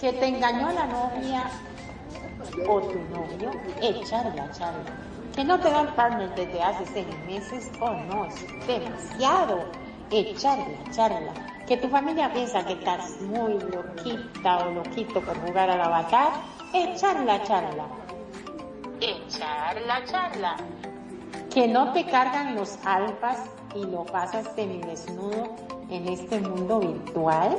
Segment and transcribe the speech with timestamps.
[0.00, 1.50] que te engañó la novia
[2.66, 3.50] o tu novio,
[3.82, 4.90] echarla, charla.
[5.34, 9.64] Que no te dan partner desde hace seis meses, oh no, es demasiado.
[10.10, 11.32] Echarla, charla.
[11.68, 16.32] Que tu familia piensa que estás muy loquita o loquito por jugar al avatar,
[16.72, 17.84] echarla, charla.
[19.00, 20.56] Echarla, charla.
[21.52, 23.38] Que no te cargan los alfas
[23.74, 25.54] y lo pasas desnudo
[25.90, 27.58] en este mundo virtual,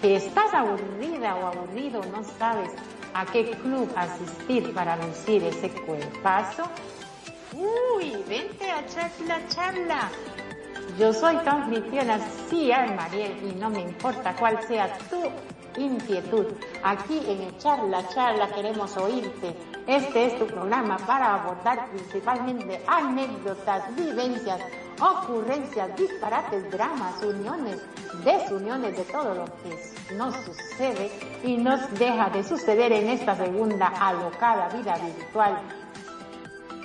[0.00, 2.70] que estás aburrida o aburrido, no sabes
[3.14, 6.64] a qué club asistir para lucir ese cuerpazo.
[7.52, 10.10] Uy, vente a echar la charla.
[10.98, 15.22] Yo soy anfitriona, sí, Mariel, y no me importa cuál sea tu
[15.80, 16.46] inquietud.
[16.82, 19.54] Aquí en Echar la Charla queremos oírte.
[19.86, 24.60] Este es tu programa para abordar principalmente anécdotas, vivencias,
[25.00, 27.80] ocurrencias, disparates, dramas, uniones,
[28.24, 31.10] desuniones de todo lo que nos sucede
[31.42, 35.58] y nos deja de suceder en esta segunda alocada vida virtual.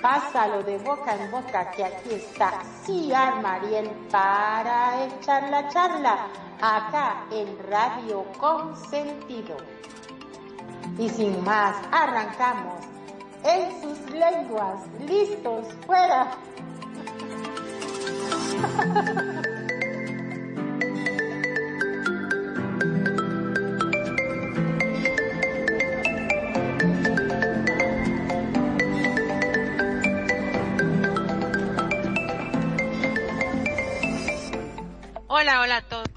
[0.02, 6.26] Pásalo de boca en boca que aquí está Ciar Mariel para echar la charla
[6.60, 9.56] acá en Radio Consentido.
[10.98, 12.84] Y sin más, arrancamos
[13.44, 16.30] en sus lenguas, listos, fuera.
[35.36, 36.08] Hola, hola a todos.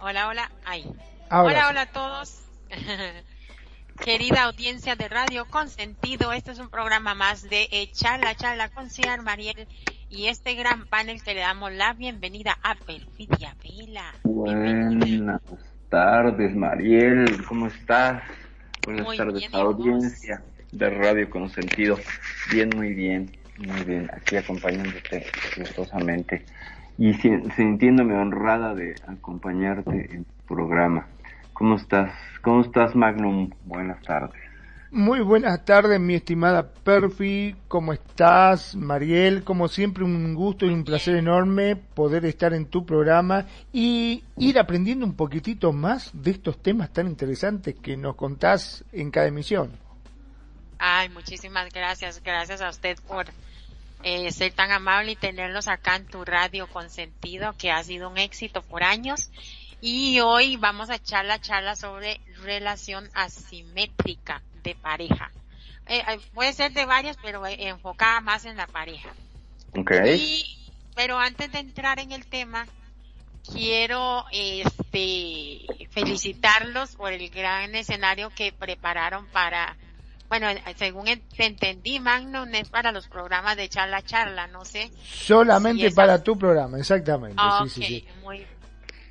[0.00, 0.84] Hola, hola, ahí.
[1.30, 2.42] hola, hola a todos.
[4.04, 9.22] Querida audiencia de Radio Consentido, este es un programa más de Charla, Charla con Ciar
[9.22, 9.66] Mariel
[10.10, 14.12] y este gran panel que le damos la bienvenida a Perfidia Vela.
[14.24, 15.40] Buenas
[15.88, 18.22] tardes, Mariel, ¿cómo estás?
[18.84, 21.96] Buenas tardes, audiencia de Radio Consentido.
[22.50, 25.24] Bien, muy bien, muy bien, aquí acompañándote
[25.56, 26.44] gustosamente
[26.98, 31.06] y sintiéndome honrada de acompañarte en tu programa.
[31.52, 32.12] ¿Cómo estás?
[32.42, 33.50] ¿Cómo estás, Magnum?
[33.64, 34.40] Buenas tardes.
[34.94, 37.56] Muy buenas tardes, mi estimada Perfi.
[37.66, 39.42] ¿Cómo estás, Mariel?
[39.42, 44.58] Como siempre, un gusto y un placer enorme poder estar en tu programa y ir
[44.58, 49.72] aprendiendo un poquitito más de estos temas tan interesantes que nos contás en cada emisión.
[50.78, 52.22] Ay, muchísimas gracias.
[52.22, 53.26] Gracias a usted por
[54.02, 58.18] eh, ser tan amable y tenerlos acá en tu radio consentido, que ha sido un
[58.18, 59.30] éxito por años.
[59.80, 65.30] Y hoy vamos a echar la charla sobre relación asimétrica de pareja.
[65.86, 69.10] Eh, eh, puede ser de varias, pero enfocada más en la pareja.
[69.74, 70.44] Okay.
[70.94, 72.66] pero antes de entrar en el tema,
[73.50, 79.76] quiero este felicitarlos por el gran escenario que prepararon para
[80.32, 84.90] bueno, según entendí, Magnum es para los programas de charla charla, no sé.
[85.04, 87.36] Solamente para tu programa, exactamente.
[87.64, 88.08] sí, sí, sí.
[88.22, 88.46] Muy,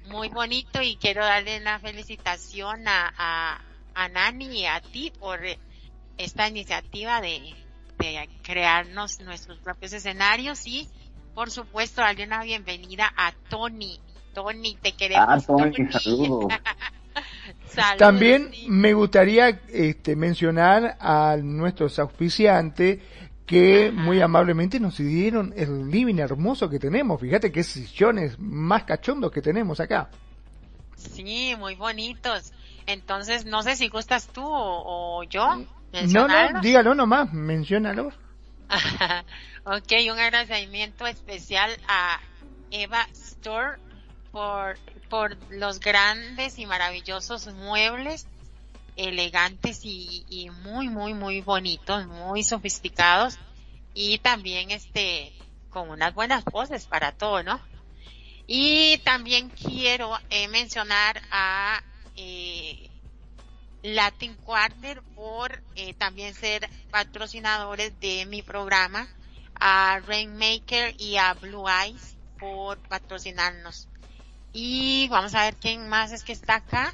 [0.08, 3.62] muy bonito y quiero darle una felicitación a,
[3.94, 5.42] a, Nani y a ti por
[6.18, 7.54] esta iniciativa de,
[8.00, 10.90] de crearnos nuestros propios escenarios y
[11.36, 14.00] por supuesto darle una bienvenida a Tony.
[14.34, 15.28] Tony, te queremos.
[15.30, 16.52] Ah, Tony, saludos.
[17.98, 23.00] También me gustaría este, mencionar a nuestros auspiciantes
[23.46, 27.20] que muy amablemente nos dieron el living hermoso que tenemos.
[27.20, 30.10] Fíjate qué sillones más cachondos que tenemos acá.
[30.96, 32.54] Sí, muy bonitos.
[32.86, 35.66] Entonces, no sé si gustas tú o, yo.
[36.08, 38.14] No, no, dígalo nomás, menciónalo.
[39.66, 42.20] ok, un agradecimiento especial a
[42.72, 43.78] Eva Store
[44.32, 44.78] por
[45.12, 48.28] por los grandes y maravillosos muebles
[48.96, 53.38] elegantes y, muy muy muy bonitos, muy sofisticados
[53.94, 55.34] y también este
[55.70, 57.60] con unas buenas voces para todo, ¿no?
[58.48, 61.84] Y también quiero eh, mencionar a
[62.16, 62.90] eh,
[63.84, 69.10] Latin Quarter por eh, también ser patrocinadores de mi programa,
[69.56, 73.90] a Rainmaker y a Blue Eyes por patrocinarnos.
[74.54, 76.94] Y vamos a ver quién más es que está acá.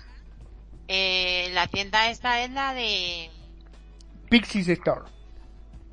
[0.87, 3.29] Eh, la tienda esta es la de...
[4.29, 5.05] Pixies Store.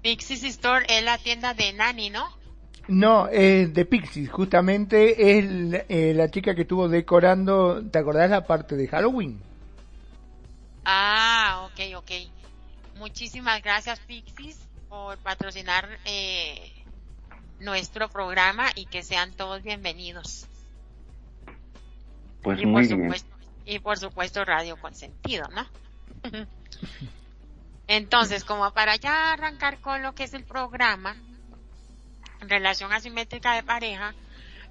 [0.02, 2.28] Pixies Store es la tienda de Nani, ¿no?
[2.86, 8.46] No, es de Pixies, justamente es eh, la chica que estuvo decorando, ¿te acordás la
[8.46, 9.40] parte de Halloween?
[10.84, 12.10] Ah, ok, ok.
[12.98, 14.58] Muchísimas gracias Pixies
[14.90, 16.72] por patrocinar eh,
[17.58, 20.46] nuestro programa y que sean todos bienvenidos.
[22.44, 25.66] Pues y muy por Supuesto, y por supuesto Radio Consentido, ¿no?
[27.86, 31.16] Entonces, como para ya arrancar con lo que es el programa,
[32.40, 34.14] relación asimétrica de pareja,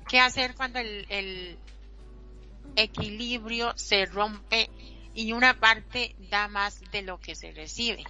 [0.07, 1.57] ¿qué hacer cuando el, el
[2.75, 4.69] equilibrio se rompe
[5.15, 8.03] y una parte da más de lo que se recibe?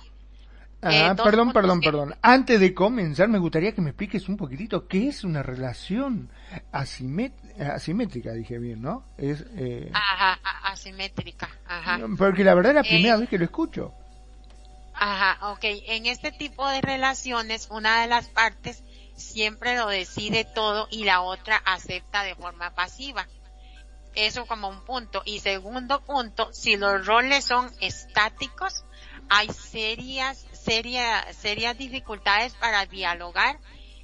[0.84, 2.16] Ah, perdón, perdón, perdón.
[2.22, 6.30] Antes de comenzar, me gustaría que me expliques un poquitito qué es una relación
[6.72, 9.06] asimétrica, dije bien, ¿no?
[9.18, 9.90] Es, eh...
[9.94, 12.00] Ajá, asimétrica, ajá.
[12.18, 13.94] Porque la verdad es la primera eh, vez que lo escucho.
[14.94, 15.64] Ajá, ok.
[15.88, 18.84] En este tipo de relaciones, una de las partes
[19.16, 23.28] siempre lo decide todo y la otra acepta de forma pasiva.
[24.16, 25.24] Eso como un punto.
[25.26, 28.86] Y segundo punto, si los roles son estáticos,
[29.30, 33.60] hay serias, serias, serias dificultades para dialogar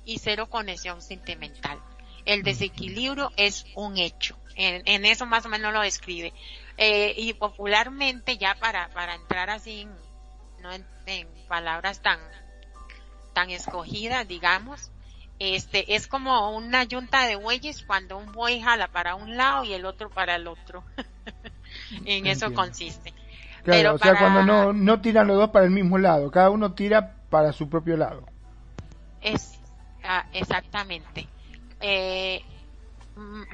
[0.05, 1.79] y cero conexión sentimental.
[2.25, 4.37] El desequilibrio es un hecho.
[4.55, 6.33] En, eso más o menos lo describe.
[6.77, 9.95] Eh, y popularmente ya para, para entrar así en,
[10.61, 10.85] no en,
[11.47, 12.19] palabras tan,
[13.33, 14.91] tan escogidas, digamos,
[15.39, 19.73] este, es como una yunta de bueyes cuando un buey jala para un lado y
[19.73, 20.83] el otro para el otro.
[22.05, 23.13] en eso consiste.
[23.63, 26.73] Claro, o sea, cuando no, no tiran los dos para el mismo lado, cada uno
[26.73, 28.25] tira para su propio lado.
[29.21, 29.59] Es,
[30.03, 31.27] ah, exactamente.
[31.81, 32.41] Eh,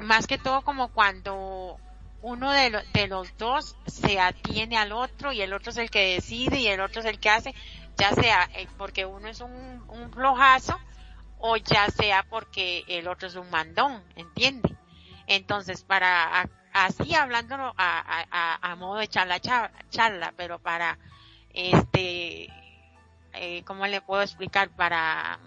[0.02, 1.78] más que todo como cuando
[2.22, 6.16] uno de, de los dos se atiene al otro y el otro es el que
[6.16, 7.54] decide y el otro es el que hace,
[7.98, 10.80] ya sea eh, porque uno es un, un flojazo
[11.40, 14.76] o ya sea porque el otro es un mandón, ¿entiende?
[15.28, 20.98] Entonces, para así hablándolo a, a, a, modo de charla, charla, pero para,
[21.54, 22.50] este,
[23.34, 24.70] eh, ¿cómo le puedo explicar?
[24.70, 25.40] Para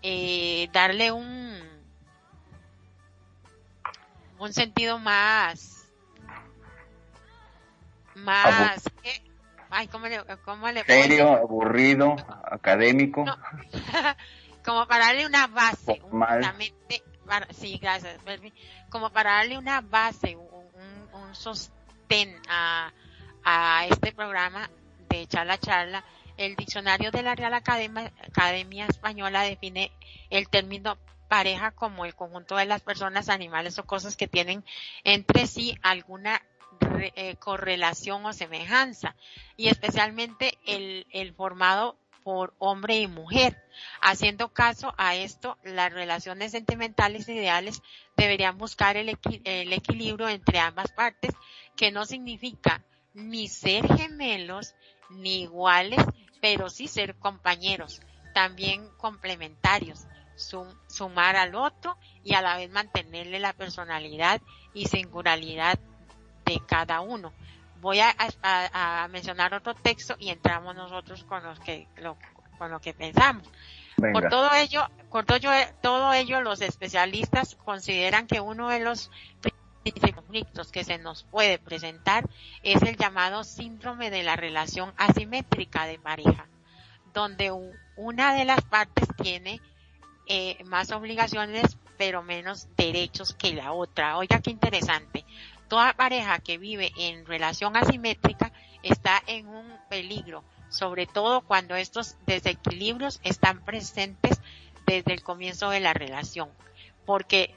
[0.00, 1.58] eh, darle un,
[4.38, 5.88] un sentido más,
[8.14, 8.84] más,
[9.70, 12.14] ay, ¿cómo le, cómo le Serio, aburrido,
[12.48, 13.24] académico.
[14.64, 17.02] como para darle una base, justamente,
[17.50, 18.20] sí, gracias,
[18.92, 22.92] como para darle una base, un, sostén a,
[23.42, 24.68] a este programa
[25.08, 26.04] de charla charla,
[26.36, 29.90] el diccionario de la Real Academia, Academia Española define
[30.28, 30.98] el término
[31.28, 34.62] pareja como el conjunto de las personas, animales o cosas que tienen
[35.04, 36.42] entre sí alguna
[37.16, 39.16] eh, correlación o semejanza.
[39.56, 43.62] Y especialmente el, el formado por hombre y mujer.
[44.00, 47.82] Haciendo caso a esto, las relaciones sentimentales ideales
[48.16, 51.34] deberían buscar el, el equilibrio entre ambas partes,
[51.76, 52.84] que no significa
[53.14, 54.74] ni ser gemelos
[55.10, 56.04] ni iguales,
[56.40, 58.00] pero sí ser compañeros,
[58.34, 60.06] también complementarios,
[60.88, 64.40] sumar al otro y a la vez mantenerle la personalidad
[64.74, 65.78] y singularidad
[66.44, 67.32] de cada uno
[67.82, 71.88] voy a, mencionar otro texto y entramos nosotros con los que
[72.56, 73.50] con lo que pensamos.
[73.96, 75.38] Por todo ello, por todo,
[75.82, 79.10] todo ello, los especialistas consideran que uno de los
[80.14, 82.28] conflictos que se nos puede presentar
[82.62, 86.46] es el llamado síndrome de la relación asimétrica de pareja,
[87.12, 87.50] donde
[87.96, 89.60] una de las partes tiene
[90.28, 94.16] eh, más obligaciones pero menos derechos que la otra.
[94.16, 95.24] Oiga, qué interesante
[95.72, 98.52] toda pareja que vive en relación asimétrica
[98.82, 104.38] está en un peligro, sobre todo cuando estos desequilibrios están presentes
[104.84, 106.50] desde el comienzo de la relación,
[107.06, 107.54] porque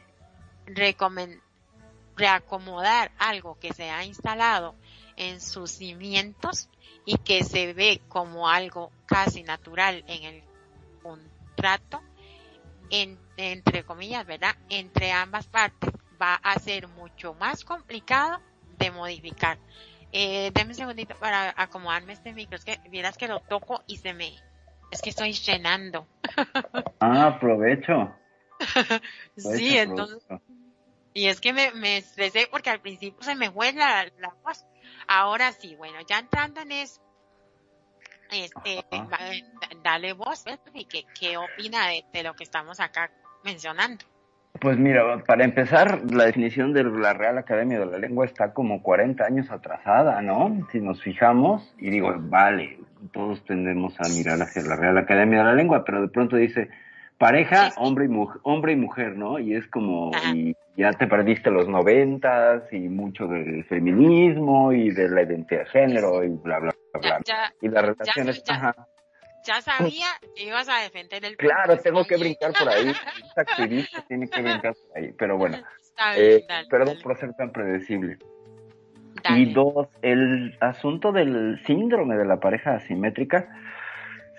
[2.16, 4.76] reacomodar algo que se ha instalado
[5.18, 6.70] en sus cimientos
[7.04, 10.44] y que se ve como algo casi natural en el
[11.04, 12.02] contrato,
[12.90, 14.56] entre comillas, ¿verdad?
[14.70, 15.92] Entre ambas partes
[16.22, 18.42] va a ser mucho más complicado
[18.78, 19.58] de modificar.
[20.12, 22.58] Eh, un segundito para acomodarme este micro.
[22.58, 24.34] Es que vieras que lo toco y se me...
[24.92, 26.08] Es que estoy llenando.
[27.00, 28.16] ah, aprovecho.
[29.36, 30.26] sí, entonces...
[31.14, 34.66] Y es que me, me estresé porque al principio se me fue la, la voz.
[35.08, 37.02] Ahora sí, bueno, ya entrando en eso,
[38.30, 38.86] este,
[39.84, 40.44] dale voz,
[40.90, 43.12] ¿qué, qué opina de, de lo que estamos acá
[43.44, 44.04] mencionando?
[44.60, 48.82] Pues mira, para empezar, la definición de la Real Academia de la Lengua está como
[48.82, 50.66] 40 años atrasada, ¿no?
[50.72, 52.80] Si nos fijamos, y digo, vale,
[53.12, 56.70] todos tendemos a mirar hacia la Real Academia de la Lengua, pero de pronto dice
[57.18, 59.40] pareja, hombre y mujer, hombre y mujer, ¿no?
[59.40, 65.10] Y es como, y ya te perdiste los noventas y mucho del feminismo y de
[65.10, 67.54] la identidad de género y bla, bla, bla, bla.
[67.62, 68.74] y las relaciones, ya
[69.62, 72.92] sabía que ibas a defender el Claro, tengo que brincar por ahí.
[73.26, 75.14] Esta activista tiene que brincar por ahí.
[75.18, 75.58] Pero bueno,
[76.16, 78.18] eh, perdón por ser tan predecible.
[79.30, 83.48] Y dos, el asunto del síndrome de la pareja asimétrica.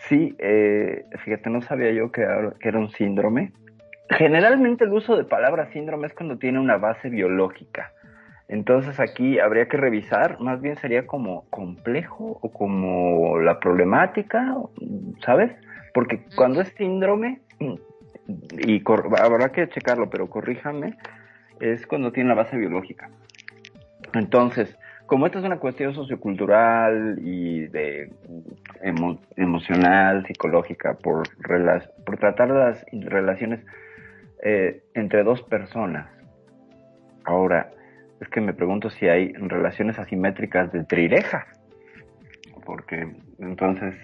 [0.09, 2.25] Sí, eh, fíjate, no sabía yo que,
[2.61, 3.53] que era un síndrome.
[4.11, 7.93] Generalmente el uso de palabra síndrome es cuando tiene una base biológica.
[8.49, 14.57] Entonces aquí habría que revisar, más bien sería como complejo o como la problemática,
[15.25, 15.53] ¿sabes?
[15.93, 17.41] Porque cuando es síndrome,
[18.29, 18.83] y
[19.19, 20.97] habrá que checarlo, pero corríjame,
[21.61, 23.11] es cuando tiene la base biológica.
[24.15, 24.77] Entonces,
[25.07, 28.11] como esta es una cuestión sociocultural y de
[29.37, 31.25] emocional, psicológica, por,
[32.05, 33.65] por tratar las relaciones
[34.43, 36.09] eh, entre dos personas,
[37.25, 37.71] ahora,
[38.21, 41.47] es que me pregunto si hay relaciones asimétricas de trireja.
[42.65, 43.09] Porque
[43.39, 43.95] entonces,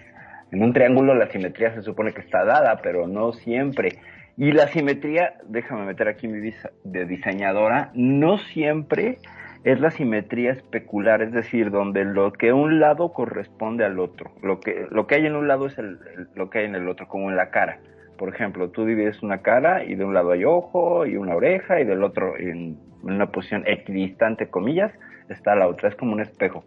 [0.51, 3.99] en un triángulo la simetría se supone que está dada, pero no siempre.
[4.37, 9.17] Y la simetría, déjame meter aquí mi visa de diseñadora, no siempre
[9.63, 14.31] es la simetría especular, es decir, donde lo que un lado corresponde al otro.
[14.41, 15.77] Lo que, lo que hay en un lado es
[16.35, 17.79] lo que hay en el otro, como en la cara.
[18.17, 21.79] Por ejemplo, tú divides una cara y de un lado hay ojo y una oreja
[21.79, 24.91] y del otro en en una posición equidistante, comillas,
[25.29, 26.63] está la otra, es como un espejo.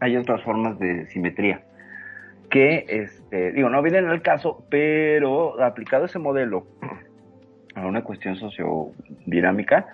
[0.00, 1.62] Hay otras formas de simetría
[2.50, 6.66] que, este, digo, no vienen al caso, pero aplicado ese modelo
[7.74, 9.86] a una cuestión sociodinámica,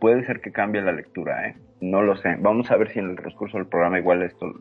[0.00, 1.56] puede ser que cambie la lectura, ¿eh?
[1.80, 2.36] No lo sé.
[2.38, 4.52] Vamos a ver si en el transcurso del programa igual esto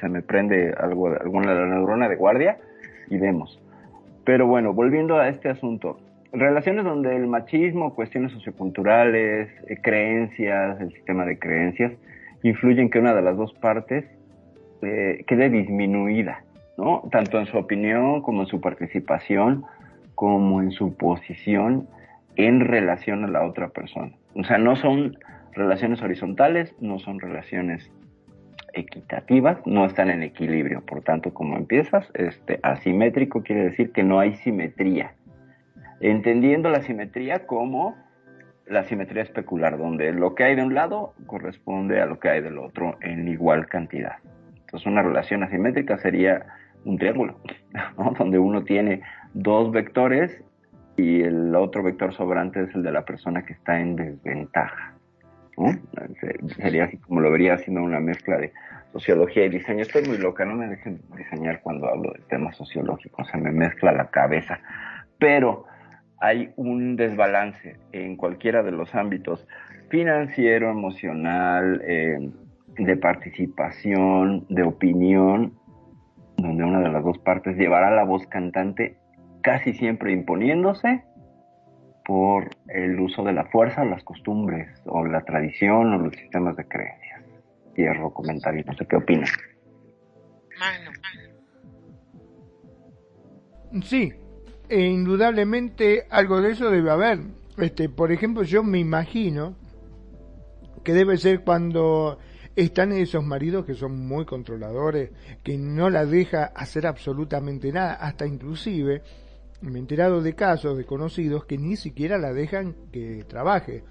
[0.00, 2.58] se me prende algo, alguna neurona de guardia
[3.08, 3.60] y vemos.
[4.24, 5.98] Pero bueno, volviendo a este asunto,
[6.34, 11.92] relaciones donde el machismo, cuestiones socioculturales, eh, creencias, el sistema de creencias,
[12.42, 14.04] influyen que una de las dos partes
[14.82, 16.44] eh, quede disminuida,
[16.76, 17.02] ¿no?
[17.10, 19.64] Tanto en su opinión como en su participación,
[20.14, 21.88] como en su posición
[22.36, 24.12] en relación a la otra persona.
[24.34, 25.16] O sea, no son
[25.52, 27.90] relaciones horizontales, no son relaciones
[28.72, 30.80] equitativas, no están en equilibrio.
[30.84, 35.12] Por tanto, como empiezas, este asimétrico quiere decir que no hay simetría
[36.10, 37.96] entendiendo la simetría como
[38.66, 42.42] la simetría especular, donde lo que hay de un lado corresponde a lo que hay
[42.42, 44.16] del otro en igual cantidad.
[44.60, 46.46] Entonces una relación asimétrica sería
[46.84, 47.40] un triángulo,
[48.18, 50.42] donde uno tiene dos vectores
[50.96, 54.94] y el otro vector sobrante es el de la persona que está en desventaja.
[56.56, 58.52] Sería así como lo vería haciendo una mezcla de
[58.92, 59.82] sociología y diseño.
[59.82, 63.92] Estoy muy loca, no me dejen diseñar cuando hablo de temas sociológicos, se me mezcla
[63.92, 64.58] la cabeza.
[65.18, 65.66] Pero
[66.24, 69.46] hay un desbalance en cualquiera de los ámbitos
[69.90, 72.30] financiero, emocional, eh,
[72.78, 75.52] de participación, de opinión,
[76.38, 78.96] donde una de las dos partes llevará la voz cantante
[79.42, 81.04] casi siempre imponiéndose
[82.06, 86.66] por el uso de la fuerza, las costumbres, o la tradición, o los sistemas de
[86.66, 87.22] creencias.
[87.74, 89.30] Cierro comentario, no sé qué opinas.
[93.82, 94.12] Sí,
[94.68, 97.20] e indudablemente algo de eso debe haber.
[97.58, 99.56] Este, por ejemplo, yo me imagino
[100.82, 102.18] que debe ser cuando
[102.56, 105.10] están esos maridos que son muy controladores,
[105.42, 109.02] que no la deja hacer absolutamente nada, hasta inclusive
[109.60, 113.82] me he enterado de casos de conocidos que ni siquiera la dejan que trabaje.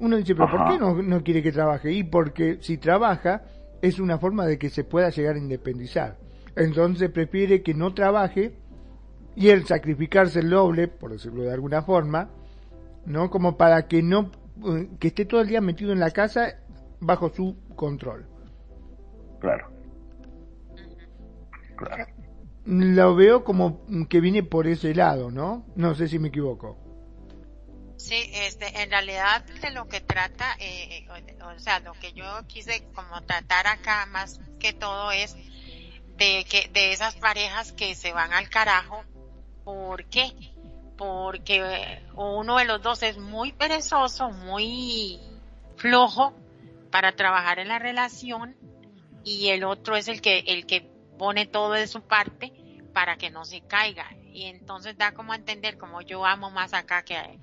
[0.00, 1.92] Uno dice, pero ¿por qué no, no quiere que trabaje?
[1.92, 3.42] Y porque si trabaja
[3.82, 6.16] es una forma de que se pueda llegar a independizar.
[6.56, 8.54] Entonces prefiere que no trabaje
[9.38, 12.28] y el sacrificarse el doble, por decirlo de alguna forma,
[13.06, 13.30] ¿no?
[13.30, 14.32] Como para que no
[14.66, 16.56] eh, que esté todo el día metido en la casa
[16.98, 18.26] bajo su control.
[19.40, 19.70] Claro.
[21.76, 22.06] Claro.
[22.64, 25.64] Lo veo como que viene por ese lado, ¿no?
[25.76, 26.76] No sé si me equivoco.
[27.96, 31.06] Sí, este, en realidad de lo que trata, eh,
[31.44, 35.36] o sea, lo que yo quise como tratar acá más que todo es
[36.16, 39.04] de que de esas parejas que se van al carajo
[39.68, 40.32] ¿Por qué?
[40.96, 45.20] Porque uno de los dos es muy perezoso, muy
[45.76, 46.32] flojo
[46.90, 48.56] para trabajar en la relación
[49.24, 52.50] y el otro es el que, el que pone todo de su parte
[52.94, 54.06] para que no se caiga.
[54.32, 57.38] Y entonces da como a entender como yo amo más acá que,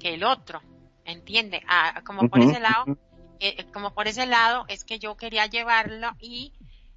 [0.00, 0.60] que el otro.
[1.04, 1.62] ¿entiende?
[1.68, 2.98] Ah, como por ese lado,
[3.38, 6.52] eh, como por ese lado es que yo quería llevarlo y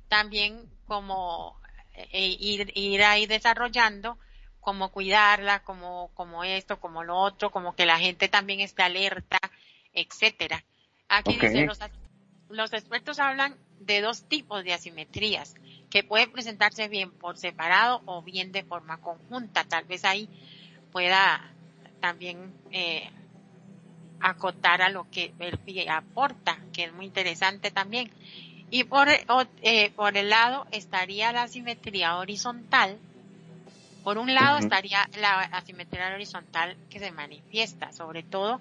[0.07, 1.59] también como
[1.93, 4.17] eh, ir, ir ahí desarrollando
[4.63, 9.37] cómo cuidarla, como, como esto, como lo otro, como que la gente también esté alerta,
[9.93, 10.63] etcétera.
[11.09, 11.79] Aquí dice, los,
[12.49, 15.55] los expertos hablan de dos tipos de asimetrías
[15.89, 19.63] que pueden presentarse bien por separado o bien de forma conjunta.
[19.65, 20.27] Tal vez ahí
[20.91, 21.53] pueda
[21.99, 23.09] también eh,
[24.19, 28.09] acotar a lo que el pie aporta, que es muy interesante también.
[28.71, 32.97] Y por, eh, por el lado estaría la asimetría horizontal.
[34.03, 38.59] Por un lado estaría la asimetría horizontal que se manifiesta, sobre todo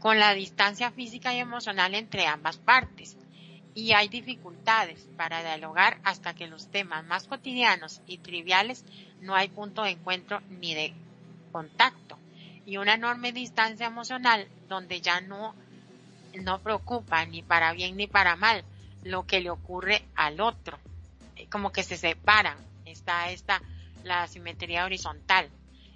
[0.00, 3.16] con la distancia física y emocional entre ambas partes.
[3.74, 8.84] Y hay dificultades para dialogar hasta que los temas más cotidianos y triviales
[9.20, 10.92] no hay punto de encuentro ni de
[11.52, 12.18] contacto.
[12.66, 15.54] Y una enorme distancia emocional donde ya no,
[16.34, 18.64] no preocupa ni para bien ni para mal
[19.04, 20.78] lo que le ocurre al otro.
[21.36, 22.58] Eh, como que se separan.
[22.84, 23.62] Está esta,
[24.04, 25.50] la asimetría horizontal.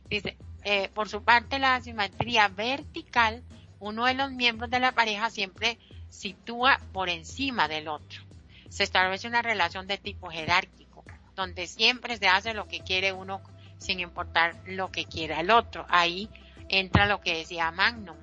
[0.09, 3.43] Dice, eh, por su parte, la asimetría vertical,
[3.79, 8.23] uno de los miembros de la pareja siempre sitúa por encima del otro.
[8.69, 13.41] Se establece una relación de tipo jerárquico, donde siempre se hace lo que quiere uno
[13.79, 15.87] sin importar lo que quiera el otro.
[15.89, 16.29] Ahí
[16.69, 18.17] entra lo que decía Magnum,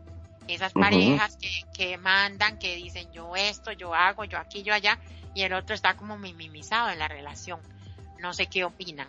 [0.47, 4.99] esas parejas que, que mandan, que dicen yo esto, yo hago, yo aquí, yo allá,
[5.33, 7.59] y el otro está como minimizado en la relación.
[8.19, 9.07] No sé qué opinan.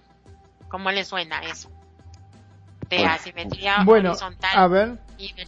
[0.69, 1.71] ¿Cómo le suena eso?
[2.89, 4.51] De asimetría bueno, horizontal.
[4.55, 4.99] A ver,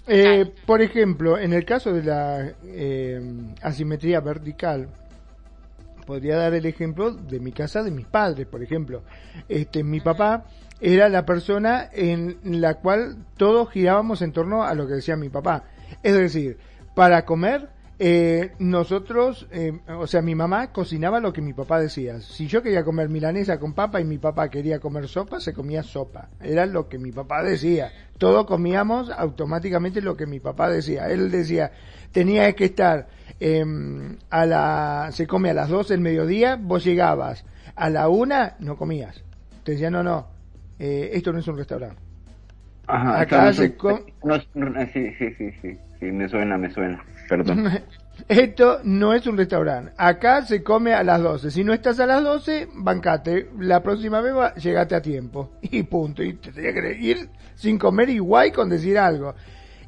[0.07, 3.21] eh, por ejemplo, en el caso de la eh,
[3.63, 4.89] asimetría vertical,
[6.07, 9.03] podría dar el ejemplo de mi casa, de mis padres, por ejemplo.
[9.49, 10.47] Este, mi papá
[10.81, 15.29] era la persona en la cual todos girábamos en torno a lo que decía mi
[15.29, 15.65] papá.
[16.03, 16.59] Es decir,
[16.95, 17.69] para comer,
[18.01, 22.21] eh, nosotros, eh, o sea, mi mamá cocinaba lo que mi papá decía.
[22.21, 25.83] Si yo quería comer milanesa con papa y mi papá quería comer sopa, se comía
[25.83, 26.29] sopa.
[26.41, 27.91] Era lo que mi papá decía.
[28.17, 31.09] Todos comíamos automáticamente lo que mi papá decía.
[31.09, 31.73] Él decía,
[32.13, 33.09] tenía que estar
[33.41, 37.45] em, a la, se come a las 12 del mediodía, vos llegabas
[37.75, 39.25] a la una, no comías.
[39.65, 40.29] Te decía, no, no,
[40.79, 42.01] eh, esto no es un restaurante.
[42.87, 44.01] Ajá, acá se come...
[44.93, 47.71] sí, sí, sí, sí, sí, me suena, me suena, perdón.
[48.29, 49.93] Esto no es un restaurante.
[49.97, 51.51] Acá se come a las 12.
[51.51, 53.51] Si no estás a las 12, bancate.
[53.59, 55.53] La próxima vez llegate a tiempo.
[55.63, 56.23] Y punto.
[56.23, 59.35] Y te tenía que ir sin comer igual con decir algo.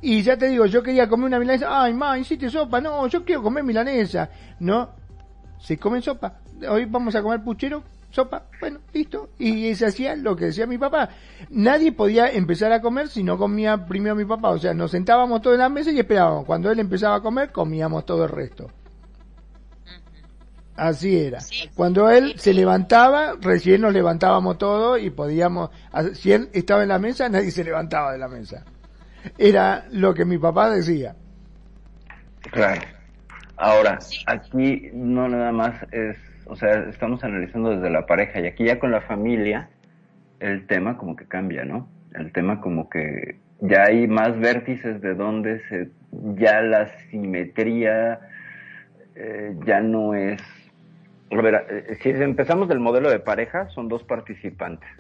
[0.03, 1.83] Y ya te digo, yo quería comer una milanesa.
[1.83, 2.81] Ay, ma, hiciste sopa.
[2.81, 4.31] No, yo quiero comer milanesa.
[4.61, 4.91] No,
[5.59, 6.39] se come sopa.
[6.69, 9.31] Hoy vamos a comer puchero sopa, bueno, listo.
[9.39, 11.11] Y se hacía lo que decía mi papá.
[11.51, 14.51] Nadie podía empezar a comer si no comía primero mi papá.
[14.51, 16.45] O sea, nos sentábamos todos en la mesa y esperábamos.
[16.45, 18.71] Cuando él empezaba a comer, comíamos todo el resto.
[20.77, 21.41] Así era.
[21.75, 25.71] Cuando él se levantaba, recién nos levantábamos todos y podíamos,
[26.15, 28.65] si él estaba en la mesa, nadie se levantaba de la mesa.
[29.37, 31.15] Era lo que mi papá decía.
[32.51, 32.81] Claro.
[33.59, 36.17] Ahora, aquí no nada más es
[36.51, 39.71] o sea, estamos analizando desde la pareja y aquí ya con la familia
[40.41, 41.89] el tema como que cambia, ¿no?
[42.13, 48.21] El tema como que ya hay más vértices de donde se, ya la simetría
[49.15, 50.43] eh, ya no es...
[51.31, 54.91] A ver, eh, si empezamos del modelo de pareja, son dos participantes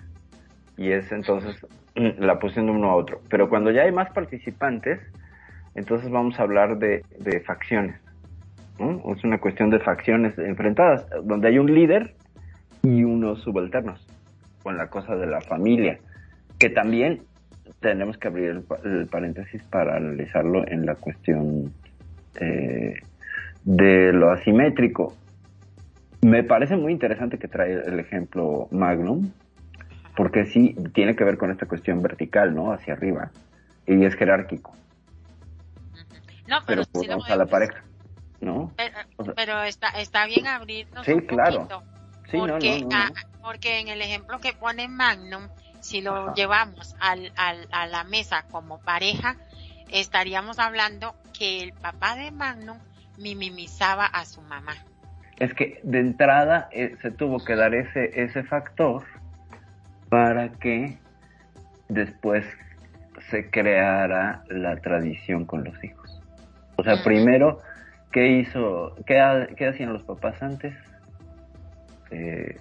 [0.77, 3.23] y es entonces la posición de uno a otro.
[3.29, 5.01] Pero cuando ya hay más participantes,
[5.75, 7.03] entonces vamos a hablar de
[7.45, 7.97] facciones.
[8.81, 12.15] Es una cuestión de facciones enfrentadas, donde hay un líder
[12.83, 14.07] y unos subalternos,
[14.63, 15.99] con la cosa de la familia,
[16.59, 17.21] que también
[17.81, 21.75] tenemos que abrir el, paréntesis para analizarlo en la cuestión
[22.41, 22.95] eh,
[23.65, 25.15] de lo asimétrico.
[26.23, 29.31] Me parece muy interesante que trae el ejemplo Magnum,
[30.17, 32.73] porque sí tiene que ver con esta cuestión vertical, ¿no?
[32.73, 33.31] Hacia arriba,
[33.87, 34.73] y es jerárquico.
[36.49, 37.85] No, pero, pero si a la pareja.
[38.41, 38.73] ¿No?
[39.37, 41.69] Pero, está, está bien abrirnos sí, claro.
[42.31, 42.87] porque,
[43.43, 45.49] porque en el ejemplo que pone Magnum,
[45.81, 49.37] si lo llevamos al, al, a la mesa como pareja,
[49.91, 52.79] estaríamos hablando que el papá de Magnum
[53.19, 54.75] minimizaba a su mamá.
[55.39, 59.05] Es que de entrada eh, se tuvo que dar ese, ese factor
[60.09, 60.99] para que
[61.89, 62.45] después
[63.31, 66.21] se creara la tradición con los hijos.
[66.77, 67.61] O sea, primero
[68.13, 68.95] ¿Qué hizo?
[69.07, 70.75] ¿Qué, hacían los papás antes?
[72.11, 72.57] Eh,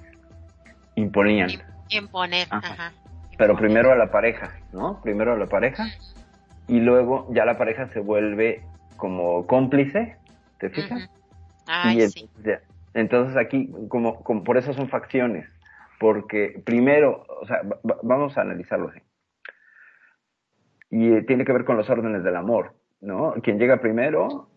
[0.95, 1.49] imponían.
[1.89, 2.93] Imponer, ajá.
[3.37, 5.01] Pero primero a la pareja, ¿no?
[5.01, 5.87] Primero a la pareja
[6.67, 8.63] y luego ya la pareja se vuelve
[8.95, 10.17] como cómplice,
[10.59, 11.09] ¿te fijas?
[11.85, 12.59] y entonces,
[12.93, 15.47] entonces aquí, como, como, por eso son facciones,
[15.99, 17.61] porque primero, o sea,
[18.03, 18.99] vamos a analizarlo así.
[20.91, 23.33] Y eh, tiene que ver con los órdenes del amor, ¿no?
[23.41, 24.49] Quien llega primero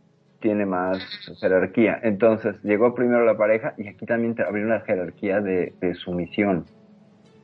[0.42, 0.98] tiene más
[1.40, 1.98] jerarquía.
[2.02, 6.66] Entonces, llegó primero la pareja y aquí también te abrió una jerarquía de, sumisión.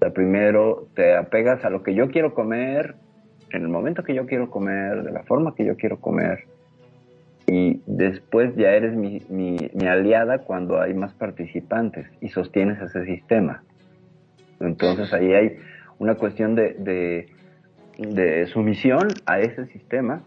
[0.04, 2.96] O primero te apegas a lo que yo quiero comer,
[3.50, 6.44] en el momento que yo quiero comer, de la forma que yo quiero comer.
[7.46, 9.22] Y después ya eres mi,
[9.80, 13.62] aliada cuando hay más participantes y sostienes ese sistema.
[14.60, 15.56] Entonces ahí hay
[15.98, 17.26] una cuestión de
[18.52, 20.22] sumisión a ese sistema,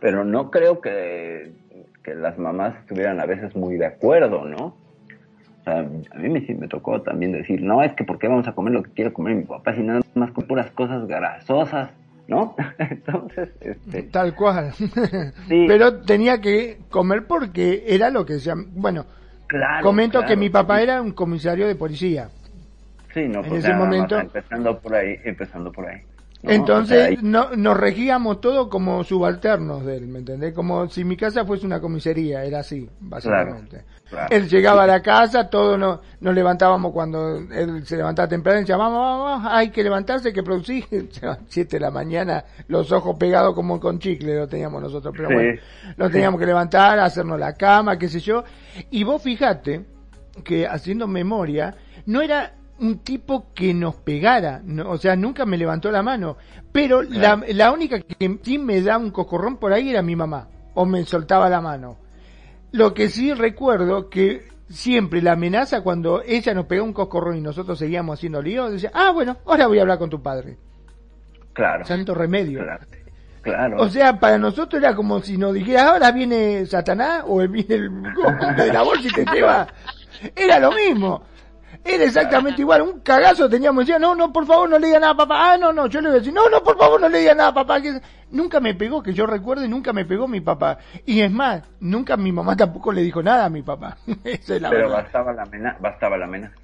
[0.00, 1.52] pero no creo que,
[2.06, 4.76] que, las mamás estuvieran a veces muy de acuerdo, ¿no?
[5.60, 8.46] O sea, a mí me, me tocó también decir, no, es que ¿por qué vamos
[8.46, 11.90] a comer lo que quiere comer mi papá si nada más con puras cosas grasosas?
[12.28, 12.54] ¿no?
[12.78, 14.02] Entonces, este...
[14.04, 14.72] Tal cual.
[15.48, 18.52] Pero tenía que comer porque era lo que se...
[18.54, 19.06] Bueno,
[19.82, 22.28] comento que mi papá era un comisario de policía.
[23.14, 24.18] Sí, no, en pues ese momento...
[24.18, 26.00] Empezando por ahí, empezando por ahí.
[26.42, 30.54] Entonces no, nos regíamos todo como subalternos de él, ¿me entendés?
[30.54, 33.84] Como si mi casa fuese una comisaría, era así, básicamente.
[34.30, 38.62] Él llegaba a la casa, todos nos, nos levantábamos cuando él se levantaba temprano y
[38.62, 40.84] decía, vamos, vamos, hay que levantarse, hay que producir.
[41.48, 45.60] Siete de la mañana, los ojos pegados como con chicle lo teníamos nosotros, pero bueno,
[45.96, 48.44] nos teníamos que levantar, hacernos la cama, qué sé yo.
[48.90, 49.84] Y vos fijate
[50.44, 55.90] que haciendo memoria, no era un tipo que nos pegara, o sea, nunca me levantó
[55.90, 56.36] la mano,
[56.72, 60.48] pero la, la, única que sí me da un cocorrón por ahí era mi mamá,
[60.74, 61.96] o me soltaba la mano.
[62.72, 67.40] Lo que sí recuerdo que siempre la amenaza cuando ella nos pegó un cocorrón y
[67.40, 70.58] nosotros seguíamos haciendo lío, decía, ah, bueno, ahora voy a hablar con tu padre.
[71.52, 71.84] Claro.
[71.86, 72.60] Santo remedio.
[73.42, 73.76] Claro.
[73.78, 78.02] O sea, para nosotros era como si nos dijera, ahora viene Satanás o viene el
[78.56, 79.66] de la bolsa y te lleva.
[80.34, 81.22] Era lo mismo.
[81.86, 85.12] Era exactamente igual, un cagazo teníamos, decía, no, no, por favor no le diga nada
[85.12, 87.08] a papá, ah, no, no, yo le voy a decir, no, no, por favor no
[87.08, 90.26] le diga nada a papá, que nunca me pegó, que yo recuerde, nunca me pegó
[90.26, 90.78] mi papá.
[91.04, 93.96] Y es más, nunca mi mamá tampoco le dijo nada a mi papá.
[94.46, 96.54] Pero bastaba la amenaza, bastaba la amenaza.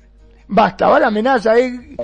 [0.48, 1.96] Bastaba la amenaza, eh.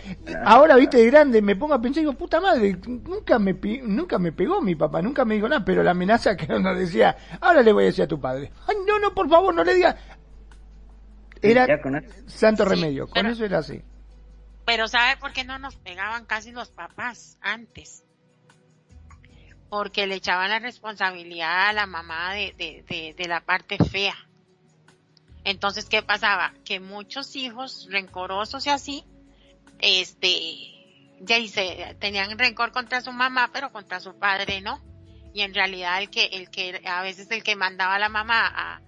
[0.44, 4.18] Ahora, viste, de grande, me pongo a pensar y digo, puta madre, nunca me, nunca
[4.18, 7.62] me pegó mi papá, nunca me dijo nada, pero la amenaza que nos decía, ahora
[7.62, 9.96] le voy a decir a tu padre, ay, no, no, por favor, no le digas,
[11.42, 11.66] era
[12.26, 13.82] santo remedio, con eso era así.
[14.68, 18.04] Pero ¿sabe por qué no nos pegaban casi los papás antes?
[19.70, 24.14] Porque le echaban la responsabilidad a la mamá de, de, de, la parte fea.
[25.44, 26.52] Entonces, ¿qué pasaba?
[26.64, 29.04] Que muchos hijos rencorosos y así,
[29.78, 30.76] este,
[31.20, 34.82] ya dice, tenían rencor contra su mamá, pero contra su padre no.
[35.32, 38.46] Y en realidad el que, el que, a veces el que mandaba a la mamá
[38.46, 38.82] a,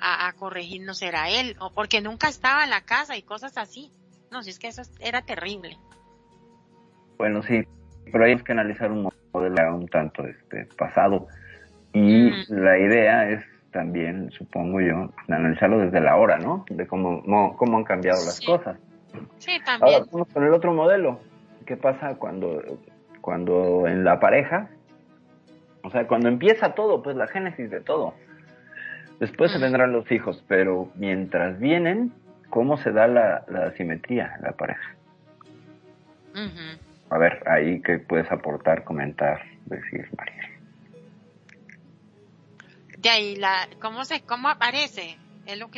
[0.00, 3.92] a, corregirnos era él, o porque nunca estaba en la casa y cosas así.
[4.30, 5.76] No, si es que eso era terrible.
[7.18, 7.64] Bueno, sí,
[8.12, 11.28] pero hay que analizar un modelo un tanto este pasado.
[11.92, 16.64] Y la idea es también, supongo yo, analizarlo desde la hora, ¿no?
[16.68, 17.22] De cómo,
[17.56, 18.78] cómo han cambiado las cosas.
[19.38, 19.94] Sí, también.
[19.94, 21.20] Ahora vamos con el otro modelo.
[21.64, 22.62] ¿Qué pasa cuando,
[23.20, 24.70] cuando en la pareja,
[25.82, 28.14] o sea, cuando empieza todo, pues la génesis de todo,
[29.20, 32.12] Después se vendrán los hijos, pero mientras vienen,
[32.50, 34.94] ¿cómo se da la, la simetría en la pareja?
[37.08, 40.50] A ver, ahí que puedes aportar, comentar, decir, María.
[42.98, 45.16] De ahí, la, ¿cómo, se, ¿cómo aparece?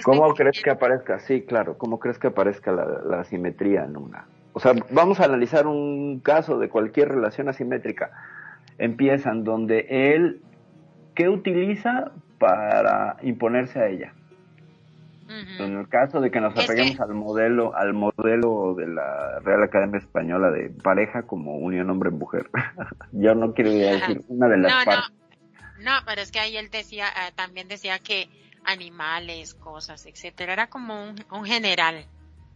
[0.03, 1.21] ¿Cómo crees que aparezca?
[1.21, 4.27] Sí, claro, ¿cómo crees que aparezca la, la simetría en una?
[4.55, 8.11] O sea, vamos a analizar un caso de cualquier relación asimétrica.
[8.79, 10.41] Empiezan donde él,
[11.15, 14.13] ¿qué utiliza para imponerse a ella.
[15.29, 19.99] En el caso de que nos apeguemos al modelo, al modelo de la Real Academia
[19.99, 22.49] Española de pareja como unión hombre-mujer,
[23.13, 25.13] yo no quiero decir una de las partes.
[25.85, 25.93] No.
[26.07, 28.29] pero es que ahí él decía, eh, también decía que
[28.65, 30.95] animales, cosas, etcétera, era como
[31.31, 32.07] un, general.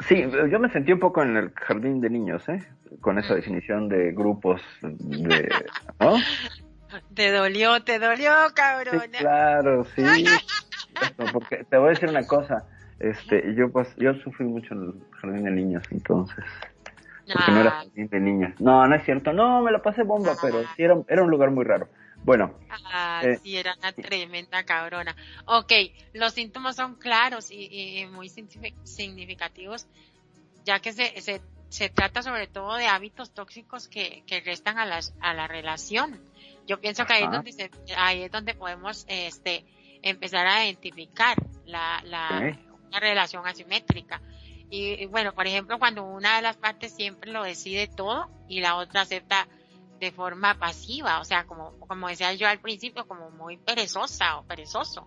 [0.09, 2.59] Sí, yo me sentí un poco en el jardín de niños, ¿eh?
[3.01, 5.49] Con esa definición de grupos de,
[6.01, 6.15] ¿no?
[7.15, 9.03] Te dolió, te dolió, cabrón.
[9.19, 10.03] claro, sí.
[11.33, 12.65] porque te voy a decir una cosa.
[12.99, 16.45] Este, yo pues, yo sufrí mucho en el jardín de niños, entonces.
[17.33, 17.83] Porque no era ah.
[17.85, 18.61] jardín de niños.
[18.61, 19.33] No, no es cierto.
[19.33, 20.73] No, me lo pasé bomba, pero ah.
[20.77, 21.89] sí era, era un lugar muy raro.
[22.25, 22.55] Bueno.
[22.71, 25.17] Ah, eh, sí, era una tremenda cabrona.
[25.47, 25.73] Ok,
[26.13, 29.89] los síntomas son claros y, muy significativos,
[30.65, 34.87] ya que se, se, se, trata sobre todo de hábitos tóxicos que, que restan a,
[34.87, 36.21] las, a la relación
[36.73, 39.67] Yo pienso que ahí es donde ahí es donde podemos este
[40.01, 44.23] empezar a identificar la, la relación asimétrica.
[44.71, 48.77] Y, bueno, por ejemplo, cuando una de las partes siempre lo decide todo y la
[48.77, 49.47] otra acepta
[50.01, 54.47] de forma pasiva, o sea, como, como decía yo al principio, como muy perezosa o
[54.47, 55.07] perezoso.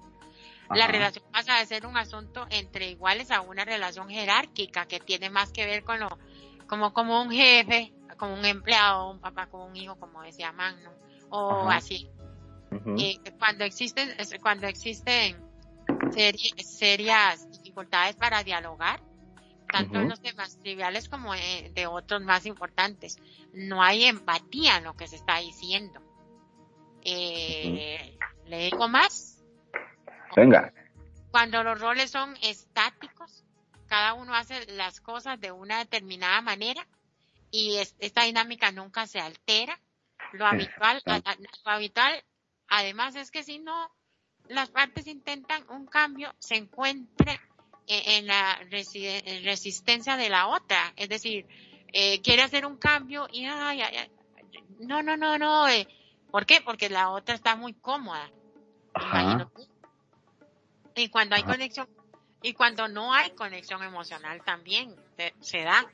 [0.70, 5.32] La relación pasa de ser un asunto entre iguales a una relación jerárquica que tiene
[5.32, 6.20] más que ver con lo,
[6.68, 10.92] como, como un jefe, como un empleado, un papá con un hijo, como decía Magno,
[11.30, 12.10] o así.
[12.98, 14.10] y cuando existen,
[14.42, 15.38] cuando existen
[16.12, 19.02] serias dificultades para dialogar,
[19.72, 23.18] tanto en los temas triviales como de otros más importantes.
[23.54, 26.02] No hay empatía en lo que se está diciendo.
[27.04, 29.44] Eh, ¿Le digo más?
[30.36, 30.74] Venga.
[31.32, 33.44] Cuando los roles son estáticos,
[33.88, 36.88] cada uno hace las cosas de una determinada manera
[37.52, 39.80] y esta dinámica nunca se altera.
[40.34, 42.24] Lo habitual, lo habitual,
[42.68, 43.92] además es que si no
[44.48, 47.40] las partes intentan un cambio, se encuentre
[47.88, 48.60] en, la
[49.44, 50.94] resistencia de la otra.
[50.96, 51.48] Es decir,
[51.94, 54.12] eh, quiere hacer un cambio y ay, ay,
[54.80, 55.68] no, no, no, no.
[55.68, 55.88] Eh.
[56.32, 56.62] ¿Por qué?
[56.62, 58.30] Porque la otra está muy cómoda.
[60.96, 61.88] Y cuando hay conexión,
[62.42, 64.96] y cuando no hay conexión emocional también
[65.40, 65.86] se da.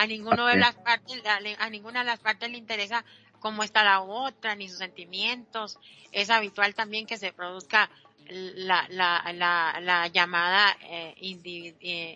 [0.00, 3.04] A ninguno de las partes, a, a ninguna de las partes le interesa
[3.38, 5.78] cómo está la otra, ni sus sentimientos.
[6.10, 7.90] Es habitual también que se produzca
[8.30, 12.14] la, la, la, la llamada eh, eh,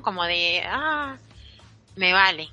[0.00, 1.18] como de, ah,
[1.96, 2.48] me vale.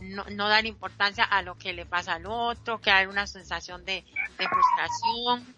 [0.00, 3.84] No, no dar importancia a lo que le pasa al otro, que hay una sensación
[3.84, 4.04] de,
[4.38, 5.54] de frustración.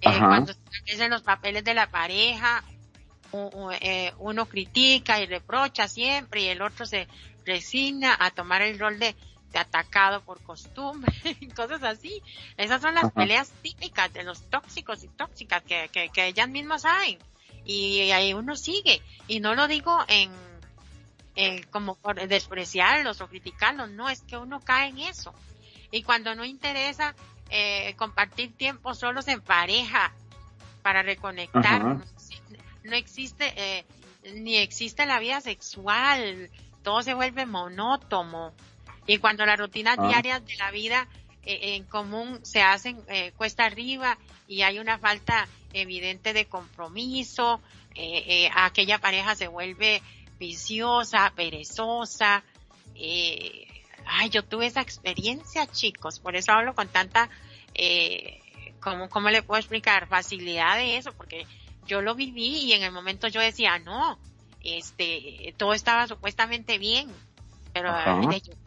[0.00, 0.54] Eh, cuando
[0.86, 2.64] se los papeles de la pareja,
[4.18, 7.08] uno critica y reprocha siempre y el otro se
[7.44, 9.14] resigna a tomar el rol de,
[9.58, 11.12] atacado por costumbre,
[11.56, 12.22] cosas así.
[12.56, 17.18] Esas son las peleas típicas de los tóxicos y tóxicas que, que, ellas mismas saben.
[17.64, 19.00] Y ahí uno sigue.
[19.26, 20.30] Y no lo digo en,
[21.34, 25.32] en como por despreciarlos o criticarlos, no, es que uno cae en eso.
[25.90, 27.14] Y cuando no interesa
[27.50, 30.12] eh, compartir tiempo solos en pareja
[30.82, 31.98] para reconectar,
[32.84, 33.84] no, existe, eh,
[34.34, 36.50] ni existe la vida sexual,
[36.82, 38.52] todo se vuelve monótono
[39.06, 40.08] y cuando las rutinas ah.
[40.08, 41.08] diarias de la vida
[41.44, 44.18] eh, en común se hacen eh, cuesta arriba
[44.48, 47.60] y hay una falta evidente de compromiso,
[47.94, 50.02] eh, aquella pareja se vuelve
[50.38, 52.44] viciosa, perezosa.
[54.06, 57.28] ay, yo tuve esa experiencia, chicos, por eso hablo con tanta,
[58.80, 60.06] ¿cómo, ¿cómo le puedo explicar?
[60.06, 61.46] Facilidad de eso, porque
[61.86, 64.18] yo lo viví y en el momento yo decía, no,
[64.62, 67.10] este, todo estaba supuestamente bien,
[67.72, 67.92] pero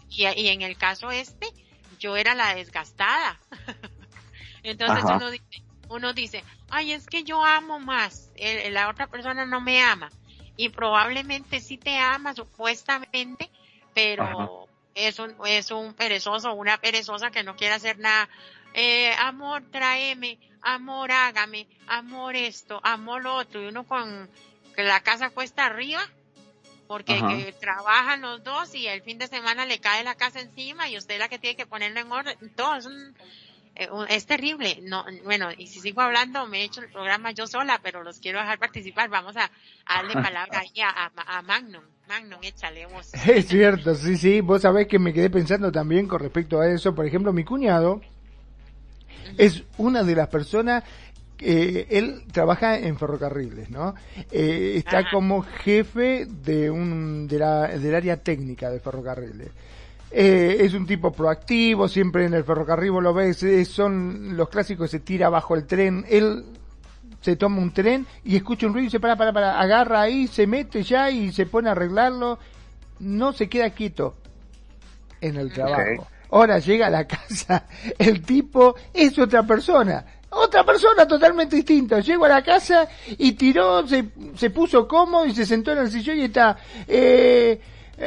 [0.10, 1.48] y, en el caso este,
[2.00, 3.40] yo era la desgastada.
[4.64, 8.32] Entonces uno dice, uno dice, ay, es que yo amo más,
[8.72, 10.10] la otra persona no me ama.
[10.56, 13.50] Y probablemente sí te ama, supuestamente,
[13.94, 18.28] pero es un, es un perezoso, una perezosa que no quiere hacer nada.
[18.80, 23.60] Eh, amor, tráeme, amor, hágame, amor esto, amor lo otro.
[23.60, 24.30] Y uno con
[24.76, 26.00] que la casa cuesta arriba,
[26.88, 30.96] porque trabajan los dos y el fin de semana le cae la casa encima y
[30.96, 32.38] usted es la que tiene que ponerlo en orden.
[32.56, 32.88] Todo es,
[33.74, 34.78] eh, es terrible.
[34.84, 38.20] No, bueno, y si sigo hablando, me he hecho el programa yo sola, pero los
[38.20, 39.10] quiero dejar participar.
[39.10, 39.50] Vamos a,
[39.88, 41.84] darle palabra ahí a, a, Magnum.
[42.08, 43.12] Magnum, échale vos.
[43.26, 44.42] Es cierto, sí, sí.
[44.42, 46.94] Vos sabés que me quedé pensando también con respecto a eso.
[46.94, 48.02] Por ejemplo, mi cuñado
[49.38, 50.84] es una de las personas
[51.40, 53.94] eh, él trabaja en ferrocarriles, ¿no?
[54.32, 59.50] Eh, está como jefe de un, de la, del área técnica de ferrocarriles.
[60.10, 65.00] Eh, es un tipo proactivo, siempre en el ferrocarril lo ves, son los clásicos, se
[65.02, 66.44] tira bajo el tren, él
[67.22, 70.28] se toma un tren y escucha un ruido y se para, para, para, agarra ahí,
[70.28, 72.40] se mete ya y se pone a arreglarlo,
[73.00, 74.16] no se queda quieto
[75.22, 76.08] en el trabajo.
[76.32, 77.66] Ahora llega a la casa,
[77.98, 82.00] el tipo es otra persona, otra persona totalmente distinta.
[82.00, 82.88] Llego a la casa
[83.18, 87.60] y tiró, se, se puso cómodo y se sentó en el sillón y está, eh,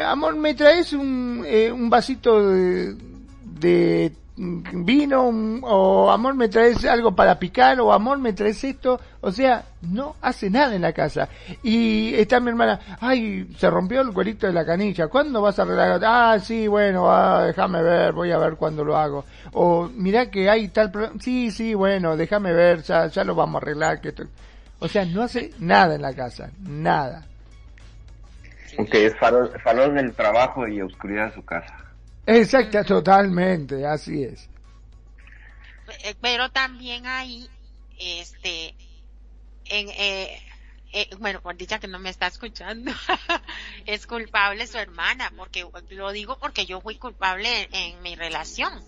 [0.05, 2.95] amor, ¿me traes un, eh, un vasito de,
[3.43, 5.29] de vino
[5.63, 8.99] o amor me traes algo para picar o amor me traes esto.
[9.21, 11.29] O sea no hace nada en la casa.
[11.63, 15.63] Y está mi hermana ay se rompió el cuerito de la canilla ¿cuándo vas a
[15.63, 16.01] arreglar?
[16.05, 20.49] ah sí bueno ah, déjame ver voy a ver cuándo lo hago o mira que
[20.49, 24.15] hay tal problema sí sí bueno déjame ver ya, ya lo vamos a arreglar que
[24.79, 27.27] o sea no hace nada en la casa nada.
[28.79, 31.90] Aunque es farol, farol del trabajo y oscuridad de su casa
[32.31, 34.49] Exacto, totalmente, así es.
[36.05, 37.51] Eh, pero también ahí,
[37.99, 38.77] este,
[39.65, 40.41] en, eh,
[40.93, 42.93] eh, bueno, por dicha que no me está escuchando,
[43.87, 48.81] es culpable su hermana, porque lo digo porque yo fui culpable en, mi relación.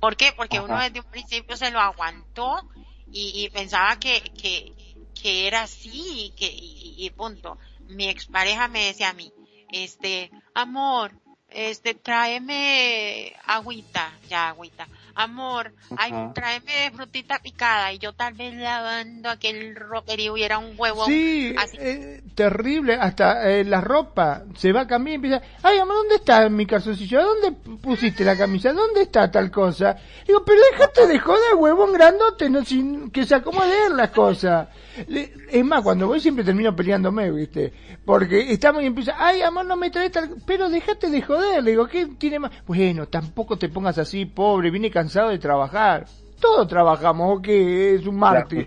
[0.00, 0.32] ¿Por qué?
[0.36, 2.68] Porque uno desde un principio se lo aguantó
[3.12, 4.72] y, pensaba que, que,
[5.20, 7.58] que era así y que, y punto.
[7.86, 9.32] Mi expareja me decía a mí,
[9.70, 11.12] este, amor,
[11.50, 14.86] este, tráeme agüita, ya agüita.
[15.20, 20.72] Amor, ay, tráeme frutita picada y yo tal vez lavando aquel roperío y era un
[20.78, 21.04] huevo.
[21.04, 25.96] Sí, eh, terrible, hasta eh, la ropa se va a cambiar y empieza, ay, amor,
[25.96, 27.20] ¿dónde está mi calzoncillo?
[27.20, 27.52] ¿Dónde
[27.82, 28.72] pusiste la camisa?
[28.72, 29.94] ¿Dónde está tal cosa?
[30.26, 34.68] Digo, pero déjate de joder, huevón grandote, no, sin que se acomode las cosas.
[35.06, 37.74] Es más, cuando voy siempre termino peleándome, ¿viste?
[38.06, 40.36] Porque estamos y empieza, ay, amor, no me traes tal...
[40.46, 42.50] Pero déjate de joder, le digo, ¿qué tiene más?
[42.66, 46.06] Bueno, tampoco te pongas así, pobre, vine cansado de trabajar.
[46.40, 48.66] Todos trabajamos, que es un mártir.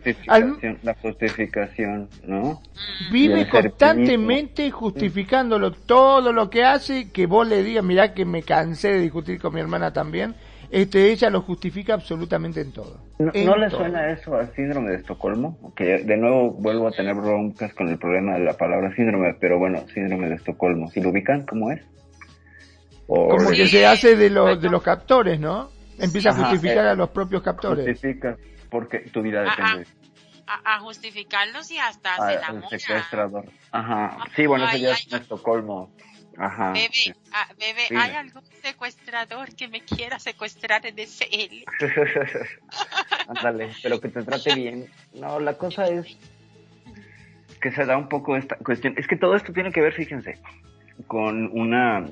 [0.84, 2.62] La justificación, ¿no?
[3.12, 8.90] Vive constantemente justificándolo todo lo que hace, que vos le digas, mirá que me cansé
[8.90, 10.36] de discutir con mi hermana también
[10.74, 12.98] este, ella lo justifica absolutamente en todo.
[13.20, 15.72] ¿No, le suena eso al síndrome de Estocolmo?
[15.76, 19.60] Que de nuevo vuelvo a tener broncas con el problema de la palabra síndrome, pero
[19.60, 20.90] bueno, síndrome de Estocolmo.
[20.90, 21.80] ¿Si lo ubican cómo es?
[23.06, 25.70] Como que se hace de los, de los captores, ¿no?
[26.00, 27.86] Empieza a justificar a los propios captores.
[27.86, 28.38] Justifica
[28.70, 29.88] porque tu vida depende.
[30.48, 32.68] A, a, justificarlos y hasta se enamora.
[32.78, 33.46] secuestrador.
[33.72, 34.18] Ajá.
[34.36, 35.92] Sí, bueno, eso ya es Estocolmo.
[36.38, 36.72] Ajá.
[36.72, 41.64] Bebé, ah, bebé, ¿hay algún secuestrador que me quiera secuestrar en él?
[43.28, 44.90] Ándale, pero que te trate bien.
[45.14, 46.18] No, la cosa es
[47.62, 48.96] que se da un poco esta cuestión.
[48.98, 50.40] Es que todo esto tiene que ver, fíjense,
[51.08, 52.06] con una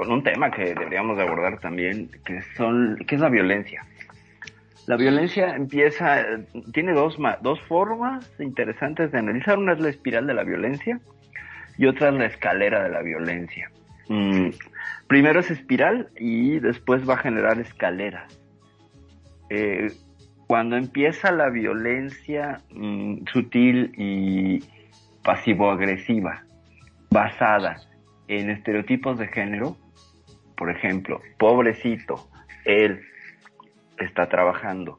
[0.00, 3.84] con un tema que deberíamos de abordar también, que son es la violencia.
[4.86, 6.24] La violencia empieza,
[6.72, 9.58] tiene dos, dos formas interesantes de analizar.
[9.58, 10.98] Una es la espiral de la violencia,
[11.76, 13.70] y otra es la escalera de la violencia.
[14.08, 14.48] Mm,
[15.06, 18.40] primero es espiral y después va a generar escaleras.
[19.50, 19.92] Eh,
[20.46, 24.64] cuando empieza la violencia mm, sutil y
[25.22, 26.42] pasivo-agresiva,
[27.10, 27.76] basada
[28.28, 29.76] en estereotipos de género,
[30.60, 32.28] por ejemplo, pobrecito,
[32.66, 33.00] él
[33.96, 34.98] está trabajando.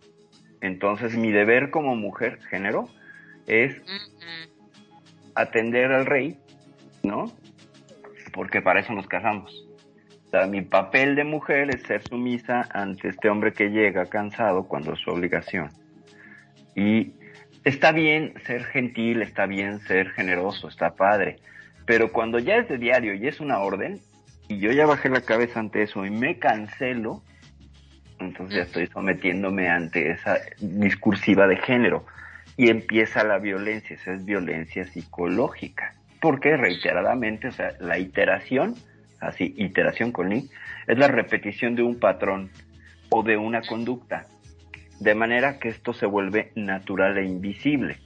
[0.60, 2.90] Entonces mi deber como mujer, género,
[3.46, 3.80] es
[5.36, 6.40] atender al rey
[7.04, 7.32] ¿no?
[8.34, 9.68] Porque para eso nos casamos.
[10.26, 14.68] O sea, mi papel de mujer es ser sumisa ante este hombre que llega cansado
[14.68, 15.70] cuando es su obligación.
[16.76, 17.14] Y
[17.66, 21.38] está bien ser gentil, está bien ser generoso, está padre.
[21.86, 24.02] Pero cuando ya es de diario y es una orden,
[24.52, 27.22] y yo ya bajé la cabeza ante eso y me cancelo,
[28.20, 32.06] entonces ya estoy sometiéndome ante esa discursiva de género.
[32.58, 38.76] Y empieza la violencia, esa es violencia psicológica porque reiteradamente, o sea, la iteración,
[39.20, 40.50] así, iteración con i,
[40.88, 42.52] es la repetición de un patrón
[43.10, 44.28] o de una conducta,
[45.00, 47.98] de manera que esto se vuelve natural e invisible.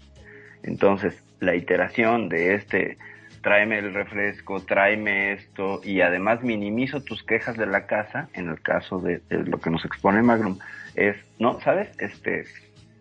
[0.64, 2.98] Entonces, la iteración de este,
[3.46, 8.60] tráeme el refresco, tráeme esto, y además minimizo tus quejas de la casa, en el
[8.60, 10.58] caso de, de lo que nos expone Magnum,
[10.96, 11.90] es, no, ¿sabes?
[12.00, 12.46] Este,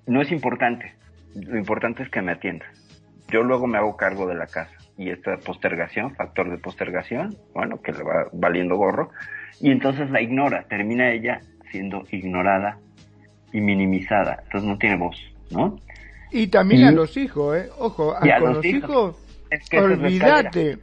[0.06, 0.92] no es importante,
[1.34, 2.68] lo importante es que me atiendas.
[3.28, 7.80] Yo luego me hago cargo de la casa y esta postergación, factor de postergación, bueno,
[7.80, 9.08] que le va valiendo gorro,
[9.62, 12.76] y entonces la ignora, termina ella siendo ignorada
[13.50, 15.16] y minimizada, entonces no tiene voz,
[15.50, 15.78] ¿no?
[16.30, 17.70] Y también a los hijos, ¿eh?
[17.78, 19.23] Ojo, a, los, hijos,
[19.72, 20.78] olvídate.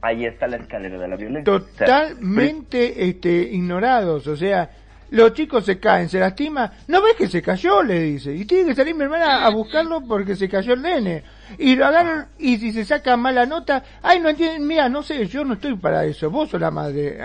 [0.00, 1.44] Ahí está la escalera de la violencia.
[1.44, 4.68] Totalmente este, ignorados, o sea,
[5.12, 8.70] los chicos se caen, se lastima, no ves que se cayó, le dice, y tiene
[8.70, 11.22] que salir mi hermana a buscarlo porque se cayó el nene.
[11.58, 15.26] Y lo agarran, y si se saca mala nota, ay, no entienden, mira, no sé,
[15.26, 17.18] yo no estoy para eso, vos sos la madre.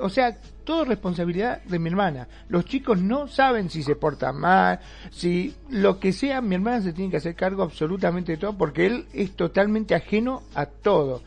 [0.00, 2.28] O sea, todo responsabilidad de mi hermana.
[2.48, 4.80] Los chicos no saben si se portan mal,
[5.10, 8.86] si lo que sea, mi hermana se tiene que hacer cargo absolutamente de todo porque
[8.86, 11.22] él es totalmente ajeno a todo.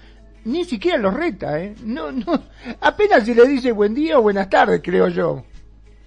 [0.45, 1.76] Ni siquiera lo reta, ¿eh?
[1.84, 2.43] No, no,
[2.82, 5.43] apenas si le dice buen día o buenas tardes, creo yo.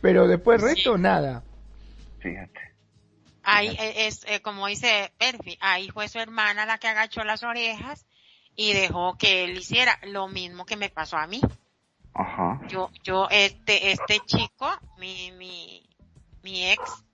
[0.01, 1.43] Pero después resto, nada.
[2.21, 2.61] Fíjate.
[3.43, 8.07] Ahí es, eh, como dice Perfi, ahí fue su hermana la que agachó las orejas
[8.55, 11.41] y dejó que él hiciera lo mismo que me pasó a mí.
[12.19, 12.61] Ajá.
[12.67, 15.89] Yo, yo, este, este chico, mi, mi,
[16.43, 17.05] mi ex,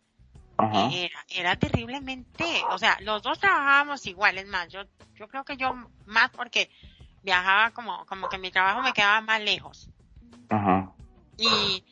[0.58, 4.80] Era, era terriblemente, o sea, los dos trabajábamos iguales más, yo,
[5.14, 5.74] yo creo que yo
[6.06, 6.70] más porque
[7.22, 9.90] viajaba como, como que mi trabajo me quedaba más lejos.
[10.48, 10.90] Ajá.
[11.36, 11.84] Y,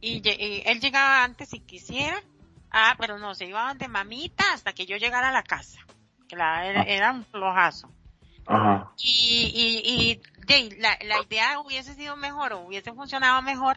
[0.00, 0.22] y,
[0.64, 2.22] él llegaba antes si quisiera.
[2.70, 5.80] Ah, pero no, se iba de mamita hasta que yo llegara a la casa.
[6.28, 7.12] Que la, era, ah.
[7.12, 7.90] un flojazo.
[8.46, 8.92] Ajá.
[8.98, 10.22] Y, y, y
[10.78, 13.76] la, la idea hubiese sido mejor o hubiese funcionado mejor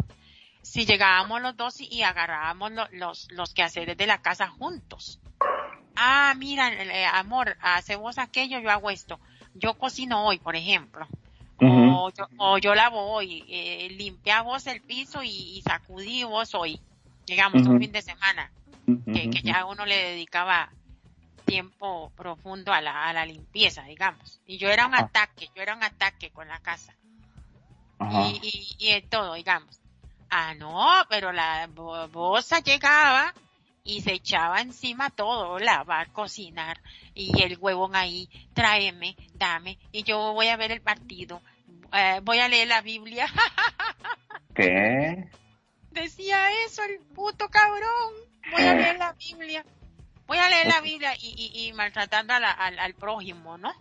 [0.66, 5.20] si llegábamos los dos y, agarrábamos los, los quehaceres de la casa juntos.
[5.96, 9.20] Ah, mira, eh, amor, hace vos aquello, yo hago esto.
[9.54, 11.08] Yo cocino hoy, por ejemplo.
[11.62, 16.82] o, yo, o, yo, lavo hoy, eh, limpia vos el piso y, sacudí vos hoy,
[17.28, 18.52] digamos, un fin de semana,
[18.86, 20.72] que, que, ya uno le dedicaba
[21.46, 24.42] tiempo profundo a la, a la limpieza, digamos.
[24.46, 26.94] Y yo era un ataque, yo era un ataque con la casa.
[28.12, 29.80] Y, y, y todo, digamos.
[30.30, 33.34] Ah, no, pero la bosa llegaba
[33.86, 36.82] y se echaba encima todo, lavar, cocinar,
[37.14, 41.40] y el huevón ahí, tráeme, dame, y yo voy a ver el partido,
[41.94, 43.28] eh, voy a leer la Biblia.
[44.56, 45.30] ¿Qué?
[45.92, 48.14] Decía eso el puto cabrón,
[48.52, 49.64] voy a leer la Biblia,
[50.28, 52.44] voy a leer la Biblia y, y, maltratando al,
[52.80, 53.72] al, prójimo, ¿no?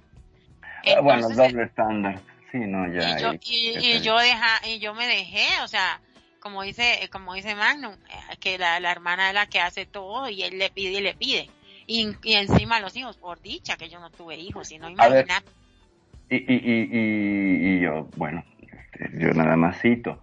[0.86, 2.20] Ah, bueno, doble estándar,
[2.52, 3.18] sí, no, ya.
[3.18, 6.00] Y yo, y yo, deja, y yo me dejé, o sea,
[6.44, 10.42] como dice, como dice Magnum, eh, que la, hermana es la que hace todo y
[10.42, 11.48] él le pide y le pide.
[11.86, 15.42] Y, encima los hijos, por dicha que yo no tuve hijos, sino imaginar.
[16.28, 20.20] Y, y, y, y, yo, bueno, este, yo nada más cito,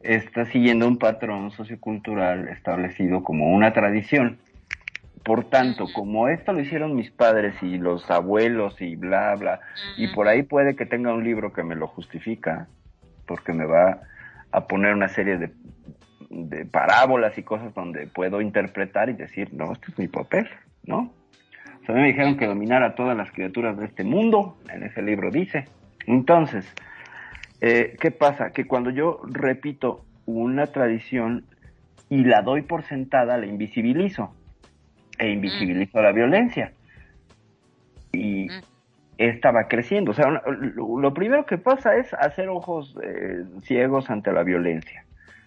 [0.00, 4.40] está siguiendo un patrón sociocultural establecido como una tradición.
[5.24, 9.60] Por tanto, como esto lo hicieron mis padres y los abuelos y bla, bla,
[9.96, 12.68] y por ahí puede que tenga un libro que me lo justifica,
[13.26, 14.00] porque me va
[14.50, 15.50] a poner una serie de,
[16.30, 20.48] de parábolas y cosas donde puedo interpretar y decir, no, este es mi papel,
[20.84, 21.12] ¿no?
[21.82, 25.02] O sea, me dijeron que dominara a todas las criaturas de este mundo, en ese
[25.02, 25.66] libro dice.
[26.06, 26.66] Entonces,
[27.60, 28.52] eh, ¿qué pasa?
[28.52, 31.44] Que cuando yo repito una tradición
[32.08, 34.34] y la doy por sentada, la invisibilizo.
[35.20, 36.72] E invisibilizo la violencia.
[38.12, 38.48] Y,
[39.18, 40.12] estaba creciendo.
[40.12, 45.04] O sea, lo primero que pasa es hacer ojos eh, ciegos ante la violencia.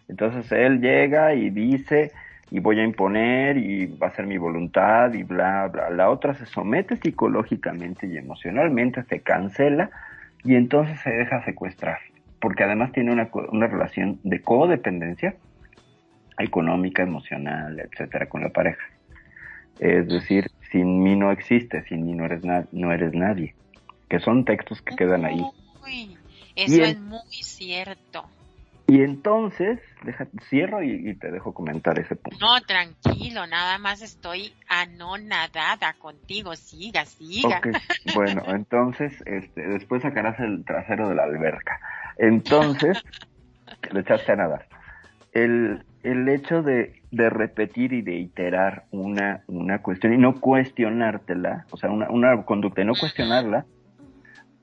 [0.08, 2.12] Entonces él llega y dice,
[2.52, 5.90] y voy a imponer, y va a ser mi voluntad, y bla, bla.
[5.90, 9.90] La otra se somete psicológicamente y emocionalmente, se cancela,
[10.44, 11.98] y entonces se deja secuestrar.
[12.40, 15.34] Porque además tiene una, una relación de codependencia
[16.38, 18.84] económica, emocional, etcétera, con la pareja.
[19.80, 23.56] Es decir, sin mí no existe, sin mí no eres, no eres nadie
[24.14, 25.44] que son textos que quedan ahí.
[26.56, 28.26] eso es muy cierto.
[28.86, 32.38] Y entonces, deja, cierro y, te dejo comentar ese punto.
[32.40, 37.60] No, tranquilo, nada más estoy anonadada contigo, siga, siga.
[38.14, 41.80] Bueno, entonces, este, después sacarás el trasero de la alberca.
[42.20, 43.02] Entonces,
[43.92, 44.68] le echaste a nadar.
[45.34, 51.66] El, el hecho de, de, repetir y de iterar una, una cuestión y no cuestionártela,
[51.72, 53.66] o sea, una, una conducta y no cuestionarla,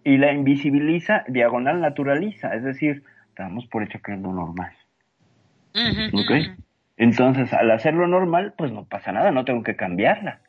[0.04, 3.02] y la invisibiliza, diagonal naturaliza, es decir,
[3.36, 4.72] damos por hecho que es lo normal.
[6.96, 10.40] Entonces, al hacerlo normal, pues no pasa nada, no tengo que cambiarla.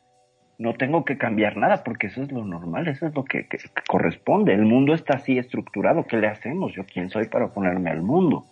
[0.58, 3.48] No tengo que cambiar nada porque eso es lo normal, eso es lo que,
[3.88, 4.52] corresponde.
[4.52, 6.72] El mundo está así estructurado, ¿qué le hacemos?
[6.74, 8.44] Yo quién soy para ponerme al mundo,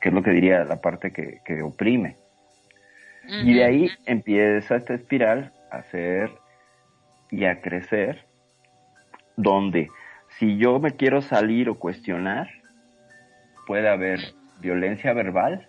[0.00, 2.16] que es lo que diría la parte que, que oprime.
[3.28, 6.30] Y de ahí empieza esta espiral a ser
[7.30, 8.24] y a crecer,
[9.36, 9.88] donde
[10.38, 12.48] si yo me quiero salir o cuestionar,
[13.66, 15.68] puede haber violencia verbal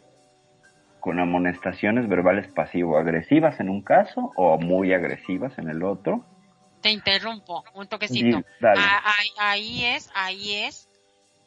[1.00, 6.26] con amonestaciones verbales pasivo-agresivas en un caso o muy agresivas en el otro.
[6.82, 8.42] Te interrumpo, un toquecito.
[8.64, 9.02] Ah,
[9.38, 10.88] ahí, es, ahí es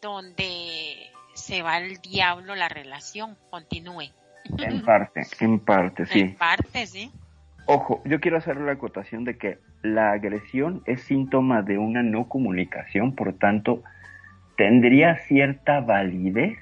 [0.00, 4.10] donde se va el diablo la relación, continúe.
[4.58, 6.20] En parte, en parte, sí.
[6.20, 7.12] En parte, sí.
[7.66, 12.28] Ojo, yo quiero hacer la acotación de que la agresión es síntoma de una no
[12.28, 13.82] comunicación, por tanto,
[14.56, 16.58] tendría cierta validez.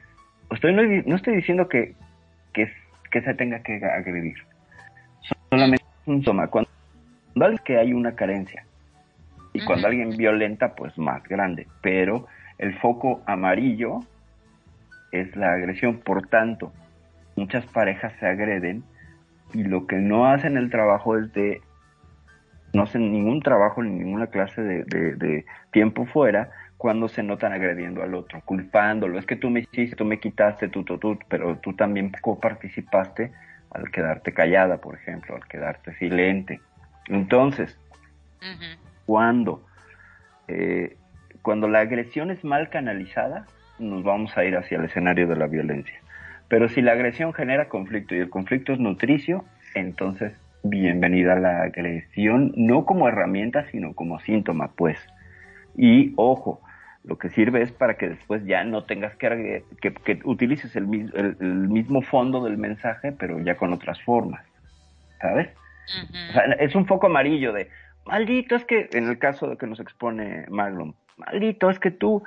[0.50, 1.94] Estoy, no, estoy diciendo que,
[2.52, 2.70] que,
[3.12, 4.36] se tenga que agredir.
[5.50, 6.48] Solamente es un síntoma.
[6.48, 6.70] Cuando,
[7.52, 8.64] es que hay una carencia.
[9.52, 11.66] Y cuando alguien violenta, pues más grande.
[11.80, 12.26] Pero
[12.58, 14.00] el foco amarillo
[15.12, 15.98] es la agresión.
[15.98, 16.72] Por tanto,
[17.36, 18.84] muchas parejas se agreden
[19.52, 21.60] y lo que no hacen el trabajo es de
[22.72, 28.14] no hacen ningún trabajo ni ninguna clase de, tiempo fuera cuando se notan agrediendo al
[28.14, 29.18] otro, culpándolo.
[29.18, 33.32] Es que tú me hiciste, tú me quitaste, tú, tú, tú, pero tú también coparticipaste
[33.70, 36.60] al quedarte callada, por ejemplo, al quedarte silente.
[37.08, 37.76] Entonces,
[39.04, 39.66] cuando,
[40.48, 40.96] eh,
[41.42, 43.46] cuando la agresión es mal canalizada,
[43.80, 45.98] nos vamos a ir hacia el escenario de la violencia.
[46.48, 52.52] Pero si la agresión genera conflicto y el conflicto es nutricio, entonces bienvenida la agresión,
[52.56, 54.98] no como herramienta, sino como síntoma, pues.
[55.76, 56.60] Y ojo,
[57.04, 62.02] lo que sirve es para que después ya no tengas que, que, utilices el, mismo
[62.02, 64.44] fondo del mensaje, pero ya con otras formas,
[65.20, 65.48] ¿sabes?
[66.58, 67.68] es un foco amarillo de,
[68.06, 72.22] maldito, es que, en el caso de que nos expone Maglum, maldito, es que tú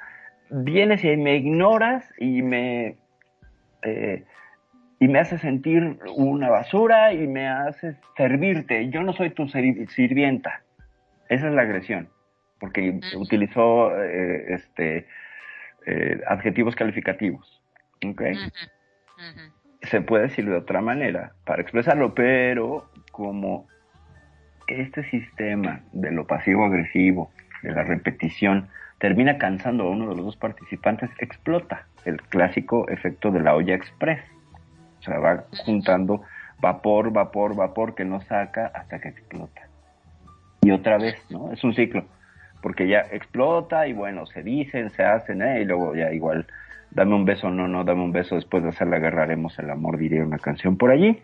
[0.50, 2.98] vienes y me ignoras y me...
[3.84, 4.24] Eh,
[5.00, 8.90] y me haces sentir una basura y me haces servirte.
[8.90, 10.62] Yo no soy tu sirvienta.
[11.28, 12.08] Esa es la agresión
[12.64, 15.06] porque utilizó eh, este
[15.86, 17.62] eh, adjetivos calificativos.
[18.10, 18.38] ¿okay?
[19.82, 23.68] Se puede decir de otra manera para expresarlo, pero como
[24.68, 27.34] este sistema de lo pasivo-agresivo,
[27.64, 28.70] de la repetición,
[29.04, 33.76] termina cansando a uno de los dos participantes, explota el clásico efecto de la olla
[33.76, 34.22] express.
[35.00, 36.22] O sea, va juntando
[36.62, 39.68] vapor, vapor, vapor que no saca hasta que explota.
[40.62, 41.52] Y otra vez, ¿no?
[41.52, 42.06] Es un ciclo
[42.62, 45.60] porque ya explota y bueno, se dicen, se hacen, ¿eh?
[45.60, 46.48] y luego ya igual,
[46.92, 50.24] dame un beso, no, no, dame un beso, después de hacerla agarraremos el amor, diría
[50.24, 51.22] una canción por allí.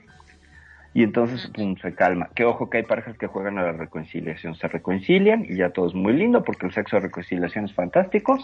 [0.93, 2.29] Y entonces, pum, se calma.
[2.35, 5.87] Que ojo que hay parejas que juegan a la reconciliación, se reconcilian y ya todo
[5.87, 8.39] es muy lindo porque el sexo de reconciliación es fantástico,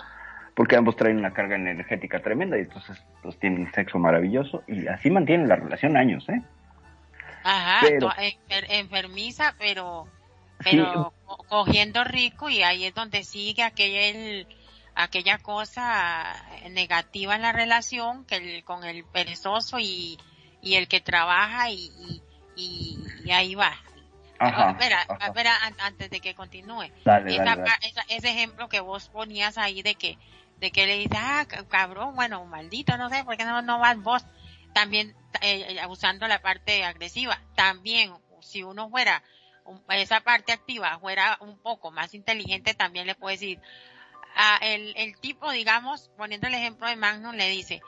[0.56, 5.10] porque ambos traen una carga energética tremenda y entonces pues tienen sexo maravilloso y así
[5.10, 6.42] mantienen la relación años, ¿eh?
[7.44, 7.88] Ajá,
[8.70, 10.08] enfermiza, pero
[10.64, 11.14] pero
[11.50, 14.48] cogiendo rico y ahí es donde sigue aquel,
[14.96, 16.36] aquella cosa
[16.72, 20.18] negativa en la relación que el, con el perezoso y,
[20.62, 22.22] y el que trabaja y, y,
[23.32, 23.74] ahí va.
[24.38, 26.92] Ajá, espera, antes de que continúe.
[28.10, 30.18] ese ejemplo que vos ponías ahí de que,
[30.58, 33.98] de que le dices, ah, cabrón, bueno, maldito, no sé, ¿por qué no, no vas
[33.98, 34.26] vos?
[34.74, 37.40] También, eh, usando la parte agresiva.
[37.56, 39.24] También, si uno fuera
[39.90, 43.60] esa parte activa fuera un poco más inteligente, también le puede decir,
[44.36, 47.82] a el, el tipo, digamos, poniendo el ejemplo de Magnum, le dice,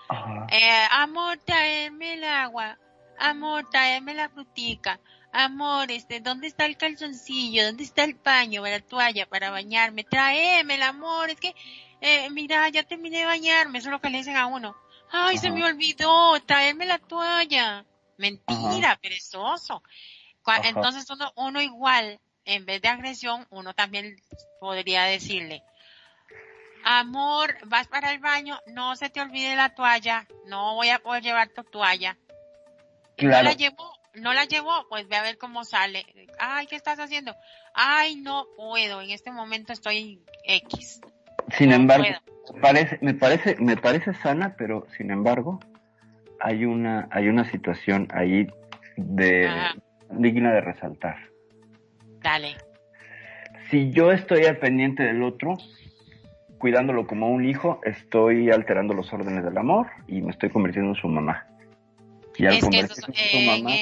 [0.49, 2.78] eh, amor, traerme el agua,
[3.20, 4.99] amor, traerme la frutica,
[5.32, 7.65] amor, este, ¿dónde está el calzoncillo?
[7.65, 10.03] ¿Dónde está el paño, la toalla para bañarme?
[10.03, 11.55] Traeme el amor, es que,
[12.01, 14.76] eh, mira, ya terminé de bañarme, eso es lo que le dicen a uno.
[15.11, 17.86] Ay, se me olvidó, traerme la toalla.
[18.18, 19.84] Mentira, perezoso.
[20.63, 24.15] Entonces uno, uno igual, en vez de agresión, uno también
[24.59, 25.61] podría decirle,
[26.84, 31.22] amor, vas para el baño, no se te olvide la toalla, no voy a poder
[31.22, 32.18] llevar tu toalla.
[33.20, 36.05] No la llevó, no la llevó, pues ve a ver cómo sale.
[36.39, 37.36] Ay, ¿qué estás haciendo?
[37.74, 41.01] Ay, no puedo, en este momento estoy X.
[41.57, 42.05] Sin embargo,
[42.61, 45.59] parece, me parece, me parece sana, pero sin embargo,
[46.39, 48.47] hay una, hay una situación ahí
[48.97, 49.49] de,
[50.11, 51.18] digna de resaltar.
[52.20, 52.55] Dale.
[53.70, 55.57] Si yo estoy al pendiente del otro,
[56.57, 60.95] cuidándolo como un hijo, estoy alterando los órdenes del amor y me estoy convirtiendo en
[60.95, 61.47] su mamá.
[62.38, 63.75] Y al convertirse en su mamá,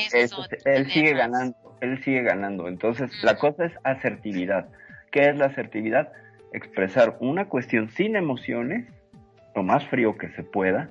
[0.66, 2.68] él sigue ganando, él sigue ganando.
[2.68, 4.70] Entonces, la cosa es asertividad.
[5.12, 6.12] ¿Qué es la asertividad?
[6.54, 8.88] Expresar una cuestión sin emociones,
[9.56, 10.90] lo más frío que se pueda,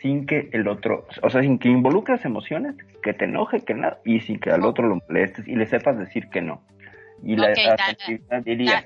[0.00, 3.98] sin que el otro, o sea, sin que involucres emociones, que te enoje, que nada,
[4.04, 6.64] y sin que al otro lo molestes y le sepas decir que no.
[7.22, 8.82] Y la asertividad diría.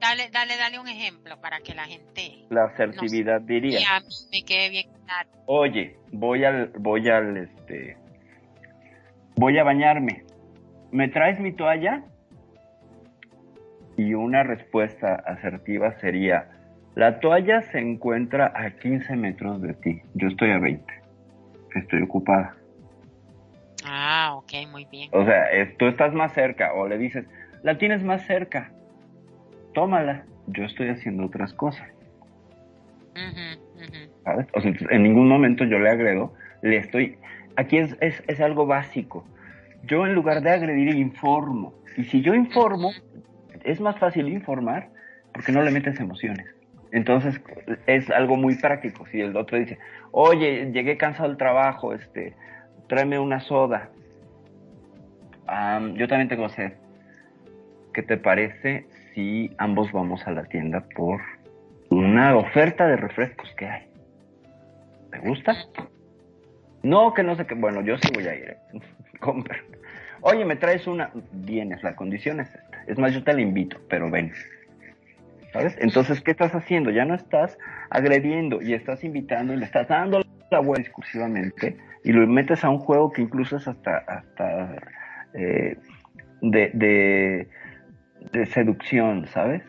[0.00, 2.46] Dale, dale, dale, un ejemplo para que la gente.
[2.50, 3.80] La asertividad diría.
[3.80, 5.28] Y a mí me quede bien claro.
[5.46, 7.96] Oye, voy al, voy al, este,
[9.36, 10.24] voy a bañarme.
[10.92, 12.04] ¿Me traes mi toalla?
[13.96, 16.48] Y una respuesta asertiva sería,
[16.94, 20.02] la toalla se encuentra a 15 metros de ti.
[20.14, 20.84] Yo estoy a 20.
[21.74, 22.56] Estoy ocupada.
[23.84, 25.10] Ah, ok, muy bien.
[25.12, 25.46] O sea,
[25.78, 27.24] tú estás más cerca o le dices,
[27.62, 28.72] la tienes más cerca.
[29.78, 30.24] Tómala.
[30.48, 31.86] Yo estoy haciendo otras cosas.
[34.24, 34.48] ¿Sabes?
[34.52, 37.16] O sea, en ningún momento yo le agredo, le estoy...
[37.54, 39.24] Aquí es, es, algo básico.
[39.84, 41.74] Yo en lugar de agredir informo.
[41.96, 42.90] Y si yo informo,
[43.62, 44.88] es más fácil informar
[45.32, 46.46] porque no le metes emociones.
[46.90, 47.40] Entonces
[47.86, 49.06] es algo muy práctico.
[49.06, 49.78] Si el otro dice,
[50.10, 52.34] oye, llegué cansado del trabajo, este,
[52.88, 53.90] tráeme una soda.
[55.94, 56.72] yo también tengo sed.
[57.92, 58.84] ¿Qué te parece
[59.18, 61.20] si ambos vamos a la tienda por
[61.90, 63.82] una oferta de refrescos que hay?
[65.10, 65.56] ¿Te gusta?
[66.84, 67.56] No, que no sé qué.
[67.56, 68.50] Bueno, yo sí voy a ir.
[68.50, 68.56] ¿eh?
[70.20, 71.10] Oye, me traes una.
[71.32, 72.84] Vienes, la condición es esta.
[72.86, 74.32] Es más, yo te la invito, pero ven.
[75.52, 75.76] ¿Sabes?
[75.80, 76.90] Entonces, ¿qué estás haciendo?
[76.90, 77.58] Ya no estás
[77.90, 82.70] agrediendo y estás invitando y le estás dando la web discursivamente y lo metes a
[82.70, 84.76] un juego que incluso es hasta, hasta
[85.34, 85.76] eh,
[86.40, 87.48] de, de,
[88.46, 89.62] seducción, ¿sabes?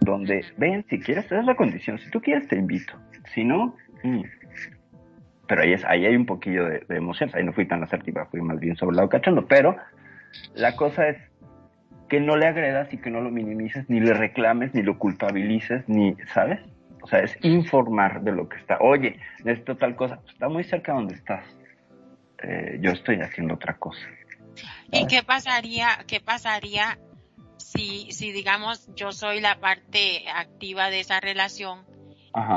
[0.00, 2.94] Donde, ven, si quieres, es la condición, si tú quieres te invito,
[3.34, 4.22] si no, mm.
[5.46, 8.26] pero ahí, es, ahí hay un poquillo de, de emoción, ahí no fui tan asertiva,
[8.26, 9.76] fui más bien sobre el lado cachando, pero
[10.54, 11.18] la cosa es
[12.08, 15.86] que no le agredas y que no lo minimices, ni le reclames, ni lo culpabilices,
[15.88, 16.60] ni, ¿sabes?
[17.02, 18.78] O sea, es informar de lo que está.
[18.80, 20.20] Oye, necesito tal cosa.
[20.28, 21.44] Está muy cerca donde estás.
[22.42, 24.06] Eh, yo estoy haciendo otra cosa.
[24.90, 26.98] ¿Y qué pasaría, qué pasaría
[27.58, 31.84] si, si digamos yo soy la parte activa de esa relación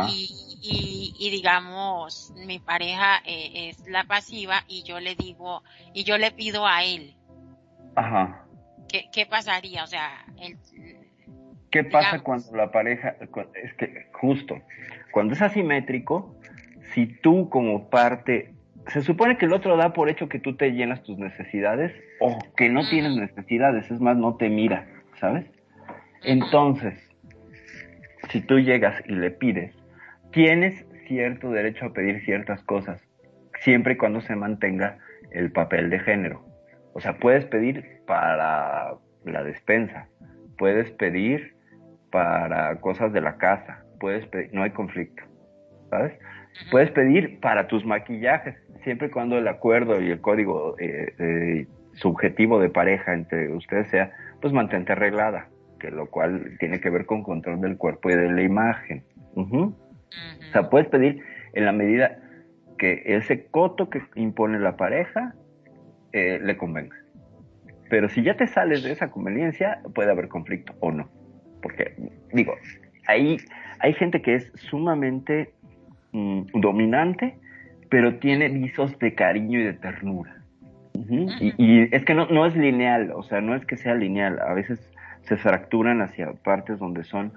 [0.07, 6.17] Y, y, digamos mi pareja eh, es la pasiva y yo le digo y yo
[6.17, 7.15] le pido a él
[7.95, 8.45] Ajá.
[8.87, 9.83] ¿Qué, qué pasaría?
[9.83, 10.57] O sea, el,
[11.71, 13.15] ¿Qué pasa cuando la pareja,
[13.55, 14.61] es que justo,
[15.11, 16.35] cuando es asimétrico,
[16.93, 18.53] si tú como parte,
[18.87, 22.37] se supone que el otro da por hecho que tú te llenas tus necesidades o
[22.55, 24.87] que no tienes necesidades, es más, no te mira,
[25.19, 25.45] ¿sabes?
[26.23, 26.93] Entonces,
[28.29, 29.75] si tú llegas y le pides,
[30.31, 33.01] tienes cierto derecho a pedir ciertas cosas,
[33.61, 34.97] siempre y cuando se mantenga
[35.31, 36.45] el papel de género.
[36.93, 40.07] O sea, puedes pedir para la despensa,
[40.57, 41.55] puedes pedir
[42.11, 45.23] para cosas de la casa, puedes pedir, no hay conflicto,
[45.89, 46.13] ¿sabes?
[46.69, 52.59] Puedes pedir para tus maquillajes, siempre y cuando el acuerdo y el código eh, subjetivo
[52.59, 54.11] de pareja entre ustedes sea,
[54.41, 55.47] pues mantente arreglada,
[55.79, 59.03] que lo cual tiene que ver con control del cuerpo y de la imagen.
[59.35, 59.73] O
[60.51, 61.23] sea, puedes pedir
[61.53, 62.17] en la medida
[62.77, 65.35] que ese coto que impone la pareja
[66.13, 66.95] eh, le convenga.
[67.89, 71.09] Pero si ya te sales de esa conveniencia, puede haber conflicto o no.
[71.61, 71.95] Porque,
[72.33, 72.53] digo,
[73.07, 73.37] ahí
[73.79, 75.53] hay gente que es sumamente
[76.11, 77.37] mm, dominante,
[77.91, 80.37] pero tiene visos de cariño y de ternura.
[81.57, 84.39] y, es que no, no es lineal, o sea, no es que sea lineal.
[84.39, 84.79] A veces
[85.23, 87.33] se fracturan hacia partes donde son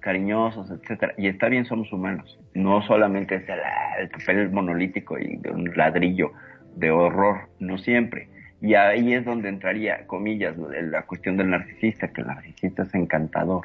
[0.00, 1.14] cariñosos, etcétera.
[1.16, 2.38] Y está bien, somos humanos.
[2.52, 3.58] No solamente es el,
[3.98, 6.32] el papel monolítico y de un ladrillo
[6.74, 8.28] de horror, no siempre.
[8.60, 13.64] Y ahí es donde entraría, comillas, la cuestión del narcisista, que el narcisista es encantador,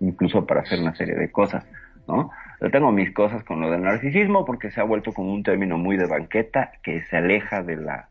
[0.00, 1.66] incluso para hacer una serie de cosas,
[2.06, 2.30] ¿no?
[2.60, 5.78] Yo tengo mis cosas con lo del narcisismo porque se ha vuelto como un término
[5.78, 8.08] muy de banqueta que se aleja de la,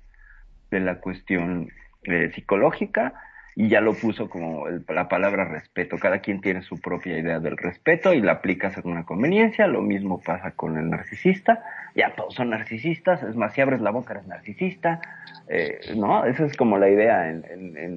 [0.72, 1.70] de la cuestión
[2.04, 3.14] eh, psicológica
[3.56, 5.98] y ya lo puso como la palabra respeto.
[5.98, 9.68] Cada quien tiene su propia idea del respeto y la aplica según una conveniencia.
[9.68, 11.62] Lo mismo pasa con el narcisista.
[11.94, 13.22] Ya todos son narcisistas.
[13.22, 15.02] Es más, si abres la boca eres narcisista.
[15.50, 16.26] Eh, ¿No?
[16.26, 17.44] Esa es como la idea en,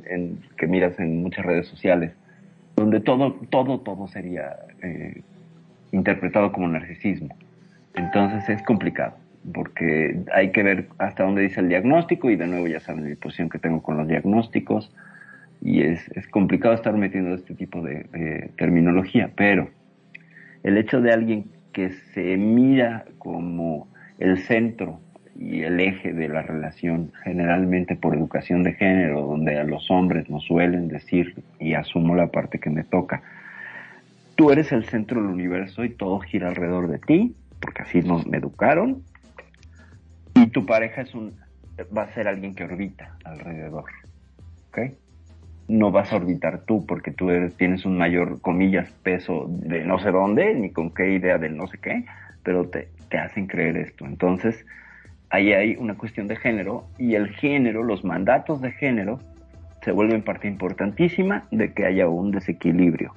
[0.04, 2.12] en, que miras en muchas redes sociales,
[2.74, 5.22] donde todo, todo, todo sería eh,
[5.92, 7.36] interpretado como narcisismo.
[7.94, 9.14] Entonces es complicado
[9.52, 13.16] porque hay que ver hasta dónde dice el diagnóstico y de nuevo ya saben la
[13.16, 14.94] posición que tengo con los diagnósticos
[15.60, 19.70] y es, es complicado estar metiendo este tipo de, terminología, pero
[20.62, 23.88] el hecho de alguien que se mira como
[24.18, 25.00] el centro
[25.38, 30.28] y el eje de la relación, generalmente por educación de género, donde a los hombres
[30.28, 33.22] nos suelen decir, y asumo la parte que me toca,
[34.42, 38.26] tú eres el centro del universo y todo gira alrededor de ti, porque así nos
[38.26, 39.04] me educaron,
[40.34, 41.34] y tu pareja es un,
[41.96, 43.84] va a ser alguien que orbita alrededor.
[44.70, 44.78] ¿ok?,
[45.68, 50.10] no vas a orbitar tú porque tú tienes un mayor, comillas, peso de no sé
[50.10, 52.04] dónde, ni con qué idea del no sé qué,
[52.42, 54.06] pero te, te hacen creer esto.
[54.06, 54.66] Entonces,
[55.30, 59.20] ahí hay una cuestión de género y el género, los mandatos de género,
[59.84, 63.14] se vuelven parte importantísima de que haya un desequilibrio.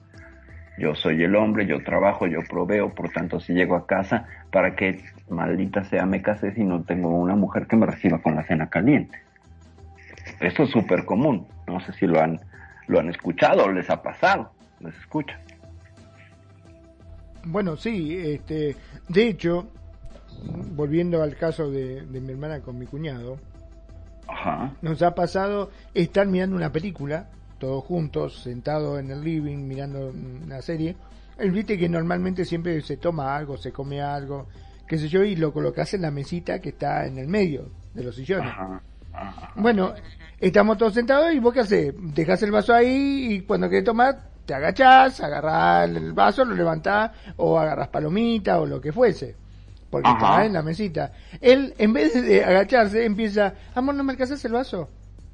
[0.77, 4.75] Yo soy el hombre, yo trabajo, yo proveo, por tanto, si llego a casa, ¿para
[4.75, 8.43] que maldita sea me casé si no tengo una mujer que me reciba con la
[8.43, 9.21] cena caliente?
[10.39, 11.47] Esto es súper común.
[11.67, 12.39] No sé si lo han,
[12.87, 14.51] lo han escuchado o les ha pasado.
[14.79, 15.39] Les escucha.
[17.45, 18.75] Bueno, sí, este,
[19.07, 19.67] de hecho,
[20.75, 23.37] volviendo al caso de, mi hermana con mi cuñado,
[24.81, 27.27] nos ha pasado estar mirando una película,
[27.57, 30.95] todos juntos, sentados en el living, mirando una serie.
[31.37, 34.47] Él viste que normalmente siempre se toma algo, se come algo,
[34.87, 38.03] qué sé yo, y lo colocas en la mesita que está en el medio de
[38.03, 38.53] los sillones.
[39.55, 39.93] Bueno,
[40.39, 41.93] estamos todos sentados y vos qué haces?
[41.97, 47.11] Dejas el vaso ahí y cuando querés tomar, te agachás, agarrás el vaso, lo levantás
[47.37, 49.35] o agarras palomita o lo que fuese.
[49.89, 51.13] Porque está en la mesita.
[51.39, 54.89] Él, en vez de agacharse, empieza, amor, ¿no me alcanzas el vaso?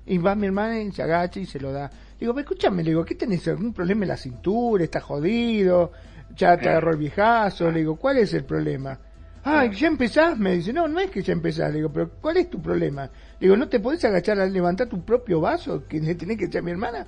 [0.05, 1.89] Y va mi hermana y se agacha y se lo da.
[2.21, 3.47] Digo, escúchame, le digo, ¿qué tenés?
[3.47, 4.83] ¿Algún problema en la cintura?
[4.83, 5.91] ¿Estás jodido?
[6.37, 7.71] ¿Ya te agarró el viejazo?
[7.71, 8.95] Le digo, ¿cuál es el problema?
[9.43, 12.37] Ah, ya empezás, me dice, no, no es que ya empezás, le digo, pero ¿cuál
[12.37, 13.05] es tu problema?
[13.05, 16.45] Le digo, ¿no te podés agachar a levantar tu propio vaso que le tenés que
[16.45, 17.07] echar a mi hermana?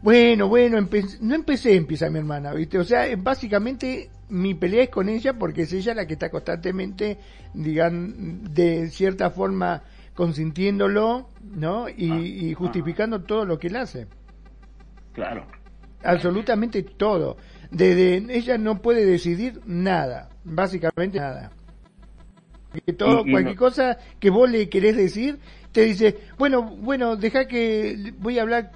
[0.00, 0.80] Bueno, bueno,
[1.20, 2.78] no empecé, empieza mi hermana, ¿viste?
[2.78, 7.18] O sea, básicamente mi pelea es con ella porque es ella la que está constantemente,
[7.52, 9.82] digan, de cierta forma
[10.14, 11.86] consintiéndolo, ¿no?
[11.90, 14.06] Y, ah, justificando todo lo que él hace.
[15.14, 15.46] Claro.
[16.02, 17.38] Absolutamente todo.
[17.70, 21.50] De, ella no puede decidir nada, básicamente nada.
[22.84, 25.38] Que todo, cualquier cosa que vos le querés decir,
[25.72, 28.72] te dice, bueno, bueno, deja que voy a hablar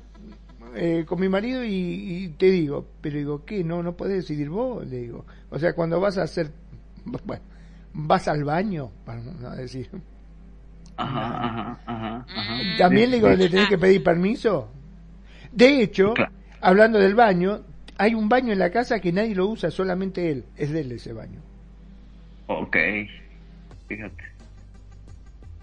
[0.74, 3.64] eh, con mi marido y, te digo, pero digo, ¿qué?
[3.64, 5.26] No, no puedes decidir vos, le digo.
[5.50, 6.50] O sea, cuando vas a hacer,
[7.24, 7.42] bueno,
[7.92, 9.90] vas al baño, para no decir.
[10.96, 14.72] Ajá, ajá, ajá, También le digo, ¿le tenés que pedir permiso?
[15.52, 16.14] De hecho,
[16.60, 17.64] hablando del baño,
[17.96, 20.44] hay un baño en la casa que nadie lo usa, solamente él.
[20.56, 21.40] Es de él ese baño.
[22.46, 22.76] Ok,
[23.88, 24.24] fíjate.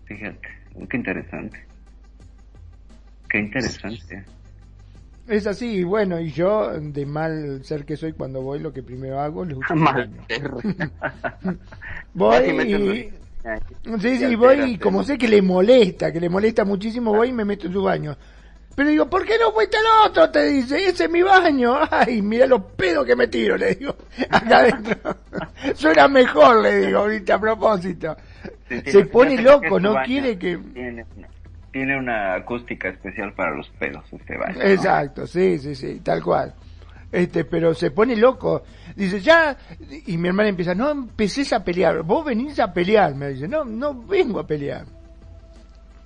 [0.05, 0.47] Fíjate,
[0.89, 1.65] qué interesante.
[3.29, 4.23] Qué interesante.
[5.27, 9.19] Es así, bueno, y yo, de mal ser que soy, cuando voy, lo que primero
[9.19, 10.23] hago es el baño.
[12.13, 13.11] voy y...
[13.99, 17.33] Sí, sí, voy y como sé que le molesta, que le molesta muchísimo, voy y
[17.33, 18.15] me meto en su baño.
[18.75, 20.29] Pero digo, ¿por qué no fuiste al otro?
[20.29, 21.79] Te dice, ese es mi baño.
[21.89, 23.95] Ay, mira los pedos que me tiro, le digo,
[24.29, 25.15] acá adentro.
[25.75, 28.17] Suena mejor, le digo, ahorita a propósito.
[28.85, 30.57] Se pone loco, no quiere que...
[31.71, 34.61] Tiene, una acústica especial para los pedos este baño.
[34.61, 36.53] Exacto, sí, sí, sí, tal cual.
[37.11, 38.63] Este, pero se pone loco.
[38.95, 39.57] Dice, ya,
[40.05, 43.15] y mi hermana empieza, no empecés a pelear, vos venís a pelear.
[43.15, 44.85] Me dice, no, no vengo a pelear.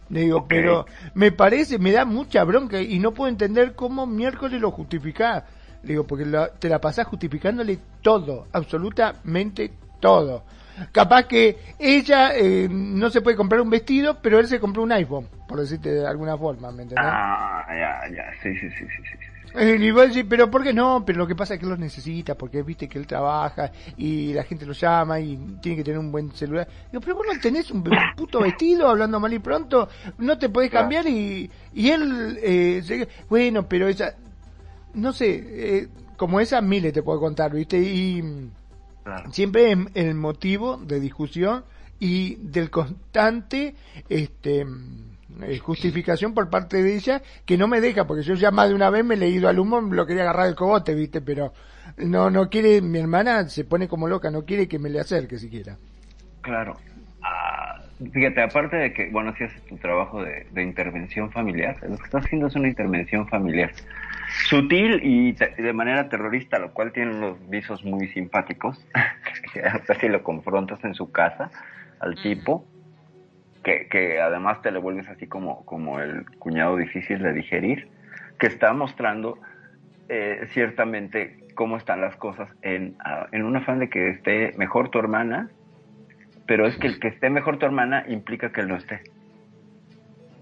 [0.10, 4.60] Le digo, pero me parece, me da mucha bronca y no puedo entender cómo miércoles
[4.60, 5.44] lo justificás.
[5.84, 6.26] Le digo, porque
[6.60, 10.44] te la pasás justificándole todo, absolutamente todo.
[10.92, 14.92] Capaz que ella eh, no se puede comprar un vestido, pero él se compró un
[14.94, 17.06] iPhone, por decirte de alguna forma, ¿me entendés?
[17.06, 19.04] Ah, ya, ya, sí, sí, sí, sí.
[19.04, 19.29] sí.
[19.56, 21.04] Y decís, pero ¿por qué no?
[21.06, 24.34] Pero lo que pasa es que él los necesita, porque viste que él trabaja y
[24.34, 26.68] la gente lo llama y tiene que tener un buen celular.
[26.92, 27.84] Digo, pero vos no tenés un
[28.16, 33.68] puto vestido hablando mal y pronto, no te podés cambiar y, y él, eh, bueno,
[33.68, 34.16] pero esa,
[34.94, 35.44] no sé,
[35.80, 38.24] eh, como esa miles te puedo contar, viste, y
[39.32, 41.64] siempre es el motivo de discusión
[42.00, 43.76] y del constante,
[44.08, 44.66] este,
[45.44, 48.76] eh, justificación por parte de ella que no me deja, porque yo ya más de
[48.76, 51.22] una vez me he leído al humo, lo quería agarrar el cogote, ¿viste?
[51.22, 51.54] Pero
[51.98, 55.38] no, no quiere, mi hermana se pone como loca, no quiere que me le acerque
[55.38, 55.78] siquiera.
[56.42, 56.78] Claro.
[57.22, 62.06] Ah, fíjate, aparte de que, bueno, si haces tu trabajo de, intervención familiar, lo que
[62.06, 63.72] estás haciendo es una intervención familiar
[64.48, 68.84] sutil y de manera terrorista, lo cual tiene unos visos muy simpáticos.
[69.64, 71.52] Hasta si lo confrontas en su casa
[72.00, 72.66] al tipo
[73.90, 77.88] que, además te le vuelves así como, como el cuñado difícil de digerir,
[78.38, 79.38] que está mostrando
[80.08, 82.96] eh, ciertamente cómo están las cosas en,
[83.32, 85.50] en un afán de que esté mejor tu hermana,
[86.48, 89.02] pero es que el que esté mejor tu hermana implica que él no esté.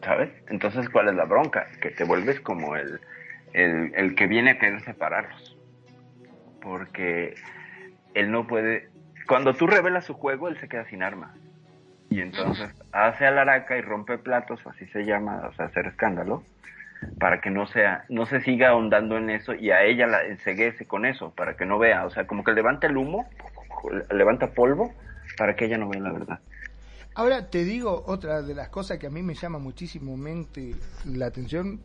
[0.01, 0.29] ¿Sabes?
[0.49, 1.67] Entonces, ¿cuál es la bronca?
[1.81, 2.99] Que te vuelves como el,
[3.53, 5.57] el, el que viene a querer separarlos.
[6.61, 7.35] Porque
[8.13, 8.89] él no puede...
[9.27, 11.33] Cuando tú revelas su juego, él se queda sin arma
[12.09, 16.43] y entonces hace alaraca y rompe platos, así se llama, o sea, hacer escándalo,
[17.19, 20.85] para que no sea, no se siga ahondando en eso y a ella la enseguece
[20.85, 23.27] con eso, para que no vea, o sea, como que levanta el humo,
[24.11, 24.93] levanta polvo,
[25.37, 26.39] para que ella no vea la verdad.
[27.15, 30.15] Ahora te digo otra de las cosas que a mí me llama muchísimo
[31.05, 31.79] la atención,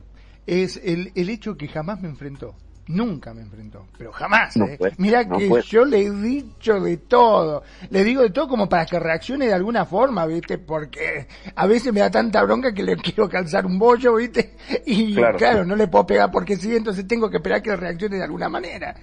[0.47, 2.55] es el, el hecho que jamás me enfrentó.
[2.89, 4.57] Nunca me enfrentó, pero jamás.
[4.57, 4.77] ¿eh?
[4.99, 8.99] Mira que yo le he dicho de todo, le digo de todo como para que
[8.99, 10.59] reaccione de alguna forma, ¿viste?
[10.59, 14.57] Porque a veces me da tanta bronca que le quiero calzar un bollo, ¿viste?
[14.85, 18.25] Y claro, no le puedo pegar porque sí, entonces tengo que esperar que reaccione de
[18.25, 18.97] alguna manera.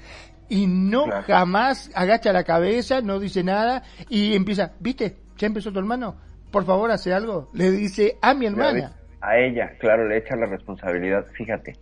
[0.50, 5.20] Y no jamás agacha la cabeza, no dice nada y empieza, ¿viste?
[5.38, 6.18] ¿Ya empezó tu hermano?
[6.52, 7.48] Por favor, hace algo.
[7.54, 8.94] Le dice a mi hermana.
[9.22, 11.74] A ella, claro, le echa la responsabilidad, fíjate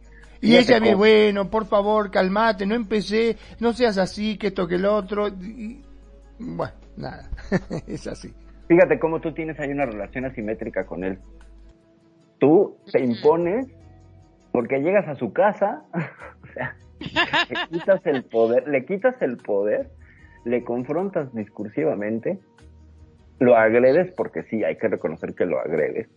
[0.42, 4.86] y ella me, bueno, por favor, calmate, no empecé, no seas así, que toque el
[4.86, 5.28] otro.
[6.40, 7.30] bueno, nada,
[7.88, 8.34] es así.
[8.68, 11.20] Fíjate cómo tú tienes ahí una relación asimétrica con él.
[12.40, 13.68] Tú te impones
[14.52, 19.90] porque llegas a su casa, o sea, le quitas el poder, le quitas el poder,
[20.46, 22.40] le confrontas discursivamente,
[23.40, 26.10] lo agredes porque sí, hay que reconocer que lo agredes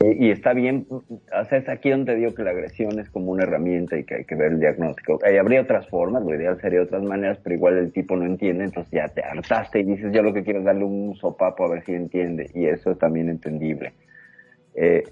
[0.00, 3.42] y está bien, o sea, es aquí donde digo que la agresión es como una
[3.42, 5.18] herramienta y que hay que ver el diagnóstico.
[5.24, 8.64] Eh, habría otras formas, lo ideal sería otras maneras, pero igual el tipo no entiende,
[8.64, 11.70] entonces ya te hartaste y dices, yo lo que quiero es darle un sopapo a
[11.70, 13.92] ver si entiende, y eso es también entendible.
[14.74, 15.02] Eh,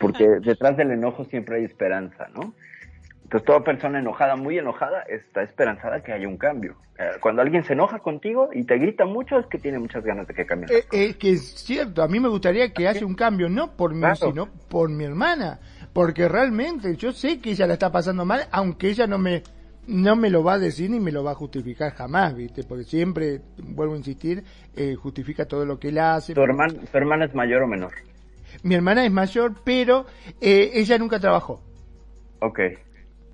[0.00, 2.54] porque detrás del enojo siempre hay esperanza, ¿no?
[3.26, 6.76] Entonces toda persona enojada, muy enojada, está esperanzada que haya un cambio.
[6.96, 10.28] Eh, cuando alguien se enoja contigo y te grita mucho es que tiene muchas ganas
[10.28, 10.68] de que cambie.
[10.70, 13.94] Es eh, que es cierto, a mí me gustaría que haya un cambio, no por
[13.94, 15.58] mí, sino por mi hermana.
[15.92, 19.42] Porque realmente yo sé que ella la está pasando mal, aunque ella no me,
[19.88, 22.62] no me lo va a decir ni me lo va a justificar jamás, ¿viste?
[22.62, 24.44] Porque siempre, vuelvo a insistir,
[24.76, 26.32] eh, justifica todo lo que él hace.
[26.32, 27.92] ¿Tu, hermana, ¿Tu hermana es mayor o menor?
[28.62, 30.06] Mi hermana es mayor, pero
[30.40, 31.60] ella nunca trabajó.
[32.38, 32.60] Ok.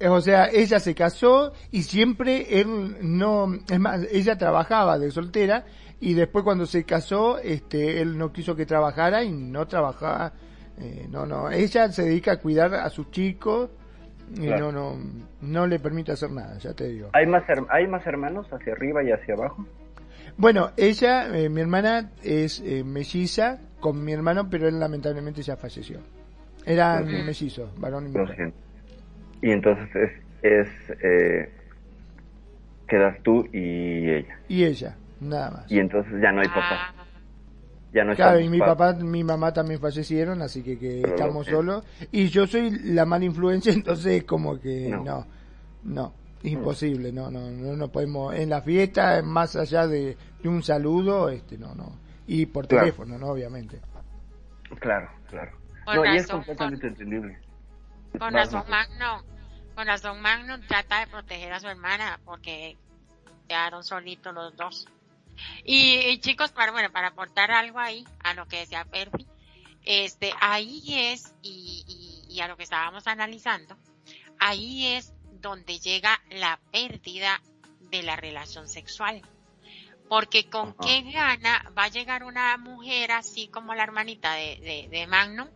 [0.09, 5.65] O sea, ella se casó y siempre él no, es más, ella trabajaba de soltera
[6.01, 10.33] y después cuando se casó, este, él no quiso que trabajara y no trabajaba,
[10.79, 13.71] eh, no, no, ella se dedica a cuidar a sus chicos
[14.35, 14.97] y no, no,
[15.41, 17.11] no le permite hacer nada, ya te digo.
[17.13, 19.67] ¿Hay más, hay más hermanos hacia arriba y hacia abajo?
[20.37, 25.57] Bueno, ella, eh, mi hermana es eh, melliza con mi hermano, pero él lamentablemente ya
[25.57, 25.99] falleció.
[26.65, 28.53] Eran mellizos, varón y mujer.
[29.43, 31.53] Y entonces es, es eh,
[32.87, 34.39] quedas tú y ella.
[34.49, 35.71] Y ella, nada más.
[35.71, 36.63] Y entonces ya no hay papá.
[36.71, 36.95] Ah.
[37.93, 41.85] Ya no claro, y mi papá, mi mamá también fallecieron, así que, que estamos solos.
[42.11, 45.27] Y yo soy la mala influencia, entonces como que no,
[45.83, 48.35] no, imposible, no, no, no, no podemos.
[48.35, 51.99] En la fiesta, más allá de, un saludo, este, no, no.
[52.27, 53.29] Y por teléfono, ¿no?
[53.29, 53.79] Obviamente.
[54.79, 55.53] Claro, claro.
[55.87, 57.39] no, y es completamente entendible.
[58.19, 59.23] Con razón, Magno,
[59.75, 62.77] con razón Magnum trata de proteger a su hermana porque
[63.49, 64.87] quedaron solitos los dos.
[65.65, 69.27] Y, chicos, para bueno, para aportar algo ahí a lo que decía Perfi,
[69.85, 73.77] este, ahí es, y, y, a lo que estábamos analizando,
[74.39, 77.41] ahí es donde llega la pérdida
[77.81, 79.23] de la relación sexual.
[80.09, 84.89] Porque con qué gana va a llegar una mujer así como la hermanita de, de,
[84.91, 85.49] de Magnum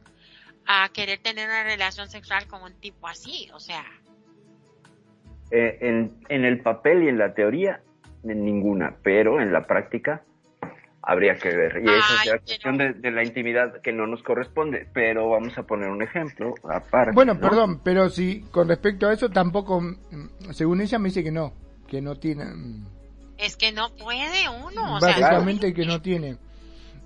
[0.67, 3.85] a querer tener una relación sexual con un tipo así, o sea,
[5.51, 7.80] eh, en, en, el papel y en la teoría,
[8.24, 10.22] en ninguna, pero en la práctica
[11.07, 11.80] habría que ver.
[11.82, 15.62] Y eso es la cuestión de, la intimidad que no nos corresponde, pero vamos a
[15.62, 17.12] poner un ejemplo aparte.
[17.14, 19.80] Bueno, perdón, pero si con respecto a eso tampoco,
[20.51, 21.55] según ella me dice que no,
[21.86, 22.44] que no tiene...
[22.44, 22.86] Mm,
[23.38, 24.99] es que no puede uno.
[25.01, 26.38] Básicamente que no tiene.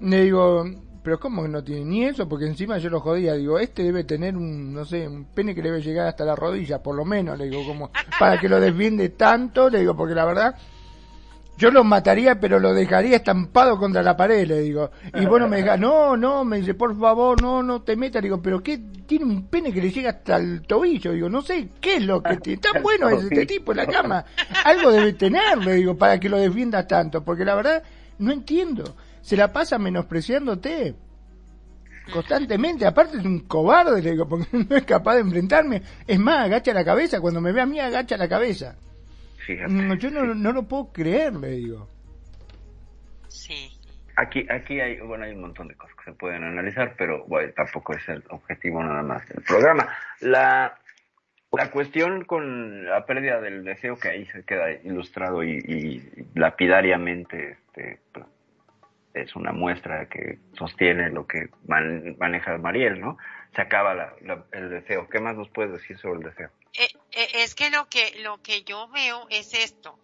[0.01, 0.65] Le digo,
[1.03, 2.29] pero ¿cómo que no tiene ni eso?
[2.29, 5.63] Porque encima yo lo jodía, digo, este debe tener un, no sé, un pene que
[5.63, 9.11] debe llegar hasta la rodilla, por lo menos, le digo, como, para que lo defiende
[9.11, 10.55] tanto, le digo, porque la verdad,
[11.57, 14.91] yo lo mataría, pero lo dejaría estampado contra la pared, le digo.
[15.15, 18.41] Y bueno, me diga, no, no, me dice, por favor, no, no te metas, digo,
[18.41, 18.79] pero ¿qué?
[19.07, 22.23] Tiene un pene que le llega hasta el tobillo, digo, no sé, ¿qué es lo
[22.23, 22.63] que tiene?
[22.63, 24.25] Tan bueno es este tipo en la cama.
[24.65, 27.83] Algo debe tener, le digo, para que lo defienda tanto, porque la verdad,
[28.19, 30.95] no entiendo se la pasa menospreciándote
[32.11, 32.87] constantemente.
[32.87, 35.83] Aparte es un cobarde, le digo, porque no es capaz de enfrentarme.
[36.07, 37.21] Es más, agacha la cabeza.
[37.21, 38.77] Cuando me ve a mí, agacha la cabeza.
[39.69, 41.89] No, yo no, no lo puedo creer, le digo.
[43.29, 43.71] Sí.
[44.17, 47.53] Aquí, aquí hay, bueno, hay un montón de cosas que se pueden analizar, pero bueno,
[47.57, 49.89] tampoco es el objetivo nada más del programa.
[50.21, 50.79] La,
[51.51, 57.53] la cuestión con la pérdida del deseo que ahí se queda ilustrado y, y lapidariamente
[57.53, 58.27] este, pues,
[59.15, 63.19] es una muestra que sostiene lo que maneja Mariel, ¿no?
[63.55, 64.15] Se acaba
[64.53, 65.09] el deseo.
[65.09, 66.51] ¿Qué más nos puedes decir sobre el deseo?
[66.75, 69.99] Eh, eh, es que lo que lo que yo veo es esto,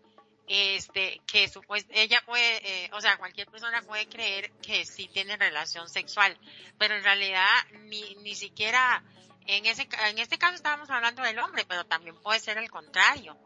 [0.49, 5.37] este, que pues, ella puede, eh, o sea, cualquier persona puede creer que sí tiene
[5.37, 6.37] relación sexual,
[6.79, 7.47] pero en realidad
[7.85, 9.03] ni, ni siquiera
[9.47, 13.37] en ese en este caso estábamos hablando del hombre, pero también puede ser el contrario.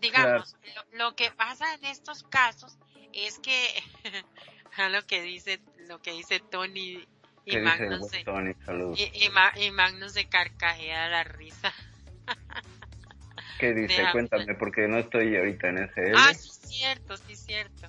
[0.00, 0.56] digamos,
[0.94, 2.76] lo que pasa en estos casos
[3.12, 3.68] es que
[4.76, 7.06] a lo que dice lo que dice Tony
[7.44, 8.24] y Magnus se,
[9.56, 11.72] y, Magnus se carcajea la risa.
[13.58, 14.04] ¿Qué dice?
[14.12, 16.12] Cuéntame, porque no estoy ahorita en ese.
[16.14, 17.88] Ah, sí, cierto, sí, cierto.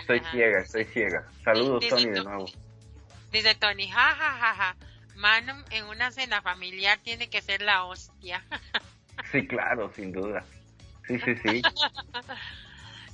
[0.00, 1.28] estoy ciega, estoy ciega.
[1.44, 2.46] Saludos, Tony, de nuevo.
[3.30, 4.76] Dice Tony, ja, ja, ja, ja.
[5.14, 8.44] Magnum en una cena familiar tiene que ser la hostia.
[9.30, 10.44] sí, claro, sin duda.
[11.06, 11.62] Sí, sí, sí.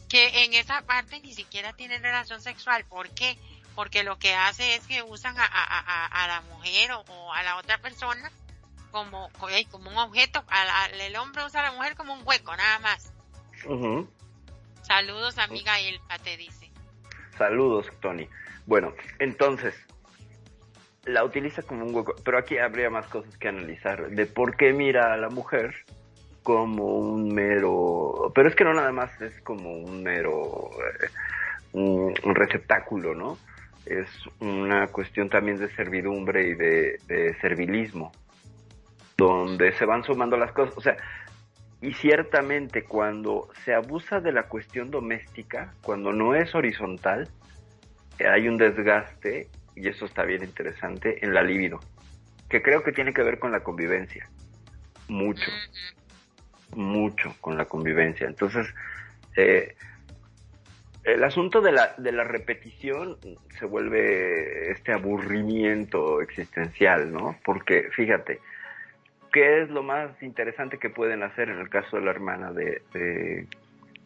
[0.08, 2.84] que en esa parte ni siquiera tienen relación sexual.
[2.88, 3.38] ¿Por qué?
[3.74, 7.56] Porque lo que hace es que usan a, a, a, la mujer o, a la
[7.56, 8.30] otra persona
[8.90, 9.30] como,
[9.70, 10.44] como un objeto.
[10.92, 13.12] el hombre usa a la mujer como un hueco, nada más.
[14.82, 16.70] Saludos, amiga Elpa, te dice.
[17.36, 18.28] Saludos, Tony.
[18.66, 19.74] Bueno, entonces,
[21.04, 22.14] la utiliza como un hueco.
[22.24, 25.74] Pero aquí habría más cosas que analizar de por qué mira a la mujer
[26.42, 31.08] como un mero, pero es que no nada más es como un mero eh,
[31.72, 33.38] un, receptáculo, ¿no?
[33.86, 34.08] Es
[34.40, 38.12] una cuestión también de servidumbre y de, servilismo,
[39.16, 40.96] donde se van sumando las cosas, o sea,
[41.80, 47.28] y ciertamente cuando se abusa de la cuestión doméstica, cuando no es horizontal,
[48.18, 51.78] hay un desgaste, y eso está bien interesante, en la libido,
[52.50, 54.28] que creo que tiene que ver con la convivencia,
[55.08, 55.50] mucho
[56.74, 58.26] mucho con la convivencia.
[58.26, 58.66] Entonces,
[59.36, 59.74] eh,
[61.04, 63.16] el asunto de la, de la repetición
[63.58, 67.36] se vuelve este aburrimiento existencial, ¿no?
[67.44, 68.40] Porque, fíjate,
[69.32, 72.82] ¿qué es lo más interesante que pueden hacer en el caso de la hermana de,
[72.92, 73.46] de,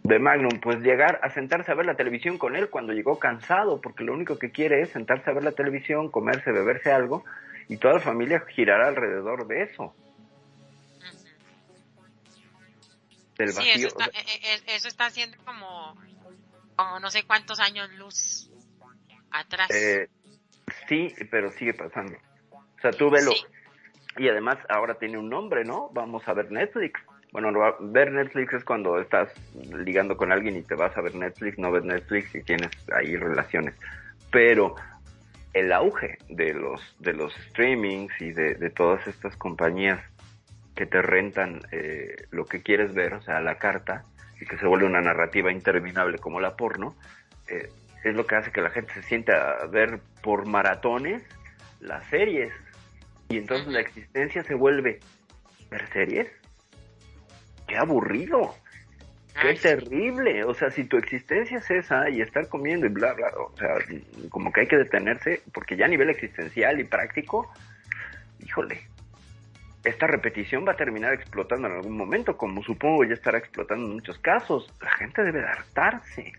[0.04, 0.60] de, Magnum?
[0.60, 4.12] Pues llegar a sentarse a ver la televisión con él cuando llegó cansado, porque lo
[4.12, 7.24] único que quiere es sentarse a ver la televisión, comerse, beberse algo,
[7.68, 9.94] y toda la familia girará alrededor de eso.
[13.48, 15.96] Sí, eso está, e, e, e, eso está haciendo como,
[16.76, 18.50] como no sé cuántos años luz
[19.30, 19.70] atrás.
[19.70, 20.08] Eh,
[20.88, 22.16] sí, pero sigue pasando.
[22.50, 23.32] O sea, tú velo.
[24.18, 25.88] Y además ahora tiene un nombre, ¿no?
[25.92, 27.00] Vamos a ver Netflix.
[27.32, 31.58] Bueno, ver Netflix es cuando estás ligando con alguien y te vas a ver Netflix,
[31.58, 33.74] no ves Netflix y tienes ahí relaciones.
[34.30, 34.74] Pero
[35.54, 39.98] el auge de los de los streamings y de, de todas estas compañías
[40.82, 44.04] que te rentan eh, lo que quieres ver, o sea, la carta,
[44.40, 46.96] y que se vuelve una narrativa interminable como la porno,
[47.46, 47.68] eh,
[48.02, 51.22] es lo que hace que la gente se sienta a ver por maratones
[51.78, 52.52] las series.
[53.28, 54.98] Y entonces la existencia se vuelve
[55.70, 56.28] ver series.
[57.68, 58.52] Qué aburrido.
[59.40, 60.42] Qué terrible.
[60.42, 63.68] O sea, si tu existencia es esa y estar comiendo y bla, bla, o sea,
[64.30, 67.48] como que hay que detenerse, porque ya a nivel existencial y práctico,
[68.40, 68.80] híjole,
[69.84, 73.94] esta repetición va a terminar explotando en algún momento, como supongo ya estará explotando en
[73.94, 74.72] muchos casos.
[74.80, 76.32] La gente debe de hartarse,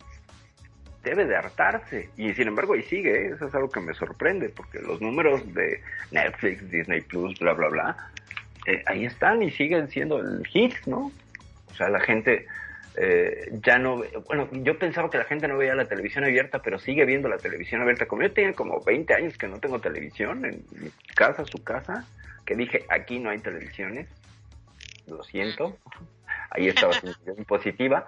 [1.03, 2.09] debe de hartarse.
[2.15, 3.31] Y sin embargo ahí sigue, ¿eh?
[3.35, 5.81] eso es algo que me sorprende, porque los números de
[6.11, 7.97] Netflix, Disney Plus, bla, bla, bla,
[8.65, 11.11] eh, ahí están y siguen siendo el hit, ¿no?
[11.69, 12.45] O sea, la gente
[12.95, 14.03] eh, ya no...
[14.27, 17.37] Bueno, yo pensaba que la gente no veía la televisión abierta, pero sigue viendo la
[17.37, 18.05] televisión abierta.
[18.05, 22.05] Como yo tengo como 20 años que no tengo televisión en mi casa, su casa,
[22.45, 24.07] que dije, aquí no hay televisiones,
[25.07, 25.77] lo siento,
[26.49, 28.05] ahí estaba sensación positiva,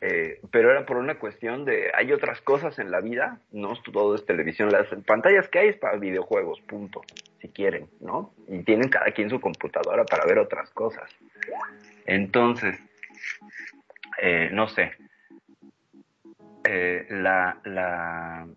[0.00, 4.16] eh, pero era por una cuestión de, hay otras cosas en la vida, no todo
[4.16, 7.02] es televisión, las pantallas que hay es para videojuegos, punto,
[7.40, 8.34] si quieren, ¿no?
[8.48, 11.08] Y tienen cada quien su computadora para ver otras cosas.
[12.04, 12.80] Entonces,
[14.20, 14.92] eh, no sé,
[16.64, 18.48] eh, la, la,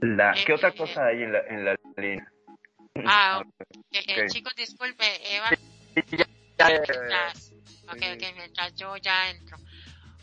[0.00, 2.32] la, ¿qué otra cosa hay en la, en la línea?
[2.96, 3.42] Ah,
[3.88, 4.26] okay.
[4.28, 5.50] chicos, disculpe, Eva.
[7.88, 9.58] ok, ok, mientras yo ya entro.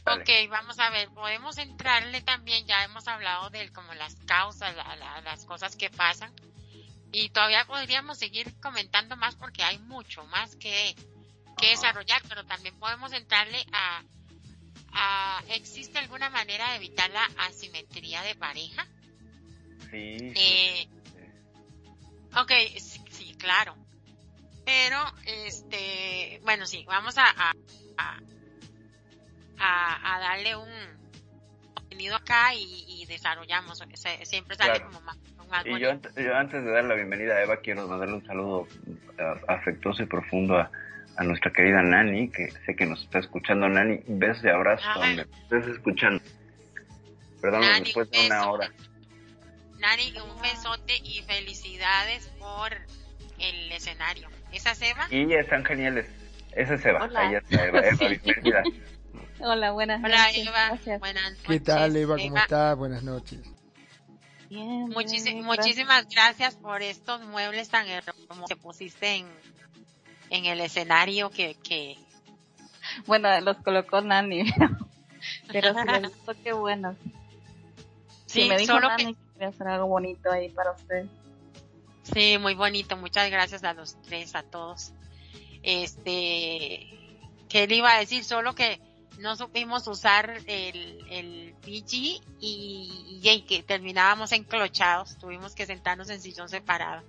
[0.06, 4.74] Ok, vamos a ver, podemos entrarle también, ya hemos hablado de como las causas,
[5.24, 6.34] las cosas que pasan.
[7.12, 10.96] Y todavía podríamos seguir comentando más porque hay mucho más que,
[11.58, 14.04] que desarrollar, pero también podemos entrarle a,
[14.94, 18.88] a, ¿existe alguna manera de evitar la asimetría de pareja?
[19.92, 20.18] Sí.
[20.36, 20.88] Eh,
[22.36, 23.76] Ok, sí, claro.
[24.66, 27.24] Pero, este, bueno, sí, vamos a,
[27.98, 28.20] a,
[29.60, 30.70] a, darle un
[31.74, 33.82] contenido acá y, desarrollamos.
[34.24, 35.18] siempre sale como más.
[35.66, 38.68] y yo, antes de dar la bienvenida a Eva, quiero darle un saludo
[39.18, 40.70] eh, afectuoso y profundo a,
[41.18, 43.68] a nuestra querida Nani, que sé que nos está escuchando.
[43.68, 46.22] Nani, besos de abrazo donde estés escuchando.
[47.42, 48.72] Perdón, después de una hora.
[49.80, 52.74] Nani, un besote y felicidades por
[53.40, 54.28] el escenario.
[54.52, 55.08] ¿Esa es Eva?
[55.12, 56.08] Y están geniales.
[56.54, 57.10] Esa es Eva.
[57.16, 57.80] Ahí está Eva.
[57.80, 58.64] Eva, bienvenida.
[59.40, 60.48] Hola, buenas Hola, noches.
[60.48, 60.98] Eva.
[60.98, 61.48] Buenas noches.
[61.48, 62.16] ¿Qué tal, Eva?
[62.18, 62.78] ¿Cómo estás?
[62.78, 63.40] Buenas noches.
[64.50, 69.28] Bien, muchísimas gracias por estos muebles tan hermosos que pusiste en,
[70.30, 71.98] en el escenario que, que...
[73.06, 74.46] Bueno, los colocó Nani,
[75.52, 76.96] pero sí me gustó, qué bueno.
[78.26, 81.06] Sí, me dijo solo Nani que voy a hacer algo bonito ahí para usted.
[82.14, 82.98] Sí, muy bonito.
[82.98, 84.94] Muchas gracias a los tres, a todos.
[85.64, 86.88] Este,
[87.50, 88.24] ¿qué le iba a decir?
[88.24, 88.80] Solo que
[89.20, 95.18] no supimos usar el, el PG y, y, que terminábamos enclochados.
[95.18, 97.04] Tuvimos que sentarnos en sillón separado.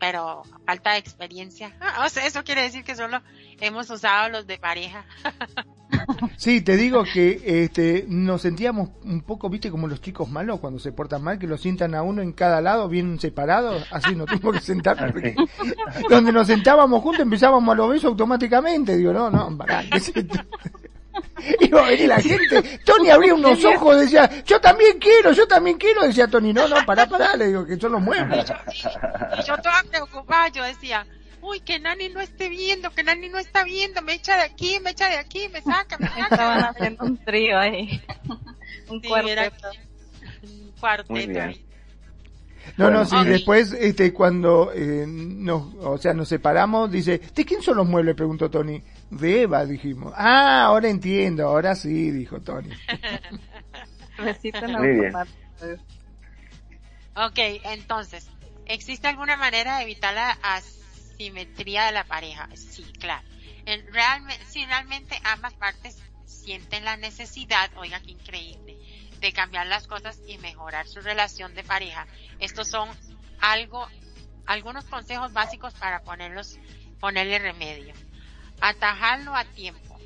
[0.00, 1.76] Pero falta de experiencia.
[2.04, 3.22] o sea, eso quiere decir que solo
[3.60, 5.06] hemos usado los de pareja.
[6.36, 10.78] Sí, te digo que este, nos sentíamos un poco, viste, como los chicos malos cuando
[10.78, 14.26] se portan mal, que lo sientan a uno en cada lado, bien separados, así no
[14.26, 15.14] tengo que sentar.
[16.08, 18.96] donde nos sentábamos juntos empezábamos a los besos automáticamente.
[18.96, 20.40] Digo, no, no, para, ¿qué es esto?
[21.60, 22.80] Iba a venir la gente.
[22.84, 26.02] Tony abría unos ojos, decía, yo también quiero, yo también quiero.
[26.02, 28.34] Decía Tony, no, no, pará, pará, le digo que yo lo muevo.
[28.34, 31.06] Y yo, toda preocupada, yo decía,
[31.44, 34.78] uy, que Nani no esté viendo, que Nani no está viendo, me echa de aquí,
[34.82, 36.22] me echa de aquí, me saca, me saca.
[36.22, 38.02] Estaban haciendo un trío ahí.
[38.88, 39.68] un cuarteto.
[40.42, 41.60] Un cuarteto.
[42.78, 47.62] No, no, sí, después, este, cuando eh, nos, o sea, nos separamos, dice, ¿de quién
[47.62, 48.14] son los muebles?
[48.14, 48.82] Preguntó Tony.
[49.10, 50.14] De Eva, dijimos.
[50.16, 52.70] Ah, ahora entiendo, ahora sí, dijo Tony.
[54.18, 55.12] Muy bien.
[57.16, 58.28] Ok, entonces,
[58.64, 60.38] ¿existe alguna manera de evitar la
[61.14, 62.48] asimetría de la pareja?
[62.54, 63.26] Sí, claro.
[63.66, 68.76] En, realmente, si realmente ambas partes sienten la necesidad, oiga, qué increíble,
[69.20, 72.06] de cambiar las cosas y mejorar su relación de pareja,
[72.38, 72.88] estos son
[73.40, 73.88] algo,
[74.46, 76.58] algunos consejos básicos para ponerlos,
[77.00, 77.94] ponerle remedio
[78.60, 79.98] atajarlo a tiempo.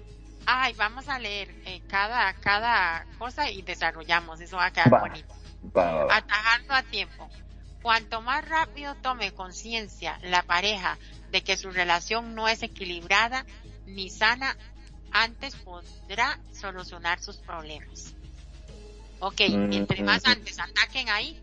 [0.46, 5.34] Ay, vamos a leer eh, cada, cada cosa y desarrollamos, eso va a quedar bonito.
[6.10, 7.28] Atajarlo a tiempo.
[7.88, 10.98] Cuanto más rápido tome conciencia la pareja
[11.32, 13.46] de que su relación no es equilibrada
[13.86, 14.58] ni sana,
[15.10, 18.14] antes podrá solucionar sus problemas.
[19.20, 20.32] Ok, mm, entre más mm, mm.
[20.32, 21.40] antes ataquen ahí,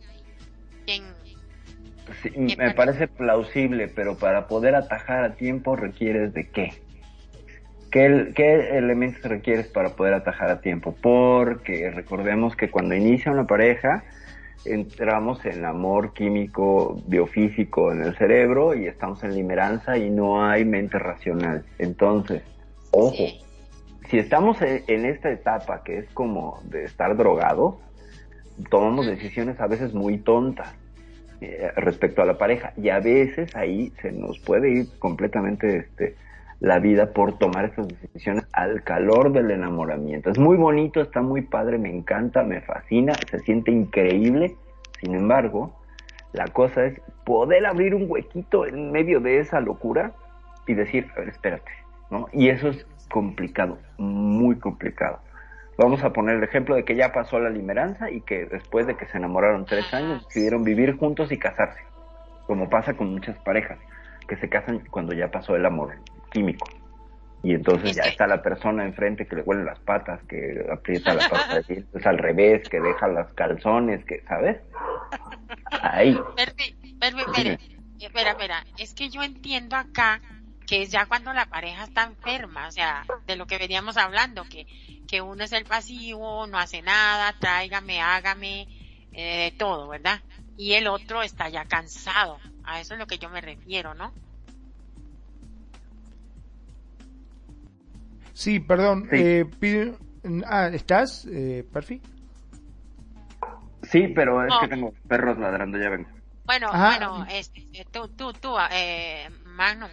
[2.36, 6.74] me parece plausible, pero para poder atajar a tiempo requieres de qué?
[7.90, 10.96] ¿Qué, elementos requieres para poder atajar a tiempo?
[11.02, 14.04] Porque recordemos que cuando inicia una pareja,
[14.64, 20.66] entramos en amor químico, biofísico en el cerebro y estamos en limeranza y no hay
[20.66, 21.66] mente racional.
[21.78, 22.42] Entonces,
[22.92, 23.26] ojo,
[24.10, 27.76] si estamos en, esta etapa que es como de estar drogados,
[28.70, 30.74] tomamos decisiones a veces muy tontas
[31.42, 32.74] eh, respecto a la pareja.
[32.78, 36.16] Y a veces ahí se nos puede ir completamente este
[36.60, 40.30] la vida por tomar esas decisiones al calor del enamoramiento.
[40.30, 44.56] Es muy bonito, está muy padre, me encanta, me fascina, se siente increíble.
[45.02, 45.76] Sin embargo,
[46.34, 50.14] la cosa es poder abrir un huequito en medio de esa locura
[50.68, 51.72] y decir, a ver, espérate,
[52.10, 52.28] ¿no?
[52.32, 55.20] Y eso es complicado, muy complicado.
[55.78, 58.96] Vamos a poner el ejemplo de que ya pasó la limeranza y que después de
[58.96, 61.82] que se enamoraron tres años decidieron vivir juntos y casarse,
[62.48, 63.78] como pasa con muchas parejas
[64.26, 65.92] que se casan cuando ya pasó el amor
[66.36, 66.68] químico.
[67.44, 71.30] Y entonces ya está la persona enfrente que le huele las patas, que aprieta la
[71.30, 74.58] pata es al revés, que deja los calzones, que, ¿sabes?
[75.82, 76.20] Ahí.
[78.00, 80.22] espera, espera, es que yo entiendo acá
[80.66, 84.44] que es ya cuando la pareja está enferma, o sea, de lo que veníamos hablando,
[84.46, 84.66] que,
[85.08, 88.68] que uno es el pasivo, no hace nada, tráigame, hágame,
[89.14, 90.20] eh, todo, ¿verdad?
[90.58, 94.12] Y el otro está ya cansado, a eso es lo que yo me refiero, ¿no?
[98.36, 99.08] Sí, perdón.
[99.14, 99.46] Eh,
[100.46, 102.02] ah, ¿estás, eh, Perfi?
[103.84, 106.10] Sí, pero es que tengo perros ladrando, ya vengo.
[106.44, 109.90] Bueno, bueno, este, tú, tú, tú, eh, Magnum,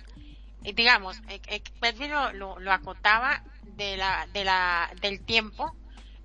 [0.65, 3.45] eh, digamos, eh, eh Perfi lo, lo, acotaba
[3.77, 5.73] de la, de la, del tiempo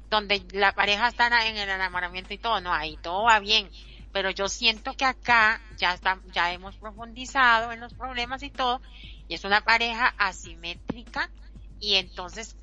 [0.10, 3.70] donde la pareja está en el enamoramiento y todo, no, ahí todo va bien,
[4.12, 8.82] pero yo siento que acá ya está, ya hemos profundizado en los problemas y todo,
[9.28, 11.30] y es una pareja asimétrica
[11.80, 12.56] y entonces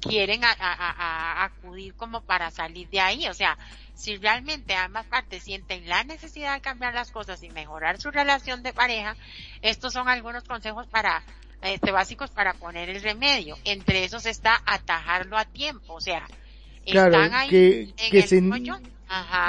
[0.00, 3.28] quieren a, acudir como para salir de ahí.
[3.28, 3.56] O sea,
[3.94, 8.62] si realmente ambas partes sienten la necesidad de cambiar las cosas y mejorar su relación
[8.62, 9.16] de pareja,
[9.62, 11.22] estos son algunos consejos para
[11.62, 13.56] este básicos para poner el remedio.
[13.64, 16.26] Entre esos está atajarlo a tiempo, o sea,
[16.84, 18.40] están ahí que, en el se,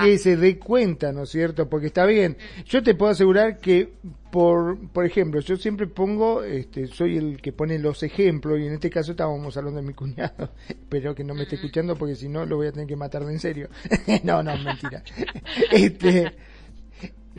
[0.03, 1.69] que se dé cuenta, ¿no es cierto?
[1.69, 2.37] Porque está bien.
[2.65, 3.93] Yo te puedo asegurar que
[4.33, 8.73] por, por ejemplo, yo siempre pongo, este, soy el que pone los ejemplos y en
[8.73, 10.49] este caso estábamos hablando de mi cuñado.
[10.67, 13.25] Espero que no me esté escuchando porque si no lo voy a tener que matar
[13.25, 13.69] de en serio.
[14.23, 15.03] no, no, mentira.
[15.71, 16.33] este,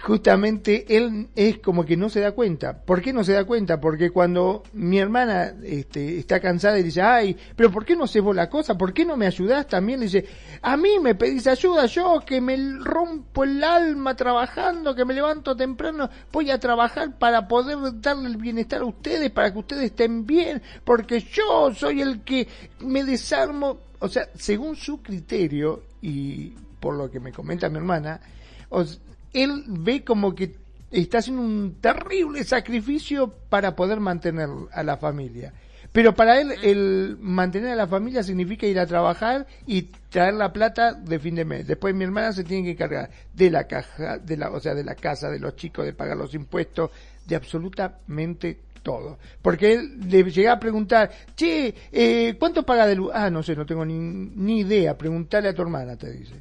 [0.01, 2.83] justamente él es como que no se da cuenta.
[2.85, 3.81] ¿Por qué no se da cuenta?
[3.81, 8.21] Porque cuando mi hermana este, está cansada y dice, ay, pero ¿por qué no sé
[8.21, 8.77] vos la cosa?
[8.77, 9.69] ¿Por qué no me ayudás?
[9.69, 10.27] También le dice,
[10.63, 15.57] a mí me pedís ayuda, yo que me rompo el alma trabajando, que me levanto
[15.57, 20.27] temprano, voy a trabajar para poder darle el bienestar a ustedes, para que ustedes estén
[20.27, 22.49] bien, porque yo soy el que
[22.81, 23.79] me desarmo.
[24.01, 26.51] O sea, según su criterio y
[26.81, 28.21] por lo que me comenta mi hermana,
[28.69, 29.01] os,
[29.35, 30.55] él ve como que
[30.91, 35.53] está haciendo un terrible sacrificio para poder mantener a la familia.
[35.93, 40.53] Pero para él, el mantener a la familia significa ir a trabajar y traer la
[40.53, 41.67] plata de fin de mes.
[41.67, 44.83] Después mi hermana se tiene que encargar de la caja, de la, o sea, de
[44.83, 46.91] la casa, de los chicos, de pagar los impuestos,
[47.27, 49.19] de absolutamente todo.
[49.41, 53.13] Porque él le llega a preguntar, che, eh, ¿cuánto paga de luz?
[53.15, 56.35] Ah, no sé, no tengo ni, ni idea, preguntarle a tu hermana, te dice.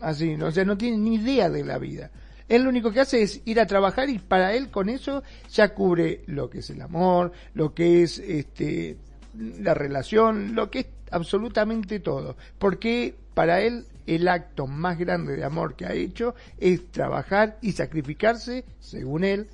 [0.00, 2.10] Así, o sea, no tiene ni idea de la vida.
[2.48, 5.74] Él lo único que hace es ir a trabajar y para él con eso ya
[5.74, 8.98] cubre lo que es el amor, lo que es este
[9.34, 12.36] la relación, lo que es absolutamente todo.
[12.58, 17.72] Porque para él el acto más grande de amor que ha hecho es trabajar y
[17.72, 19.48] sacrificarse, según él,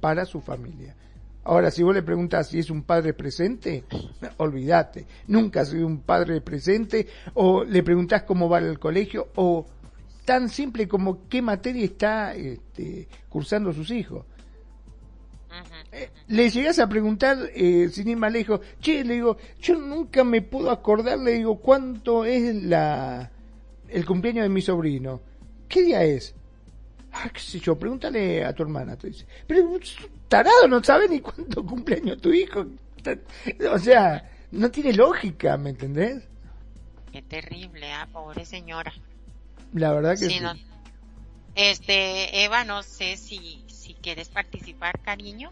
[0.00, 0.96] para su familia.
[1.44, 3.84] Ahora, si vos le preguntas si es un padre presente,
[4.36, 5.06] olvídate.
[5.26, 9.66] Nunca ha sido un padre presente, o le preguntás cómo va el colegio, o
[10.24, 14.24] tan simple como qué materia está este, cursando sus hijos.
[15.92, 20.24] Eh, le llegas a preguntar, eh, sin ir más lejos, che, le digo, yo nunca
[20.24, 23.30] me puedo acordar, le digo, cuánto es la
[23.88, 25.20] el cumpleaños de mi sobrino.
[25.68, 26.34] ¿Qué día es?
[27.12, 29.26] Ah, qué sé yo, pregúntale a tu hermana, te dice.
[29.46, 29.78] Pero
[30.28, 32.64] tarado, no sabe ni cuánto cumpleaños tu hijo.
[33.70, 36.26] O sea, no tiene lógica, ¿me entendés?
[37.12, 38.92] Qué terrible, ah, pobre señora.
[39.72, 40.40] La verdad que sí.
[41.54, 45.50] Este, Eva, no sé si, si quieres participar, cariño.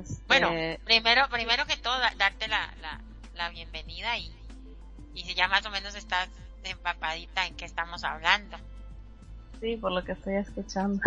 [0.00, 0.22] Este...
[0.28, 0.50] Bueno,
[0.84, 3.00] primero, primero que todo, darte la, la,
[3.34, 4.30] la bienvenida y,
[5.14, 6.28] y si ya más o menos estás
[6.64, 8.56] empapadita en qué estamos hablando.
[9.60, 11.00] Sí, por lo que estoy escuchando.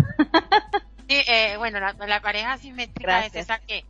[1.07, 3.85] sí, eh, bueno, la, pareja simétrica es esa que,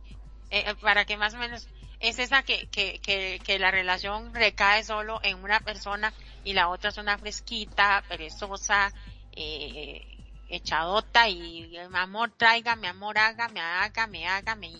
[0.50, 1.68] eh, para que más o menos,
[2.00, 6.12] es esa que, que, que, que la relación recae solo en una persona
[6.46, 8.92] y la otra es una fresquita, perezosa,
[9.32, 10.00] eh,
[10.48, 14.70] echadota y amor traiga, mi amor haga, me haga, me haga, me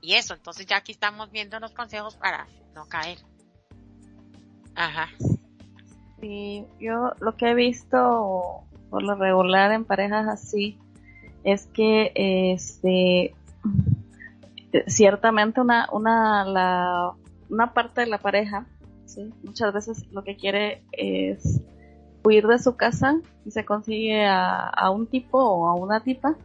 [0.00, 0.34] y eso.
[0.34, 2.46] Entonces ya aquí estamos viendo los consejos para
[2.76, 3.18] no caer.
[4.76, 5.08] Ajá.
[6.20, 10.78] Sí, yo lo que he visto por lo regular en parejas así
[11.42, 13.34] es que este
[14.86, 17.12] ciertamente una una la
[17.50, 18.66] una parte de la pareja
[19.42, 21.60] Muchas veces lo que quiere es
[22.24, 26.36] huir de su casa y se consigue a, un tipo o a una tipa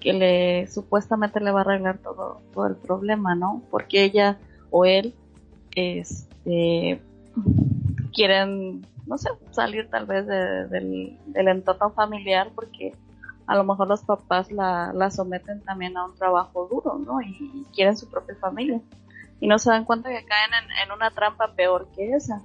[0.00, 3.62] que le supuestamente le va a arreglar todo, todo el problema, ¿no?
[3.70, 4.38] Porque ella
[4.70, 5.14] o él
[5.74, 7.02] este,
[8.14, 12.94] quieren, no sé, salir tal vez del, entorno familiar porque
[13.46, 17.20] a lo mejor los papás la, la someten también a un trabajo duro, ¿no?
[17.20, 18.80] y quieren su propia familia
[19.40, 20.50] y no se dan cuenta que caen
[20.84, 22.42] en, una trampa peor que esa.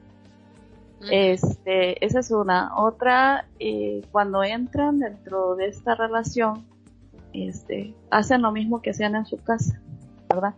[1.12, 2.76] Este, esa es una.
[2.78, 6.66] Otra, eh, cuando entran dentro de esta relación,
[7.34, 9.82] este, hacen lo mismo que hacían en su casa,
[10.30, 10.56] ¿verdad?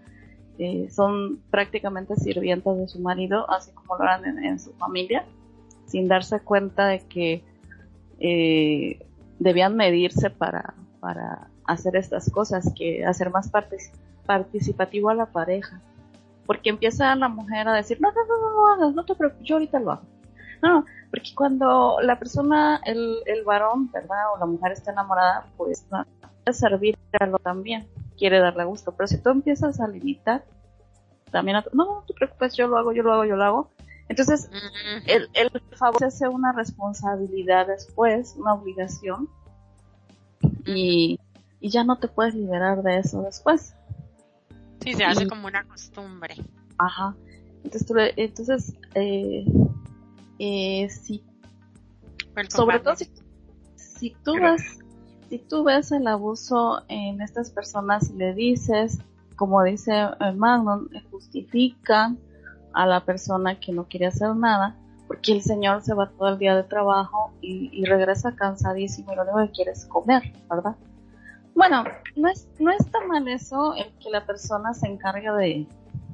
[0.59, 5.25] Eh, son prácticamente sirvientas de su marido, así como lo eran en, su familia,
[5.87, 7.43] sin darse cuenta de que
[8.19, 9.05] eh,
[9.39, 13.51] debían medirse para, para hacer estas cosas, que hacer más
[14.25, 15.81] participativo a la pareja
[16.47, 19.79] porque empieza la mujer a decir, no, no, no, no, no, te preocupes, yo ahorita
[19.79, 20.03] lo hago.
[20.63, 24.33] No, porque cuando la persona, el, el varón, ¿verdad?
[24.33, 26.03] O la mujer está enamorada, pues no,
[26.51, 27.87] servirlo también,
[28.17, 28.93] quiere darle gusto.
[28.93, 30.45] Pero si tú empiezas a limitar,
[31.31, 33.69] también, no, no te preocupes, yo lo hago, yo lo hago, yo lo hago.
[34.09, 34.49] Entonces,
[35.05, 39.29] el, el favor se hace una responsabilidad después, una obligación,
[40.65, 41.19] y,
[41.59, 43.75] y ya no te puedes liberar de eso después.
[44.87, 46.35] Sí, se hace como una costumbre.
[46.77, 47.13] Ajá.
[47.63, 49.45] Entonces, entonces eh,
[50.39, 51.23] eh, sí.
[52.49, 54.79] Sobre todo si, tú ves,
[55.29, 58.99] si tú ves el abuso en estas personas y le dices,
[59.35, 59.91] como dice
[60.21, 62.17] el Magnum, justifican
[62.73, 64.77] a la persona que no quiere hacer nada,
[65.07, 69.15] porque el señor se va todo el día de trabajo y, y regresa cansadísimo y
[69.15, 70.77] lo único que quiere es comer, ¿verdad?
[71.57, 71.85] Bueno,
[72.15, 75.31] no, es, no está mal eso, el que la persona se encargue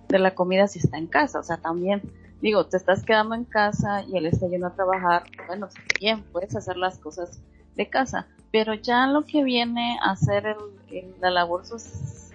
[0.08, 1.40] de, la comida si está en casa.
[1.40, 2.02] O sea, también,
[2.42, 5.24] digo, te estás quedando en casa y él está yendo a trabajar.
[5.48, 5.68] Bueno,
[6.00, 7.42] bien, puedes hacer las cosas
[7.76, 8.26] de casa.
[8.54, 11.64] Pero ya lo que viene a hacer el, la, labor,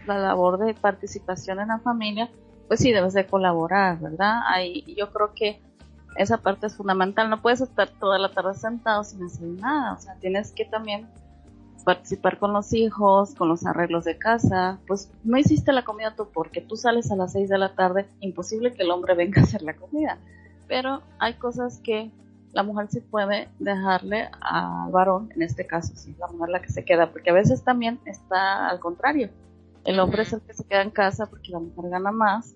[0.06, 2.28] la labor de participación en la familia,
[2.66, 4.42] pues sí debes de colaborar, ¿verdad?
[4.48, 5.62] Ahí yo creo que
[6.16, 7.30] esa parte es fundamental.
[7.30, 9.94] No puedes estar toda la tarde sentado sin hacer nada.
[9.94, 11.08] O sea, tienes que también
[11.88, 16.28] participar con los hijos, con los arreglos de casa, pues no hiciste la comida tú
[16.34, 19.44] porque tú sales a las 6 de la tarde, imposible que el hombre venga a
[19.44, 20.18] hacer la comida.
[20.66, 22.10] Pero hay cosas que
[22.52, 26.68] la mujer sí puede dejarle al varón, en este caso sí, la mujer la que
[26.68, 29.30] se queda, porque a veces también está al contrario.
[29.86, 32.54] El hombre es el que se queda en casa porque la mujer gana más.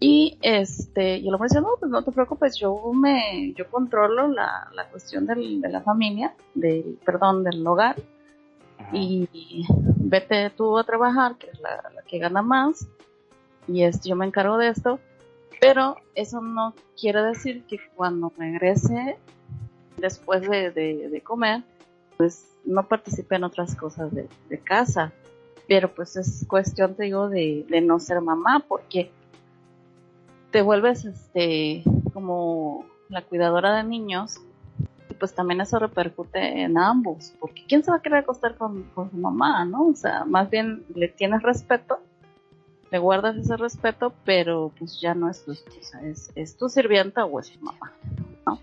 [0.00, 4.28] Y este, y el hombre dice, no, pues no te preocupes, yo me, yo controlo
[4.28, 7.96] la, la cuestión del, de la familia, del, perdón, del hogar.
[8.92, 9.66] Y
[9.96, 12.86] vete tú a trabajar, que es la, que gana más.
[13.66, 15.00] Y este, yo me encargo de esto.
[15.60, 19.16] Pero eso no quiere decir que cuando regrese
[19.96, 21.62] después de, comer,
[22.16, 24.28] pues no participe en otras cosas de,
[24.62, 25.12] casa.
[25.66, 29.10] Pero pues es cuestión, te digo, de, de no ser mamá, porque
[30.50, 31.82] te vuelves este
[32.12, 34.38] como la cuidadora de niños
[35.18, 39.10] pues también eso repercute en ambos, porque ¿quién se va a querer acostar con, con
[39.10, 39.88] su mamá, no?
[39.88, 42.00] O sea, más bien le tienes respeto
[42.90, 47.24] le guardas ese respeto, pero pues ya no es tu esposa, es, es tu sirvienta
[47.24, 47.92] o es tu mamá,
[48.46, 48.60] ¿no?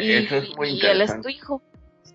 [0.00, 1.62] y, eso es muy y él es tu hijo.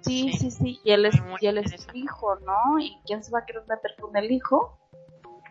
[0.01, 2.79] Sí, sí, sí, y él es, y él es tu hijo, ¿no?
[2.79, 4.77] ¿Y quién se va a querer meter con el hijo?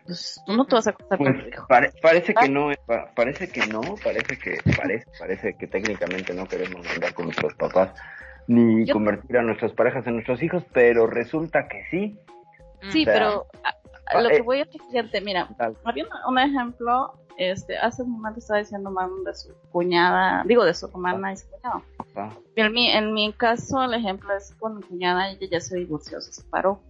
[0.05, 1.65] Pues tú no te vas a acostar con el hijo.
[1.67, 2.71] parece que no,
[3.15, 7.93] parece que no, parece que, parece, parece que técnicamente no queremos andar con nuestros papás
[8.47, 12.19] ni convertir a nuestras parejas en nuestros hijos, pero resulta que sí.
[12.91, 13.47] Sí, pero
[14.21, 15.47] lo que voy a decirte, mira,
[15.85, 20.73] había un, ejemplo, este, hace un momento estaba diciendo man de su cuñada, digo de
[20.73, 21.83] su hermana y su cuñado.
[22.55, 26.19] En mi, en mi caso, el ejemplo es con mi cuñada, ella ya se divorció,
[26.19, 26.81] se separó.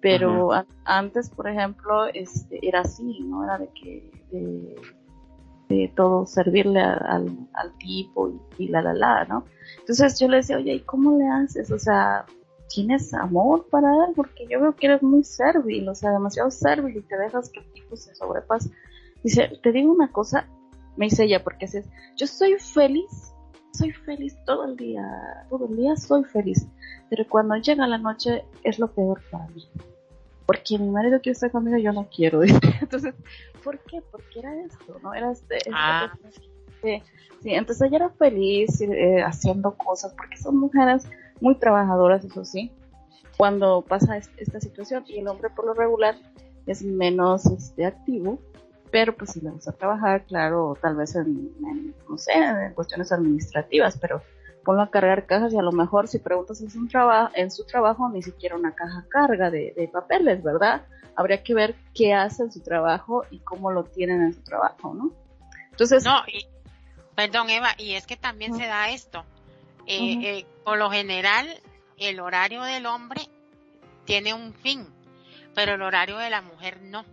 [0.00, 0.50] Pero
[0.84, 3.44] antes, por ejemplo, este, era así, ¿no?
[3.44, 4.76] Era de que, de,
[5.68, 9.44] de todo servirle al, al tipo y, y, la la la, ¿no?
[9.80, 11.70] Entonces yo le decía, oye, ¿y cómo le haces?
[11.70, 12.26] O sea,
[12.68, 16.96] tienes amor para él, porque yo veo que eres muy servil, o sea, demasiado servil
[16.96, 18.70] y te dejas que el tipo se sobrepase.
[19.22, 20.48] Dice, te digo una cosa,
[20.96, 23.32] me dice ella, porque es, yo soy feliz,
[23.72, 25.02] soy feliz todo el día,
[25.48, 26.66] todo el día soy feliz,
[27.08, 29.68] pero cuando llega la noche es lo peor para mí.
[30.46, 32.42] Porque mi marido quiere estar conmigo, yo no quiero.
[32.80, 33.14] Entonces,
[33.64, 34.00] ¿por qué?
[34.10, 35.12] Porque era esto, ¿no?
[35.12, 36.12] Era este, este ah.
[36.82, 37.02] sí,
[37.44, 41.08] entonces ella era feliz eh, haciendo cosas, porque son mujeres
[41.40, 42.72] muy trabajadoras, eso sí,
[43.36, 46.16] cuando pasa esta situación y el hombre por lo regular
[46.66, 48.38] es menos este, activo,
[48.90, 51.52] pero pues si le gusta trabajar, claro, tal vez en,
[52.08, 54.22] no sé, en cuestiones administrativas, pero
[54.66, 57.64] ponlo a cargar cajas y a lo mejor si preguntas en su, trabajo en su
[57.64, 60.84] trabajo ni siquiera una caja carga de, de, papeles, ¿verdad?
[61.14, 64.92] Habría que ver qué hace en su trabajo y cómo lo tienen en su trabajo,
[64.92, 65.12] ¿no?
[65.70, 66.04] Entonces...
[66.04, 66.48] No, y,
[67.14, 69.24] perdón Eva, y es que también se da esto.
[69.86, 71.46] Eh, eh, por lo general,
[71.96, 73.20] el horario del hombre
[74.04, 74.84] tiene un fin,
[75.54, 77.04] pero el horario de la mujer no.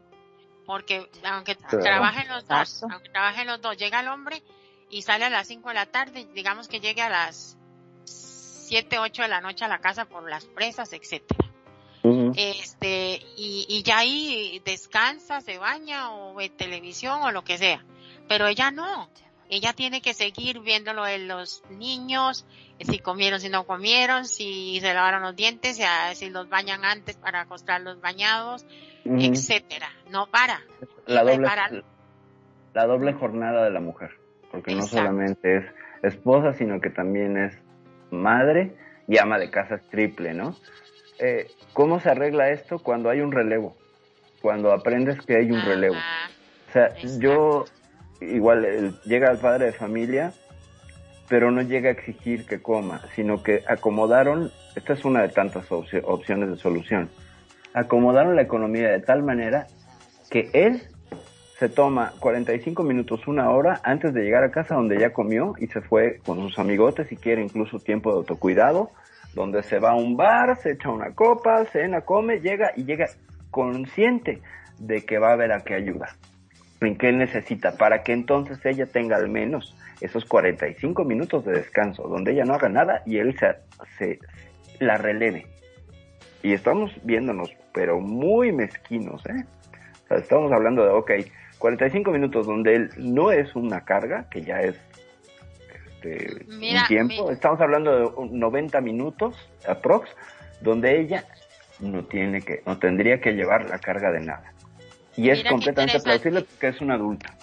[0.65, 4.41] Porque aunque trabajen los dos, aunque trabajen los dos, llega el hombre
[4.93, 7.57] y sale a las 5 de la tarde, digamos que llegue a las
[8.05, 11.49] 7, 8 de la noche a la casa por las presas, etcétera.
[12.35, 17.85] Este, y, y ya ahí descansa, se baña o ve televisión o lo que sea.
[18.27, 19.09] Pero ella no
[19.49, 22.45] ella tiene que seguir viéndolo de los niños,
[22.79, 25.79] si comieron, si no comieron, si se lavaron los dientes,
[26.13, 28.65] si los bañan antes para acostar los bañados,
[29.05, 29.89] etcétera.
[30.09, 30.61] No para.
[31.05, 31.47] La doble,
[32.73, 34.11] la doble jornada de la mujer,
[34.53, 35.65] porque no solamente es
[36.03, 37.57] esposa, sino que también es
[38.11, 38.75] madre
[39.07, 40.55] y ama de casa triple, ¿no?
[41.17, 43.75] Eh, ¿Cómo se arregla esto cuando hay un relevo?
[44.43, 45.95] Cuando aprendes que hay un relevo.
[46.69, 47.65] O sea, yo
[48.21, 50.33] igual llega el padre de familia,
[51.27, 55.65] pero no llega a exigir que coma, sino que acomodaron, esta es una de tantas
[55.71, 57.09] opciones de solución,
[57.73, 59.65] acomodaron la economía de tal manera
[60.29, 60.92] que él
[61.63, 65.67] se toma 45 minutos, una hora antes de llegar a casa donde ya comió y
[65.67, 68.91] se fue con sus amigotes y quiere incluso tiempo de autocuidado,
[69.33, 73.07] donde se va a un bar, se echa una copa, cena, come, llega y llega
[73.49, 74.41] consciente
[74.77, 76.09] de que va a ver a qué ayuda
[76.81, 82.09] en qué necesita, para que entonces ella tenga al menos esos 45 minutos de descanso,
[82.09, 83.55] donde ella no haga nada y él se,
[83.97, 84.19] se
[84.83, 85.47] la releve.
[86.41, 89.45] Y estamos viéndonos, pero muy mezquinos, ¿eh?
[90.03, 91.11] O sea, estamos hablando de, ok,
[91.63, 94.75] 45 minutos donde él no es una carga, que ya es
[96.01, 99.33] este, un tiempo, estamos hablando de 90 minutos
[99.65, 100.09] aprox,
[100.59, 101.23] donde ella
[101.79, 104.51] no tiene que, no tendría que llevar la carga de nada.
[105.15, 107.33] Y es completamente plausible que es una adulta.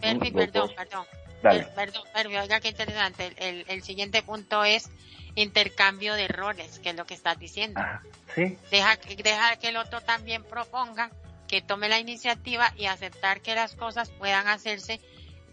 [0.00, 1.04] Perfi, perdón, perdón.
[1.42, 1.66] Dale.
[1.76, 3.30] Perdón, oiga qué interesante.
[3.36, 4.90] El, el, siguiente punto es
[5.34, 7.78] intercambio de roles, que es lo que estás diciendo.
[7.78, 8.00] Ah,
[8.34, 8.56] sí.
[8.70, 11.10] Deja, deja que el otro también proponga,
[11.50, 15.00] que tome la iniciativa y aceptar que las cosas puedan hacerse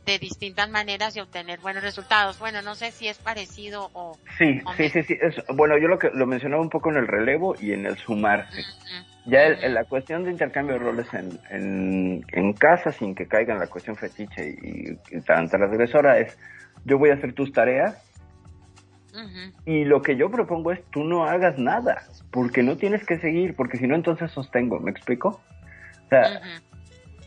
[0.05, 2.37] de distintas maneras y obtener buenos resultados.
[2.37, 4.15] Bueno, no sé si es parecido o...
[4.37, 5.17] Sí, sí, sí, sí.
[5.55, 8.61] bueno, yo lo que lo mencionaba un poco en el relevo y en el sumarse.
[9.25, 13.67] Ya la cuestión de intercambio de roles en, en, casa sin que caiga en la
[13.67, 16.37] cuestión fetiche y, tan transgresora es
[16.85, 18.01] yo voy a hacer tus tareas
[19.65, 23.55] y lo que yo propongo es tú no hagas nada porque no tienes que seguir
[23.55, 25.41] porque si no entonces sostengo, ¿me explico?
[26.07, 26.41] O sea,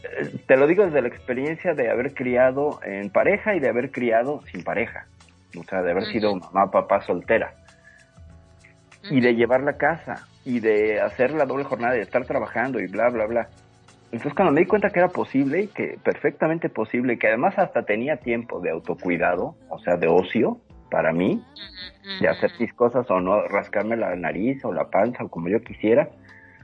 [0.03, 3.91] eh, te lo digo desde la experiencia de haber criado en pareja y de haber
[3.91, 5.07] criado sin pareja,
[5.59, 7.55] o sea, de haber sido mamá, papá soltera.
[9.11, 12.87] Y de llevar la casa y de hacer la doble jornada, de estar trabajando y
[12.87, 13.49] bla, bla, bla.
[14.07, 17.59] Entonces cuando me di cuenta que era posible y que perfectamente posible, y que además
[17.59, 20.59] hasta tenía tiempo de autocuidado, o sea, de ocio
[20.91, 21.45] para mí,
[22.21, 25.61] de hacer mis cosas o no rascarme la nariz o la panza o como yo
[25.61, 26.09] quisiera,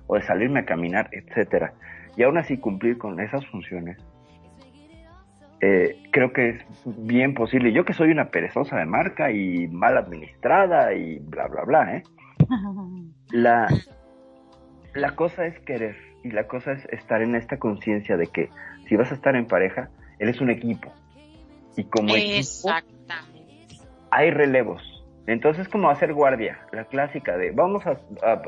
[0.06, 1.72] o de salirme a caminar, etcétera,
[2.16, 3.98] y aún así cumplir con esas funciones,
[5.60, 7.72] eh, creo que es bien posible.
[7.72, 12.02] Yo que soy una perezosa de marca y mal administrada y bla, bla, bla, ¿eh?
[13.32, 13.66] La,
[14.94, 18.50] la cosa es querer y la cosa es estar en esta conciencia de que
[18.88, 19.90] si vas a estar en pareja,
[20.20, 20.92] eres un equipo.
[21.76, 22.70] Y como equipo
[24.10, 24.82] hay relevos.
[25.26, 27.98] Entonces como hacer guardia, la clásica de vamos a,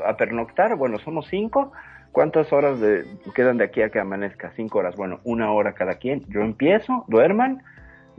[0.07, 1.71] a, pernoctar, bueno, somos cinco,
[2.11, 4.51] ¿cuántas horas de, quedan de aquí a que amanezca?
[4.55, 6.25] Cinco horas, bueno, una hora cada quien.
[6.29, 7.63] Yo empiezo, duerman,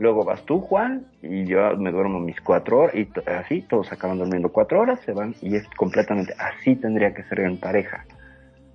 [0.01, 4.17] Luego vas tú, Juan, y yo me duermo mis cuatro horas, y así, todos acaban
[4.17, 8.03] durmiendo cuatro horas, se van, y es completamente así tendría que ser en pareja,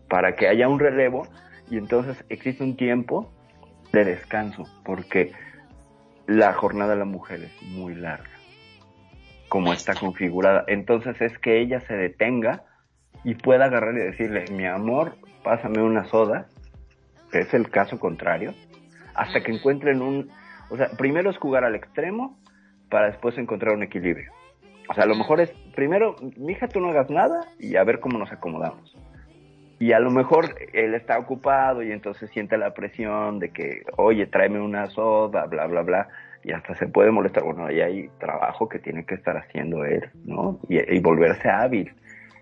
[0.09, 1.27] para que haya un relevo,
[1.69, 3.33] y entonces existe un tiempo
[3.93, 5.33] de descanso, porque
[6.29, 8.31] la jornada de la mujer es muy larga,
[9.49, 10.65] como está configurada.
[10.69, 12.63] Entonces es que ella se detenga
[13.27, 16.47] y pueda agarrar y decirle, mi amor, pásame una soda,
[17.31, 18.55] que es el caso contrario,
[19.15, 20.31] hasta que encuentren un
[20.69, 22.39] o sea, primero es jugar al extremo
[22.91, 24.33] para después encontrar un equilibrio.
[24.89, 28.01] O sea, a lo mejor es, primero, mija, tú no hagas nada y a ver
[28.01, 28.97] cómo nos acomodamos.
[29.79, 34.27] Y a lo mejor él está ocupado y entonces siente la presión de que, oye,
[34.27, 36.09] tráeme una soda, bla, bla, bla,
[36.43, 37.43] y hasta se puede molestar.
[37.45, 40.61] Bueno, ahí hay trabajo que tiene que estar haciendo él, ¿no?
[40.69, 41.93] Y, y volverse hábil.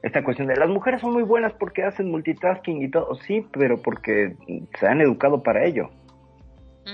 [0.05, 3.81] Esta cuestión de las mujeres son muy buenas porque hacen multitasking y todo, sí, pero
[3.81, 4.37] porque
[4.79, 5.89] se han educado para ello.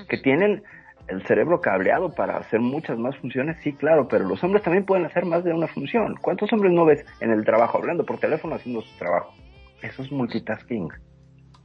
[0.08, 0.62] Que tienen
[1.08, 5.06] el cerebro cableado para hacer muchas más funciones, sí, claro, pero los hombres también pueden
[5.06, 6.14] hacer más de una función.
[6.20, 9.34] ¿Cuántos hombres no ves en el trabajo hablando por teléfono haciendo su trabajo?
[9.82, 10.88] Eso es multitasking.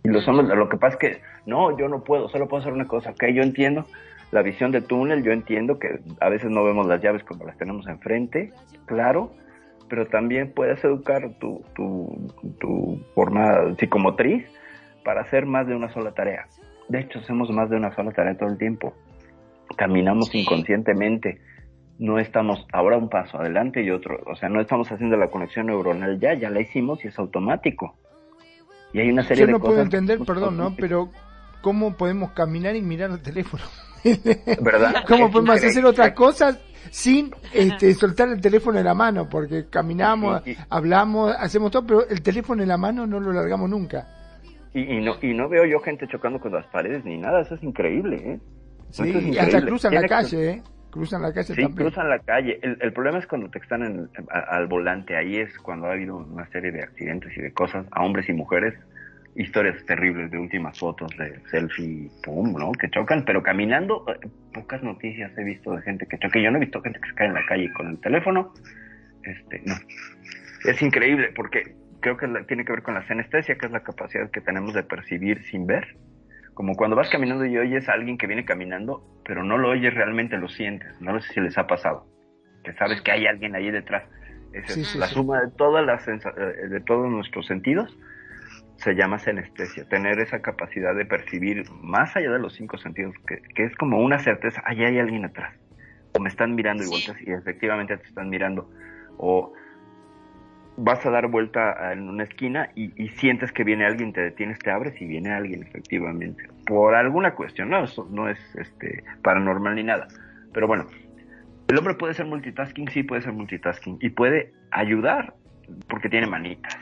[0.04, 2.74] Y los hombres, lo que pasa es que, no, yo no puedo, solo puedo hacer
[2.74, 3.86] una cosa, ok, yo entiendo
[4.32, 7.58] la visión de túnel, yo entiendo que a veces no vemos las llaves cuando las
[7.60, 8.52] tenemos enfrente,
[8.88, 9.32] claro,
[9.90, 14.46] pero también puedes educar tu, tu, tu forma psicomotriz
[15.04, 16.48] para hacer más de una sola tarea.
[16.90, 18.94] De hecho, hacemos más de una sola tarea todo el tiempo
[19.76, 21.40] caminamos inconscientemente,
[21.98, 25.68] no estamos ahora un paso adelante y otro, o sea, no estamos haciendo la conexión
[25.68, 27.96] neuronal ya, ya la hicimos y es automático.
[28.94, 30.74] Y hay una serie Yo no puedo entender, perdón, ¿no?
[30.76, 31.10] Pero
[31.62, 33.64] ¿cómo podemos caminar y mirar el teléfono?
[34.62, 35.04] ¿Verdad?
[35.08, 36.60] ¿Cómo podemos hacer otras cosas
[36.92, 39.28] sin este, soltar el teléfono en la mano?
[39.30, 44.08] Porque caminamos, hablamos, hacemos todo, pero el teléfono en la mano no lo largamos nunca.
[44.74, 47.56] Y, y, no, y no veo yo gente chocando con las paredes ni nada, eso
[47.56, 48.40] es increíble, ¿eh?
[48.90, 50.64] Sí, y hasta cruzan la calle, ¿eh?
[50.96, 52.58] Cruzan la calle sí, cruzan la calle.
[52.62, 55.18] El, el, problema es cuando te están en, al volante.
[55.18, 58.34] Ahí es cuando ha habido una serie de accidentes y de cosas a hombres y
[58.34, 58.76] mujeres.
[59.36, 62.72] Historias terribles de últimas fotos de selfie, pum, ¿no?
[62.72, 66.40] Que chocan, pero caminando, eh, pocas noticias he visto de gente que choca.
[66.40, 68.54] Yo no he visto gente que se cae en la calle con el teléfono.
[69.24, 69.76] Este, no.
[70.64, 74.32] Es increíble porque creo que tiene que ver con la senestesia, que es la capacidad
[74.32, 75.96] que tenemos de percibir sin ver
[76.56, 79.94] como cuando vas caminando y oyes a alguien que viene caminando, pero no lo oyes
[79.94, 81.00] realmente, lo sientes.
[81.02, 82.08] No sé si les ha pasado.
[82.64, 84.04] Que sabes que hay alguien ahí detrás.
[84.54, 86.18] es la suma de todas las eh,
[86.70, 87.96] de todos nuestros sentidos
[88.78, 93.42] se llama senestesia, tener esa capacidad de percibir más allá de los cinco sentidos, que,
[93.54, 95.56] que es como una certeza, ahí hay alguien atrás,
[96.14, 98.70] o me están mirando y volteas y efectivamente te están mirando,
[99.18, 99.54] o
[100.78, 104.72] vas a dar vuelta en una esquina y, sientes que viene alguien, te detienes, te
[104.72, 106.48] abres y viene alguien efectivamente.
[106.66, 110.08] Por alguna cuestión, no, eso no es este paranormal ni nada.
[110.54, 110.88] Pero bueno,
[111.68, 113.98] el hombre puede ser multitasking, sí puede ser multitasking.
[114.02, 115.34] Y puede ayudar
[115.88, 116.78] porque tiene manitas.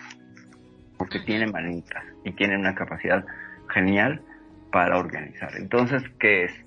[1.03, 3.25] Porque tiene manitas y tiene una capacidad
[3.69, 4.21] genial
[4.71, 5.51] para organizar.
[5.57, 6.65] Entonces, ¿qué es?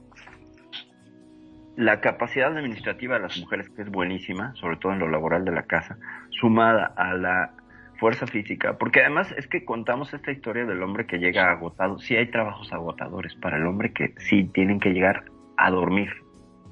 [1.77, 5.53] la capacidad administrativa de las mujeres, que es buenísima, sobre todo en lo laboral de
[5.53, 5.99] la casa,
[6.31, 7.53] sumada a la
[7.99, 12.17] fuerza física, porque además es que contamos esta historia del hombre que llega agotado, sí
[12.17, 15.25] hay trabajos agotadores para el hombre que sí tienen que llegar
[15.57, 16.11] a dormir,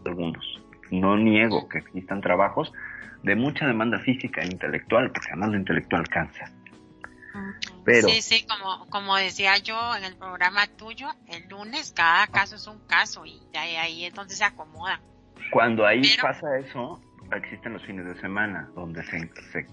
[0.04, 0.60] algunos.
[0.90, 2.72] No niego que existan trabajos
[3.22, 6.44] de mucha demanda física e intelectual, porque además lo intelectual cansa.
[7.84, 12.56] Pero, sí, sí, como, como decía yo en el programa tuyo, el lunes cada caso
[12.56, 15.00] es un caso y ahí, ahí es donde se acomoda.
[15.50, 17.00] Cuando ahí pasa eso,
[17.32, 19.66] existen los fines de semana donde se, se,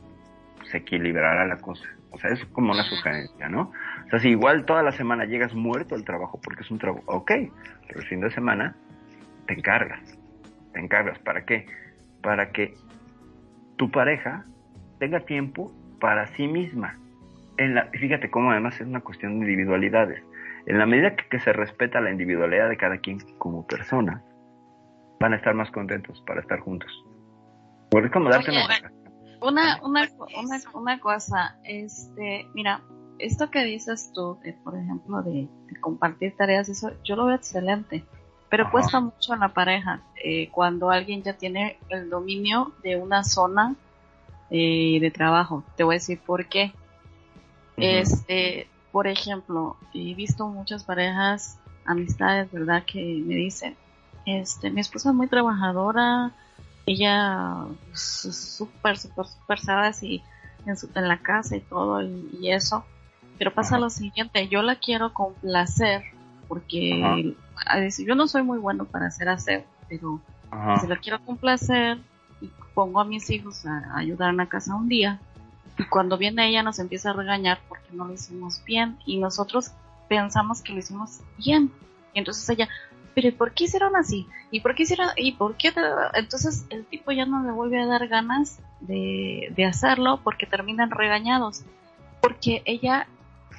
[0.70, 1.86] se equilibrará la cosa.
[2.12, 3.72] O sea, es como una sugerencia, ¿no?
[4.06, 7.04] O sea, si igual toda la semana llegas muerto al trabajo porque es un trabajo,
[7.06, 7.32] ok,
[7.88, 8.76] pero el fin de semana
[9.48, 10.02] te encargas,
[10.74, 11.18] te encargas.
[11.20, 11.66] ¿Para qué?
[12.22, 12.76] Para que
[13.78, 14.46] tu pareja
[15.00, 15.72] tenga tiempo
[16.02, 16.98] para sí misma.
[17.62, 20.24] En la, fíjate cómo además es una cuestión de individualidades.
[20.66, 24.24] En la medida que, se respeta la individualidad de cada quien como persona,
[25.20, 26.92] van a estar más contentos para estar juntos.
[27.92, 28.92] Puedes como darte una
[29.42, 30.08] una, una,
[30.38, 32.82] una, una cosa, este, mira,
[33.20, 35.48] esto que dices tú, por ejemplo, de,
[35.82, 38.04] compartir tareas, eso yo lo veo excelente,
[38.50, 43.24] pero cuesta mucho en la pareja eh, cuando alguien ya tiene el dominio de una
[43.24, 43.76] zona
[44.50, 45.64] eh, de trabajo.
[45.76, 46.74] Te voy a decir por qué.
[47.78, 52.84] Este, por ejemplo, he visto muchas parejas, amistades, ¿verdad?
[52.86, 53.76] Que me dicen,
[54.26, 56.32] este, mi esposa es muy trabajadora,
[56.86, 60.24] ella súper, súper, súper sabe así
[60.66, 62.86] en, su, en la casa y todo y, eso.
[63.38, 66.04] Pero pasa lo siguiente, yo la quiero complacer
[66.48, 67.34] porque
[68.06, 70.22] yo no soy muy bueno para hacer aseo, pero
[70.80, 71.98] si la quiero complacer
[72.40, 75.20] y pongo a mis hijos a, ayudar en la casa un día
[75.78, 79.72] y cuando viene ella nos empieza a regañar porque no lo hicimos bien y nosotros
[80.08, 81.72] pensamos que lo hicimos bien.
[82.14, 82.68] Y entonces ella,
[83.16, 84.28] pero ¿por qué hicieron así?
[84.52, 85.08] ¿Y por qué hicieron?
[85.16, 85.74] ¿Y por qué?
[86.14, 91.64] Entonces el tipo ya no le vuelve a dar ganas de, hacerlo porque terminan regañados.
[92.20, 93.08] Porque ella,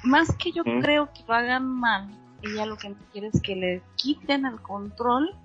[0.03, 2.07] más que yo creo que lo hagan mal,
[2.43, 5.35] ella lo que quiere es que le quiten el control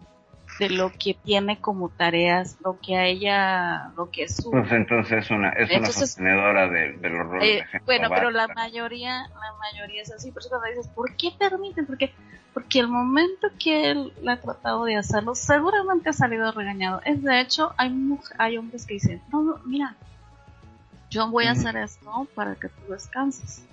[0.59, 4.51] de lo que tiene como tareas, lo que a ella, lo que es su...
[4.51, 9.29] Pues entonces es una, es una sostenedora de, los roles eh, Bueno, pero la mayoría,
[9.29, 11.87] la mayoría es así, por eso cuando dices, ¿por qué permiten?
[11.87, 12.13] Porque,
[12.53, 17.01] porque el momento que él la ha tratado de hacerlo, seguramente ha salido regañado.
[17.05, 17.93] Es de hecho, hay,
[18.39, 19.95] hay hombres que dicen, no, mira,
[21.09, 23.65] yo voy a hacer esto para que tú descanses.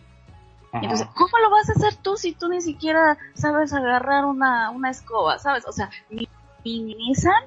[0.72, 4.90] Entonces, ¿cómo lo vas a hacer tú si tú ni siquiera sabes agarrar una, una
[4.90, 5.66] escoba, sabes?
[5.66, 6.28] O sea, ni
[6.66, 7.44] minimizan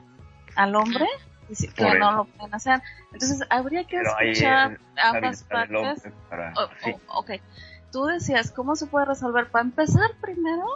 [0.54, 1.06] al hombre
[1.74, 2.82] que no lo pueden hacer.
[3.12, 6.04] Entonces habría que escuchar ambas partes.
[7.08, 7.30] ok,
[7.92, 9.50] tú decías, ¿cómo se puede resolver?
[9.50, 10.66] Para empezar, primero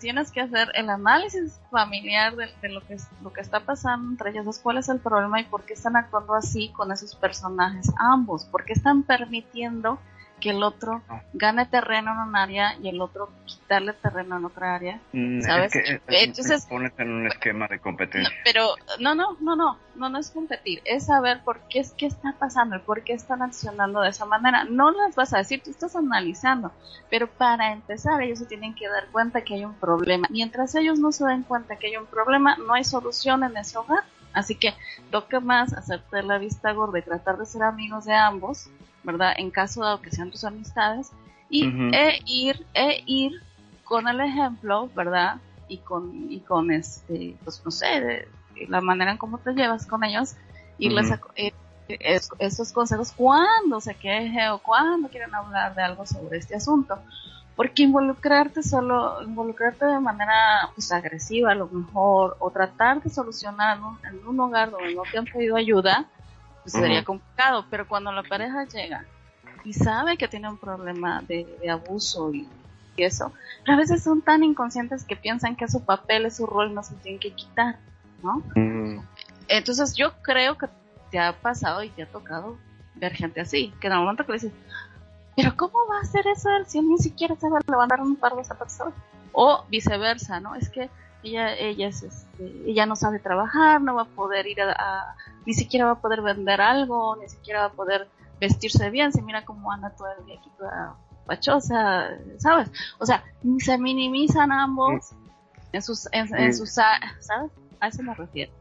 [0.00, 4.58] tienes que hacer el análisis familiar de, lo que lo que está pasando entre ellos
[4.58, 8.64] cuál es el problema y por qué están actuando así con esos personajes ambos, por
[8.64, 10.00] qué están permitiendo
[10.40, 11.02] que el otro
[11.32, 15.74] gane terreno en un área y el otro quitarle terreno en otra área, mm, ¿sabes?
[15.74, 18.34] Es que, Entonces, pones en un esquema de competencia.
[18.44, 18.66] pero
[19.00, 22.34] no, no, no, no, no, no es competir, es saber por qué es que está
[22.38, 24.64] pasando, por qué están accionando de esa manera.
[24.64, 26.72] No las vas a decir, tú estás analizando,
[27.10, 30.26] pero para empezar ellos se tienen que dar cuenta que hay un problema.
[30.30, 33.78] Mientras ellos no se den cuenta que hay un problema, no hay solución en ese
[33.78, 34.04] hogar.
[34.32, 34.74] Así que
[35.10, 38.68] toca más hacerte la vista gorda y tratar de ser amigos de ambos
[39.06, 39.32] ¿verdad?
[39.38, 41.12] En caso de que sean tus amistades,
[41.48, 43.40] y e ir, e ir
[43.84, 45.36] con el ejemplo, ¿verdad?
[45.68, 48.28] Y con, y con este, pues no sé,
[48.68, 50.34] la manera en cómo te llevas con ellos,
[50.76, 51.52] y les eh,
[52.40, 56.98] esos consejos cuando se queje o cuando quieren hablar de algo sobre este asunto.
[57.54, 63.78] Porque involucrarte solo, involucrarte de manera pues agresiva a lo mejor, o tratar de solucionar
[64.10, 66.06] en un hogar donde no te han pedido ayuda,
[66.66, 69.04] pues sería complicado, pero cuando la pareja llega
[69.64, 72.48] y sabe que tiene un problema de, abuso y,
[72.96, 73.32] eso,
[73.68, 76.96] a veces son tan inconscientes que piensan que su papel, es su rol, no se
[76.96, 77.76] tienen que quitar,
[78.20, 78.42] ¿no?
[79.46, 80.66] Entonces yo creo que
[81.12, 82.56] te ha pasado y te ha tocado
[82.96, 84.52] ver gente así, que en el momento que le dices,
[85.36, 88.34] pero ¿cómo va a hacer eso él si él ni siquiera sabe levantar un par
[88.34, 88.92] de zapatos?
[89.30, 90.56] O viceversa, ¿no?
[90.56, 90.90] Es que
[91.26, 95.54] ella, ella, es, este, ella no sabe trabajar, no va a poder ir a, ni
[95.54, 98.08] siquiera va a poder vender algo, ni siquiera va a poder
[98.40, 100.96] vestirse bien, se mira cómo anda todo el día aquí toda
[101.26, 102.70] pachosa, ¿sabes?
[102.98, 103.24] O sea,
[103.58, 105.12] se minimizan ambos
[105.72, 107.50] en sus, en, sus, ¿sabes?
[107.80, 108.52] A eso me refiero.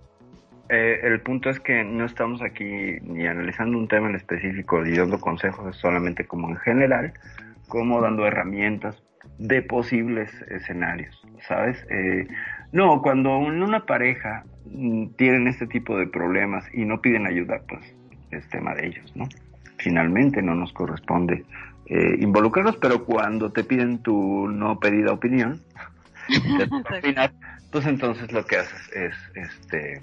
[0.69, 4.97] Eh, el punto es que no estamos aquí ni analizando un tema en específico ni
[4.97, 7.13] dando consejos, solamente como en general,
[7.67, 9.04] como dando herramientas
[9.37, 11.77] de posibles escenarios, ¿sabes?
[11.89, 12.27] Eh,
[12.71, 17.61] no, cuando en una pareja mm, tienen este tipo de problemas y no piden ayuda,
[17.67, 17.81] pues
[18.31, 19.27] es tema de ellos, ¿no?
[19.77, 21.43] Finalmente no nos corresponde
[21.87, 25.61] eh, involucrarlos, pero cuando te piden tu no pedida opinión,
[27.71, 30.01] pues entonces lo que haces es, este,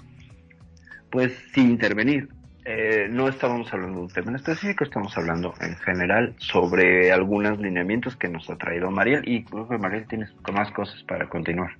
[1.11, 2.29] pues sí intervenir.
[2.65, 7.59] Eh, no estábamos hablando de un tema en específico, estamos hablando en general sobre algunos
[7.59, 11.77] lineamientos que nos ha traído Mariel y creo que Mariel tienes más cosas para continuar.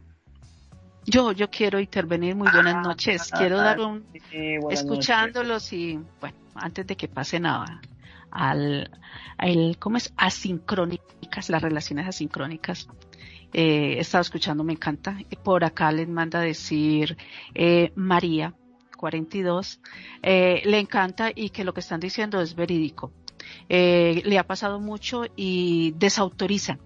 [1.06, 2.36] Yo, yo quiero intervenir.
[2.36, 3.30] Muy buenas noches.
[3.32, 4.06] quiero dar un,
[4.70, 7.82] escuchándolos y bueno, antes de que pasen a,
[8.32, 8.90] al,
[9.40, 10.14] el, ¿cómo es?
[10.18, 12.88] Asincrónicas, las relaciones asincrónicas.
[13.54, 15.18] Eh, he estado escuchando, me encanta.
[15.44, 17.18] Por acá les manda decir
[17.54, 18.54] eh, María,
[18.96, 19.80] 42,
[20.22, 23.12] eh, le encanta y que lo que están diciendo es verídico.
[23.70, 26.80] Eh, le ha pasado mucho y desautoriza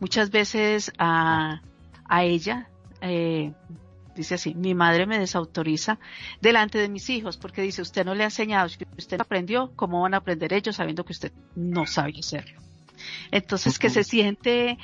[0.00, 1.60] muchas veces a,
[2.06, 2.70] a ella,
[3.02, 3.52] eh,
[4.16, 5.98] dice así, mi madre me desautoriza
[6.40, 8.66] delante de mis hijos porque dice, usted no le ha enseñado,
[8.96, 12.60] usted no aprendió, ¿cómo van a aprender ellos sabiendo que usted no sabe hacerlo?
[13.30, 14.78] Entonces, que se siente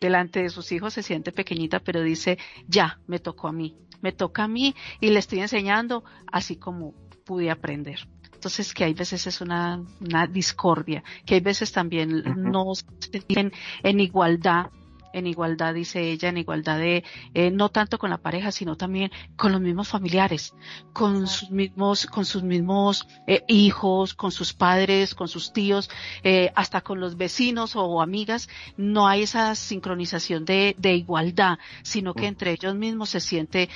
[0.00, 4.12] delante de sus hijos, se siente pequeñita, pero dice, ya, me tocó a mí, me
[4.12, 6.94] toca a mí y le estoy enseñando así como
[7.24, 8.08] pude aprender.
[8.32, 13.52] Entonces, que hay veces es una, una discordia, que hay veces también no se sienten
[13.82, 14.70] en igualdad
[15.12, 17.04] en igualdad, dice ella, en igualdad de,
[17.34, 20.54] eh, no tanto con la pareja, sino también con los mismos familiares,
[20.92, 25.90] con sus mismos, con sus mismos eh, hijos, con sus padres, con sus tíos,
[26.22, 32.14] eh, hasta con los vecinos o amigas, no hay esa sincronización de, de igualdad, sino
[32.14, 33.68] que entre ellos mismos se siente,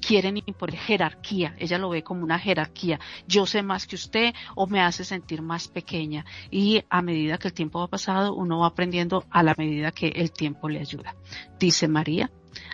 [0.00, 4.66] quieren imponer jerarquía, ella lo ve como una jerarquía, yo sé más que usted o
[4.66, 6.24] me hace sentir más pequeña.
[6.50, 10.08] Y a medida que el tiempo va pasado, uno va aprendiendo a la medida que
[10.08, 11.14] el tiempo le ayuda.
[11.58, 12.30] Dice María.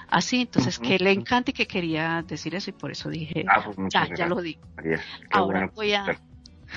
[0.09, 3.65] Así, entonces que le encanta y que quería decir eso y por eso dije, ah,
[3.65, 4.61] pues ya, ya lo digo.
[5.31, 6.19] Ahora voy a...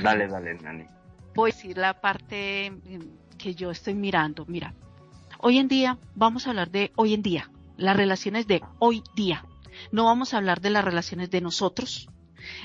[0.01, 0.85] Dale, dale, Nani.
[1.35, 4.45] Voy a decir la parte mm, que yo estoy mirando.
[4.47, 4.73] Mira,
[5.39, 9.45] hoy en día vamos a hablar de hoy en día, las relaciones de hoy día.
[9.91, 12.09] No vamos a hablar de las relaciones de nosotros,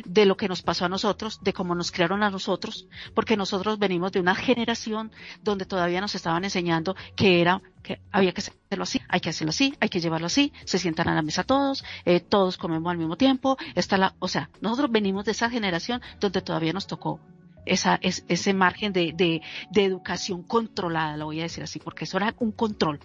[0.04, 3.78] de lo que nos pasó a nosotros, de cómo nos crearon a nosotros, porque nosotros
[3.78, 5.12] venimos de una generación
[5.42, 9.50] donde todavía nos estaban enseñando que era que había que hacerlo así, hay que hacerlo
[9.50, 12.98] así, hay que llevarlo así, se sientan a la mesa todos, eh, todos comemos al
[12.98, 17.20] mismo tiempo, está la, o sea, nosotros venimos de esa generación donde todavía nos tocó
[17.66, 22.04] esa, es, ese margen de, de, de educación controlada, lo voy a decir así, porque
[22.04, 23.00] eso era un control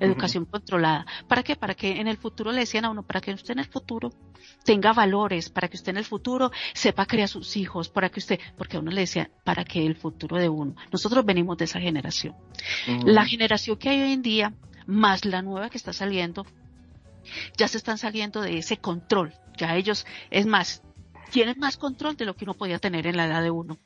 [0.00, 1.06] educación controlada.
[1.28, 1.56] ¿Para qué?
[1.56, 4.10] Para que en el futuro le decían a uno, para que usted en el futuro
[4.64, 8.40] tenga valores, para que usted en el futuro sepa criar sus hijos, para que usted,
[8.56, 10.74] porque a uno le decía, para que el futuro de uno.
[10.90, 12.34] Nosotros venimos de esa generación.
[13.04, 14.54] La generación que hay hoy en día,
[14.86, 16.46] más la nueva que está saliendo,
[17.56, 19.34] ya se están saliendo de ese control.
[19.56, 20.82] Ya ellos, es más,
[21.30, 23.78] tienen más control de lo que uno podía tener en la edad de uno.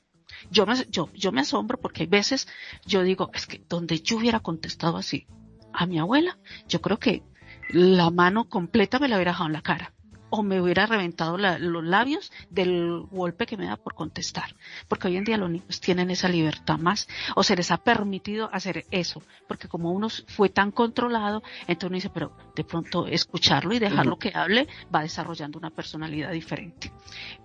[0.51, 2.49] Yo me, yo, yo me asombro porque hay veces
[2.85, 5.27] yo digo, es que donde yo hubiera contestado así,
[5.75, 6.39] a mi abuela,
[6.69, 7.23] yo creo que
[7.71, 9.95] la mano completa me la hubiera dejado en la cara
[10.37, 14.57] o me hubiera reventado los labios del golpe que me da por contestar.
[14.89, 17.07] Porque hoy en día los niños tienen esa libertad más,
[17.37, 21.95] o se les ha permitido hacer eso, porque como uno fue tan controlado, entonces uno
[21.95, 26.91] dice, pero de pronto escucharlo y dejarlo que hable va desarrollando una personalidad diferente.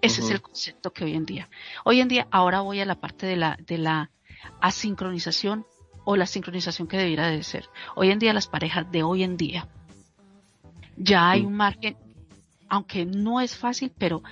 [0.01, 1.47] Ese es el concepto que hoy en día.
[1.85, 4.09] Hoy en día, ahora voy a la parte de la, de la
[4.61, 5.63] asincronización
[6.09, 7.69] o la sincronización que debiera de ser.
[7.95, 9.67] Hoy en día las parejas de hoy en día
[10.97, 11.97] ya hay un margen,
[12.67, 14.23] aunque no es fácil, pero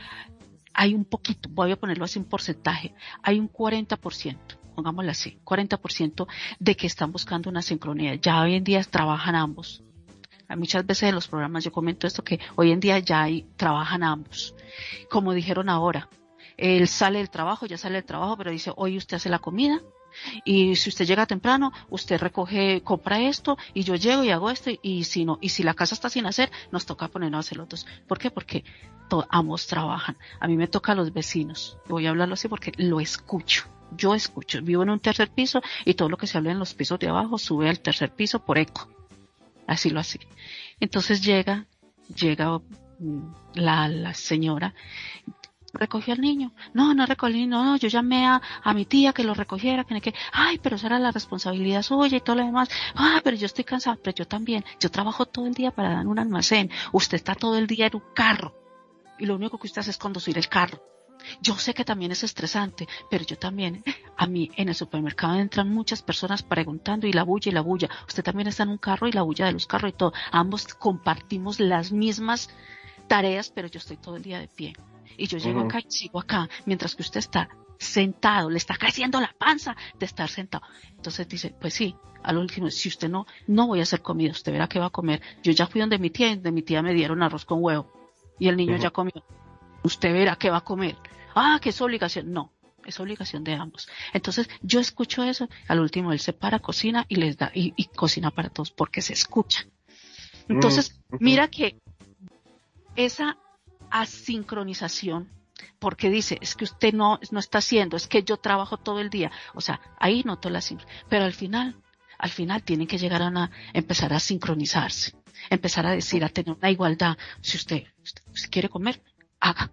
[0.74, 4.38] hay un poquito, voy a ponerlo así en porcentaje, hay un 40%,
[4.74, 6.28] pongámoslo así, 40%
[6.58, 8.16] de que están buscando una sincronía.
[8.16, 9.84] Ya hoy en día trabajan ambos.
[10.50, 14.02] Muchas veces en los programas yo comento esto que hoy en día ya hay, trabajan
[14.02, 14.56] ambos.
[15.12, 16.10] Como dijeron ahora,
[16.58, 19.80] él sale del trabajo, ya sale del trabajo, pero dice, hoy usted hace la comida,
[20.46, 24.72] y si usted llega temprano, usted recoge, compra esto y yo llego y hago esto
[24.82, 27.58] y si no, y si la casa está sin hacer, nos toca ponernos a hacer
[27.58, 27.88] los dos.
[28.08, 28.32] ¿Por qué?
[28.32, 28.64] Porque
[29.30, 30.18] ambos trabajan.
[30.40, 31.78] A mí me toca a los vecinos.
[31.88, 33.66] Voy a hablarlo así porque lo escucho.
[33.96, 34.62] Yo escucho.
[34.62, 37.08] Vivo en un tercer piso y todo lo que se habla en los pisos de
[37.08, 38.90] abajo sube al tercer piso por eco.
[39.66, 40.20] Así lo así.
[40.80, 41.66] Entonces llega,
[42.14, 42.60] llega
[43.00, 44.74] mm, la, la señora
[45.74, 46.52] recogió al niño.
[46.74, 50.14] No, no recogí, no, yo llamé a, a mi tía que lo recogiera, que, que,
[50.32, 52.70] ay, pero esa era la responsabilidad suya y todo lo demás.
[52.96, 54.64] Ah, pero yo estoy cansada, pero yo también.
[54.80, 56.72] Yo trabajo todo el día para dar un almacén.
[56.92, 58.56] Usted está todo el día en un carro.
[59.20, 60.82] Y lo único que usted hace es conducir el carro.
[61.42, 63.84] Yo sé que también es estresante, pero yo también,
[64.16, 67.90] a mí en el supermercado entran muchas personas preguntando y la bulla y la bulla.
[68.08, 70.14] Usted también está en un carro y la bulla de los carros y todo.
[70.32, 72.50] Ambos compartimos las mismas
[73.08, 74.76] tareas, pero yo estoy todo el día de pie
[75.18, 77.50] y yo llego acá y sigo acá, mientras que usted está
[77.80, 80.66] sentado, le está creciendo la panza de estar sentado.
[80.96, 84.32] Entonces dice, pues sí, a lo último, si usted no, no voy a hacer comida,
[84.32, 85.22] usted verá qué va a comer.
[85.44, 87.92] Yo ya fui donde mi tía, y de mi tía me dieron arroz con huevo
[88.40, 89.24] y el niño ya comió.
[89.84, 90.96] Usted verá qué va a comer.
[91.36, 92.32] Ah, que es obligación.
[92.32, 92.52] No,
[92.86, 93.88] es obligación de ambos.
[94.14, 98.32] Entonces, yo escucho eso, al último él se para, cocina y les da, y, cocina
[98.32, 99.66] para todos, porque se escucha.
[100.48, 101.80] Entonces, mm, mira que
[102.96, 103.38] esa
[103.92, 105.30] asincronización,
[105.80, 109.10] porque dice, es que usted no, no está haciendo, es que yo trabajo todo el
[109.10, 109.32] día.
[109.54, 110.62] O sea, ahí noto la
[111.10, 111.76] Pero al final,
[112.18, 115.16] al final tienen que llegar a una, empezar a sincronizarse,
[115.50, 117.18] empezar a decir, a tener una igualdad.
[117.42, 117.84] Si usted,
[118.34, 119.02] si quiere comer,
[119.40, 119.72] haga.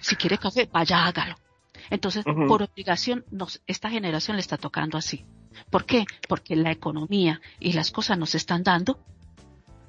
[0.00, 1.36] Si quiere café, vaya, hágalo.
[1.90, 5.24] Entonces, por obligación, nos, esta generación le está tocando así.
[5.70, 6.04] ¿Por qué?
[6.28, 9.04] Porque la economía y las cosas nos están dando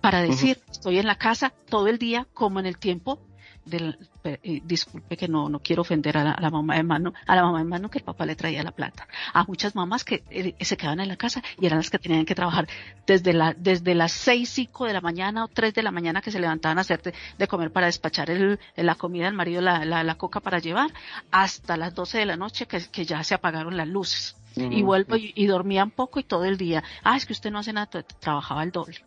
[0.01, 3.21] para decir, estoy en la casa todo el día, como en el tiempo
[3.65, 7.43] del, eh, disculpe que no, no quiero ofender a la, mamá de mano, a la
[7.43, 9.07] mamá de mano que el papá le traía la plata.
[9.33, 12.25] A muchas mamás que eh, se quedaban en la casa y eran las que tenían
[12.25, 12.67] que trabajar
[13.05, 16.31] desde la, desde las seis, cinco de la mañana o tres de la mañana que
[16.31, 17.01] se levantaban a hacer
[17.37, 20.91] de, comer para despachar el, la comida del marido, la, la, coca para llevar,
[21.31, 24.35] hasta las doce de la noche que, que ya se apagaron las luces.
[24.55, 26.83] Y vuelvo y, y, dormían poco y todo el día.
[27.03, 28.97] Ah, es que usted no hace nada, trabajaba el doble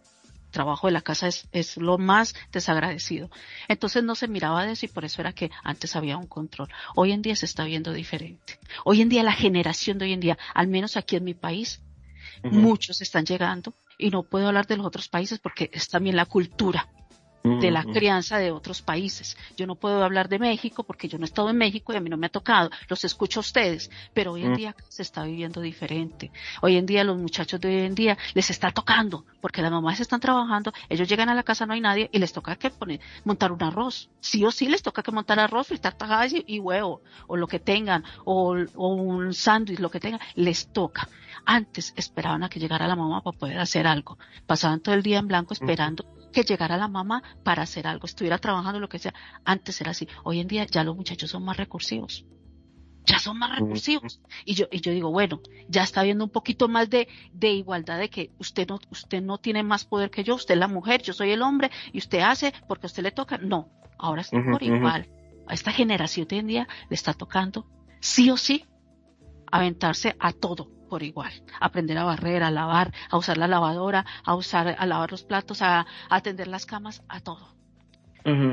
[0.55, 3.29] trabajo de la casa es, es lo más desagradecido.
[3.69, 6.71] Entonces no se miraba de eso y por eso era que antes había un control.
[6.95, 8.59] Hoy en día se está viendo diferente.
[8.85, 11.83] Hoy en día la generación de hoy en día, al menos aquí en mi país,
[12.43, 16.27] muchos están llegando y no puedo hablar de los otros países porque es también la
[16.27, 16.89] cultura
[17.45, 19.37] de la crianza de otros países.
[19.55, 22.01] Yo no puedo hablar de México porque yo no he estado en México y a
[22.01, 22.71] mí no me ha tocado.
[22.89, 24.57] Los escucho a ustedes, pero hoy en mm.
[24.57, 26.33] día se está viviendo diferente.
[26.63, 30.01] Hoy en día los muchachos de hoy en día les está tocando porque las mamás
[30.01, 33.01] están trabajando, ellos llegan a la casa, no hay nadie y les toca que poner,
[33.25, 34.09] montar un arroz.
[34.21, 37.59] Sí o sí les toca que montar arroz, fritar tajadas y, huevo o lo que
[37.59, 41.11] tengan o, o un sándwich, lo que tengan, les toca.
[41.45, 44.17] Antes esperaban a que llegara la mamá para poder hacer algo.
[44.47, 48.39] Pasaban todo el día en blanco esperando que llegara la mamá para hacer algo, estuviera
[48.39, 49.15] trabajando, lo que sea.
[49.45, 50.07] Antes era así.
[50.25, 52.27] Hoy en día ya los muchachos son más recursivos.
[53.07, 54.21] Ya son más recursivos.
[54.45, 57.99] Y yo, y yo digo, bueno, ya está habiendo un poquito más de, de igualdad
[57.99, 61.03] de que usted no, usted no tiene más poder que yo, usted es la mujer,
[61.03, 63.39] yo soy el hombre, y usted hace porque a usted le toca.
[63.39, 65.09] No, ahora está por igual.
[65.47, 67.67] A esta generación de hoy en día le está tocando
[68.01, 68.65] sí o sí
[69.53, 71.33] aventarse a todo por igual.
[71.59, 75.61] Aprender a barrer, a lavar, a usar la lavadora, a usar, a lavar los platos,
[75.61, 77.57] a, atender las camas, a todo.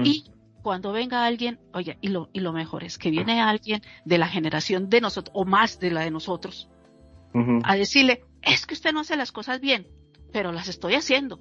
[0.04, 0.32] Y
[0.64, 4.28] cuando venga alguien, oye, y lo, y lo mejor es que viene alguien de la
[4.28, 6.68] generación de nosotros, o más de la de nosotros,
[7.64, 9.88] a decirle, es que usted no hace las cosas bien,
[10.34, 11.40] pero las estoy haciendo.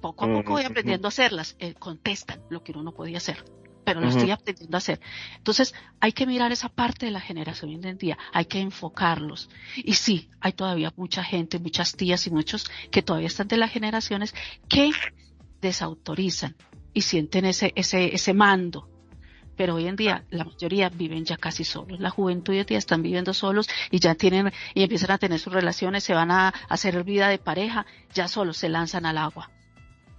[0.00, 1.56] Poco a poco voy aprendiendo a hacerlas.
[1.58, 3.44] Eh, contestan lo que uno no podía hacer
[3.84, 5.00] pero lo estoy aprendiendo a hacer.
[5.36, 9.50] Entonces, hay que mirar esa parte de la generación hoy en día, hay que enfocarlos.
[9.76, 13.70] Y sí, hay todavía mucha gente, muchas tías y muchos que todavía están de las
[13.70, 14.34] generaciones
[14.68, 14.90] que
[15.60, 16.56] desautorizan
[16.92, 18.88] y sienten ese, ese, ese mando.
[19.56, 22.00] Pero hoy en día la mayoría viven ya casi solos.
[22.00, 25.38] La juventud hoy en día están viviendo solos y ya tienen, y empiezan a tener
[25.38, 29.50] sus relaciones, se van a hacer vida de pareja, ya solos se lanzan al agua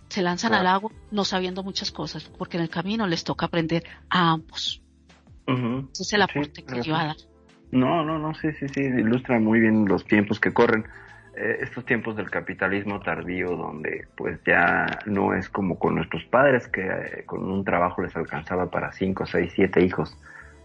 [0.10, 3.84] se lanzan al agua no sabiendo muchas cosas, porque en el camino les toca aprender
[4.10, 4.82] a ambos.
[5.48, 7.16] Ese es el aporte que yo a dar.
[7.72, 10.86] No, no, no, sí, sí, sí, ilustra muy bien los tiempos que corren.
[11.36, 16.68] Eh, estos tiempos del capitalismo tardío, donde pues ya no es como con nuestros padres,
[16.70, 20.18] que eh, con un trabajo les alcanzaba para cinco, seis, siete hijos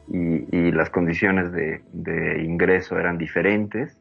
[0.09, 4.00] y, y las condiciones de, de ingreso eran diferentes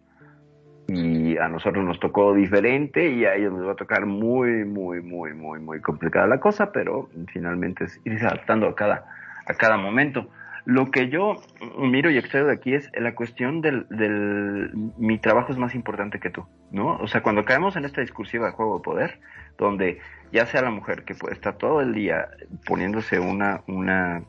[0.91, 5.02] y a nosotros nos tocó diferente y a ellos les va a tocar muy, muy,
[5.02, 9.06] muy, muy, muy complicada la cosa, pero finalmente es irse adaptando a cada,
[9.45, 10.30] a cada momento.
[10.66, 11.41] Lo que yo
[11.78, 16.20] miro y excedo de aquí es la cuestión del, del, mi trabajo es más importante
[16.20, 16.98] que tú, ¿no?
[16.98, 19.20] O sea, cuando caemos en esta discursiva de juego de poder,
[19.57, 19.99] donde
[20.32, 22.30] ya sea la mujer que estar todo el día
[22.66, 24.22] poniéndose una, una,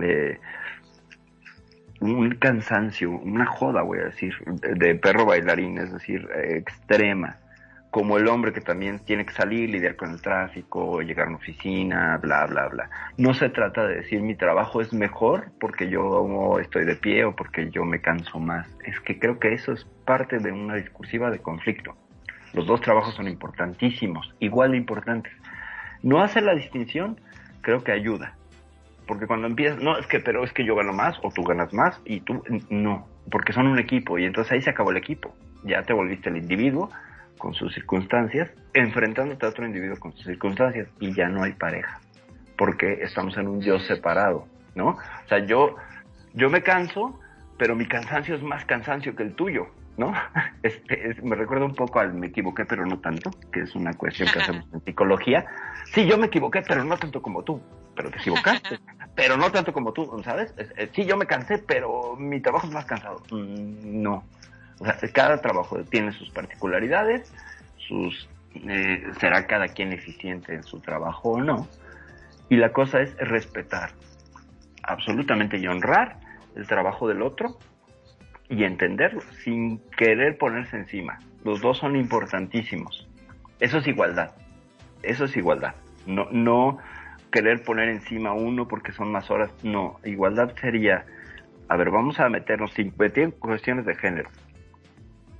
[0.00, 0.38] eh,
[2.12, 7.38] un cansancio, una joda, voy a decir, de perro bailarín, es decir, extrema,
[7.90, 11.38] como el hombre que también tiene que salir, lidiar con el tráfico, llegar a una
[11.38, 12.90] oficina, bla, bla, bla.
[13.16, 17.36] No se trata de decir mi trabajo es mejor porque yo estoy de pie o
[17.36, 18.66] porque yo me canso más.
[18.84, 21.96] Es que creo que eso es parte de una discursiva de conflicto.
[22.52, 25.32] Los dos trabajos son importantísimos, igual de importantes.
[26.02, 27.20] No hacer la distinción
[27.60, 28.34] creo que ayuda,
[29.06, 31.72] porque cuando empiezas, no, es que, pero es que yo gano más o tú ganas
[31.72, 35.34] más y tú, no, porque son un equipo y entonces ahí se acabó el equipo.
[35.64, 36.90] Ya te volviste el individuo
[37.38, 42.00] con sus circunstancias, enfrentándote a otro individuo con sus circunstancias y ya no hay pareja,
[42.56, 44.88] porque estamos en un yo separado, ¿no?
[44.88, 45.76] O sea, yo,
[46.32, 47.18] yo me canso,
[47.58, 49.66] pero mi cansancio es más cansancio que el tuyo,
[49.96, 50.12] ¿no?
[50.62, 54.30] Este, me recuerda un poco al me equivoqué, pero no tanto, que es una cuestión
[54.32, 55.44] que hacemos en psicología.
[55.92, 57.60] Sí, yo me equivoqué, pero no tanto como tú,
[57.94, 58.78] pero te equivocaste.
[59.14, 60.54] pero no tanto como tú, ¿sabes?
[60.92, 63.22] Sí, yo me cansé, pero mi trabajo es más cansado.
[63.30, 64.24] Mm, no.
[64.80, 67.32] O sea, cada trabajo tiene sus particularidades,
[67.76, 71.68] sus eh, será cada quien eficiente en su trabajo o no.
[72.48, 73.90] Y la cosa es respetar
[74.82, 76.18] absolutamente y honrar
[76.56, 77.58] el trabajo del otro
[78.48, 81.18] y entenderlo sin querer ponerse encima.
[81.44, 83.08] Los dos son importantísimos.
[83.60, 84.32] Eso es igualdad.
[85.02, 85.74] Eso es igualdad.
[86.06, 86.78] No, no
[87.34, 89.50] querer poner encima uno porque son más horas.
[89.64, 91.04] No, igualdad sería,
[91.68, 94.30] a ver, vamos a meternos sin cuestiones de género.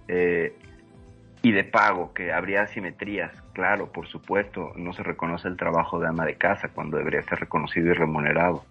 [0.09, 0.53] Eh,
[1.43, 6.09] y de pago, que habría asimetrías, claro, por supuesto, no se reconoce el trabajo de
[6.09, 8.65] ama de casa cuando debería ser reconocido y remunerado.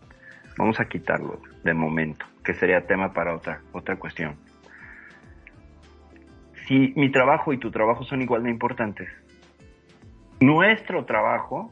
[0.58, 4.36] Vamos a quitarlo de momento, que sería tema para otra, otra cuestión.
[6.68, 9.08] Si mi trabajo y tu trabajo son igual de importantes,
[10.42, 11.72] nuestro trabajo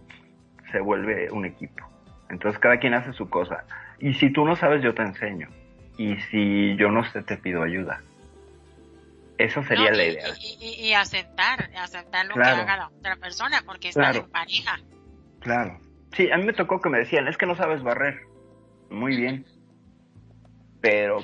[0.72, 1.86] se vuelve un equipo.
[2.30, 3.66] Entonces cada quien hace su cosa.
[4.00, 5.50] Y si tú no sabes, yo te enseño.
[5.98, 8.02] Y si yo no sé, te pido ayuda.
[9.38, 10.28] Eso sería la idea.
[10.60, 14.80] Y, aceptar, aceptar lo que haga la otra persona, porque está en pareja.
[15.40, 15.80] Claro.
[16.14, 18.22] Sí, a mí me tocó que me decían, es que no sabes barrer.
[18.90, 19.46] Muy bien.
[20.82, 21.24] Pero,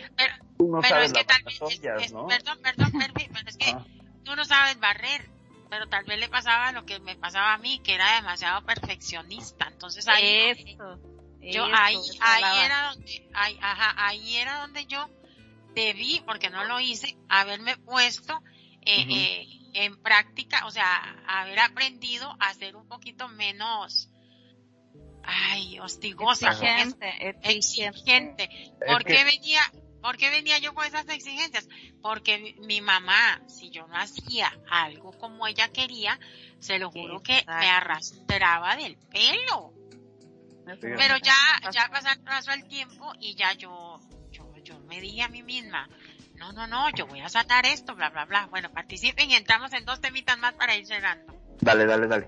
[0.58, 2.28] tú no sabes es que ¿no?
[2.28, 3.14] Perdón, perdón, pero
[3.48, 3.76] es que
[4.24, 5.37] tú no sabes barrer.
[5.70, 9.68] Pero tal vez le pasaba lo que me pasaba a mí, que era demasiado perfeccionista.
[9.68, 11.00] Entonces ahí, eso,
[11.42, 15.10] yo ahí, ahí era donde, ahí, ajá, ahí era donde yo
[15.74, 18.42] debí, porque no lo hice, haberme puesto
[18.82, 24.10] eh, eh, en práctica, o sea, haber aprendido a ser un poquito menos,
[25.24, 28.50] ay, hostigosa, exigente, exigente.
[28.88, 29.62] ¿Por qué venía,
[30.02, 31.68] por qué venía yo con esas exigencias?
[32.02, 36.20] Porque mi, mamá, si yo no hacía algo como ella quería,
[36.60, 39.74] se lo juro que me arrastraba del pelo.
[40.82, 41.36] Pero ya,
[41.72, 41.90] ya
[42.24, 44.02] pasó el tiempo y ya yo
[44.68, 45.88] yo me dije a mí misma,
[46.36, 48.48] no, no, no, yo voy a sanar esto, bla, bla, bla.
[48.48, 51.34] Bueno, participen y entramos en dos temitas más para ir llegando.
[51.62, 52.28] Dale, dale, dale.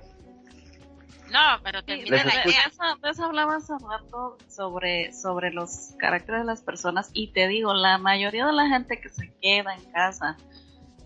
[1.31, 2.72] No, pero termina la idea.
[3.10, 7.97] Eso, hablaba hace rato sobre, sobre los caracteres de las personas y te digo, la
[7.97, 10.38] mayoría de la gente que se queda en casa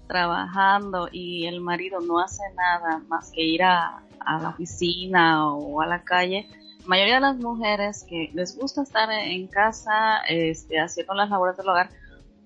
[0.08, 5.82] trabajando y el marido no hace nada más que ir a, a la oficina o
[5.82, 6.48] a la calle,
[6.86, 11.70] mayoría de las mujeres que les gusta estar en casa este, haciendo las labores del
[11.70, 11.90] hogar,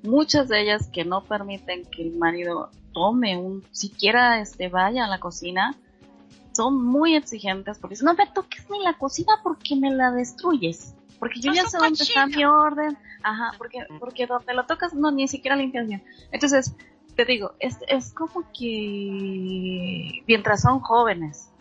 [0.03, 5.07] muchas de ellas que no permiten que el marido tome un, siquiera este, vaya a
[5.07, 5.75] la cocina,
[6.57, 10.93] son muy exigentes porque dicen, no me toques ni la cocina porque me la destruyes.
[11.19, 12.97] Porque yo ya sé dónde está mi orden.
[13.23, 16.03] Ajá, porque, porque donde lo tocas no ni siquiera limpias bien.
[16.31, 16.75] Entonces,
[17.15, 21.51] te digo, es, es como que mientras son jóvenes,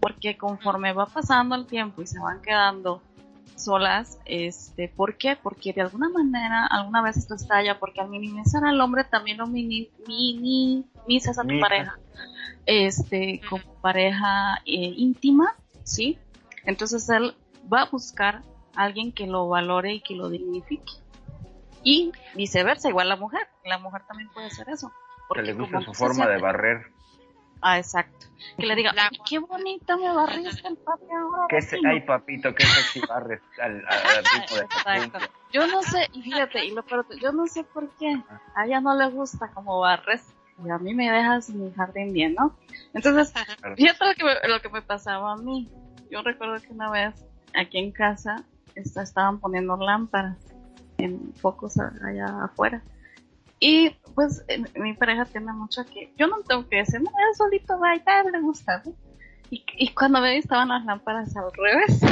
[0.00, 3.00] porque conforme va pasando el tiempo y se van quedando
[3.56, 5.36] solas, este, ¿por qué?
[5.42, 9.46] Porque de alguna manera, alguna vez esto estalla, porque al minimizar al hombre también lo
[9.46, 11.98] minimizas a tu pareja,
[12.66, 16.18] este, como pareja eh, íntima, ¿sí?
[16.64, 17.34] Entonces él
[17.72, 18.42] va a buscar
[18.74, 20.92] a alguien que lo valore y que lo dignifique.
[21.82, 24.92] Y viceversa, igual la mujer, la mujer también puede hacer eso.
[25.28, 26.86] Porque le gusta su forma de barrer.
[27.62, 28.26] Ah, exacto.
[28.58, 28.92] Que le diga,
[29.28, 31.46] qué bonito me barriste el papi ahora.
[31.48, 34.24] Que se, ay, papito, qué sexy barres al, al,
[35.04, 35.18] Exacto.
[35.52, 36.84] Yo no sé, y fíjate, y lo
[37.20, 38.20] yo no sé por qué.
[38.54, 42.34] A ella no le gusta como barres y a mí me dejas mi jardín bien,
[42.34, 42.56] ¿no?
[42.94, 43.32] Entonces,
[43.76, 45.68] fíjate lo que, me, lo que me pasaba a mí.
[46.10, 47.14] Yo recuerdo que una vez
[47.54, 50.36] aquí en casa estaban poniendo lámparas
[50.98, 52.82] en focos allá afuera.
[53.58, 57.78] Y pues mi pareja tiene mucho que yo no tengo que decir, no, él solito
[57.78, 58.82] va y tal, le gusta.
[59.50, 62.00] Y, y cuando me estaban las lámparas al revés.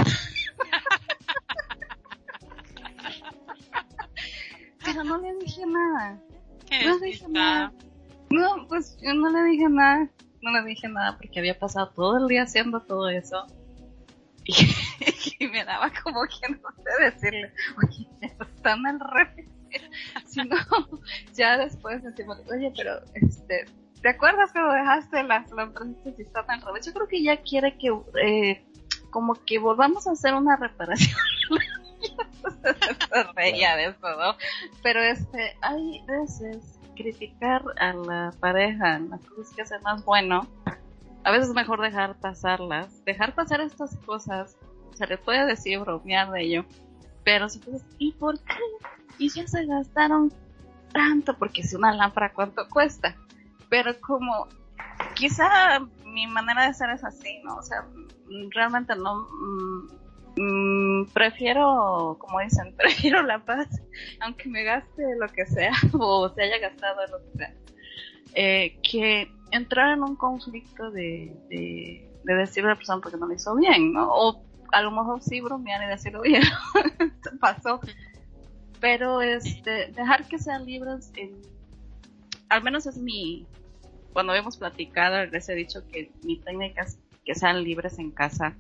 [4.84, 6.18] Pero no le dije nada.
[6.84, 7.72] No le dije nada.
[8.30, 10.08] No, pues yo no le dije nada.
[10.42, 13.46] No le dije nada porque había pasado todo el día haciendo todo eso.
[14.44, 17.52] Y, me daba como que no sé decirle,
[17.82, 19.48] oye, están al revés.
[20.26, 20.56] sino
[21.34, 23.64] ya después decimos, oye, pero este,
[24.02, 25.88] ¿te acuerdas cuando dejaste las lámparas
[26.18, 26.86] y están al revés?
[26.86, 27.88] Yo creo que ya quiere que
[28.22, 28.64] eh,
[29.10, 31.16] como que volvamos a hacer una reparación.
[33.34, 34.36] se de eso, ¿no?
[34.82, 40.46] Pero este, hay veces criticar a la pareja las cosas que hace más bueno,
[41.24, 44.56] a veces es mejor dejar pasarlas, dejar pasar estas cosas,
[44.94, 46.64] se le puede decir, bromear de ello,
[47.24, 48.54] pero si pues, ¿y por qué?
[49.18, 50.32] Y ya se gastaron
[50.92, 53.16] tanto, porque si una lámpara, ¿cuánto cuesta?
[53.68, 54.48] Pero como,
[55.14, 57.56] quizá mi manera de ser es así, ¿no?
[57.56, 57.86] O sea,
[58.50, 59.26] realmente no,
[60.36, 63.68] mm, prefiero, como dicen, prefiero la paz,
[64.20, 67.54] aunque me gaste lo que sea o se haya gastado lo que sea,
[68.34, 73.26] eh, que entrar en un conflicto de, de, de decirle a la persona porque no
[73.26, 74.08] lo hizo bien, ¿no?
[74.10, 74.42] O
[74.72, 76.42] a lo mejor sí bromear y decirlo bien,
[77.40, 77.80] pasó.
[78.80, 81.12] Pero este, dejar que sean libres,
[82.48, 83.46] al menos es mi,
[84.12, 88.54] cuando hemos platicado, les he dicho que mi técnica es que sean libres en casa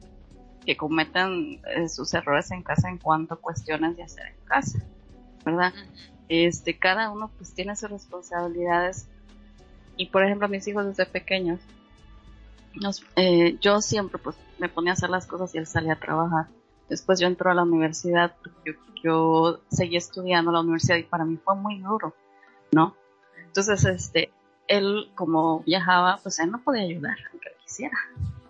[0.64, 4.78] que cometan eh, sus errores en casa en cuanto a cuestiones de hacer en casa,
[5.44, 5.72] ¿verdad?
[6.28, 9.08] Este, cada uno pues tiene sus responsabilidades
[9.96, 11.60] y por ejemplo mis hijos desde pequeños,
[13.16, 16.46] eh, yo siempre pues me ponía a hacer las cosas y él salía a trabajar.
[16.88, 18.34] Después yo entró a la universidad,
[18.64, 18.72] yo,
[19.02, 22.14] yo seguí estudiando a la universidad y para mí fue muy duro,
[22.72, 22.94] ¿no?
[23.46, 24.32] Entonces, este,
[24.66, 27.96] él como viajaba, pues él no podía ayudar, aunque quisiera.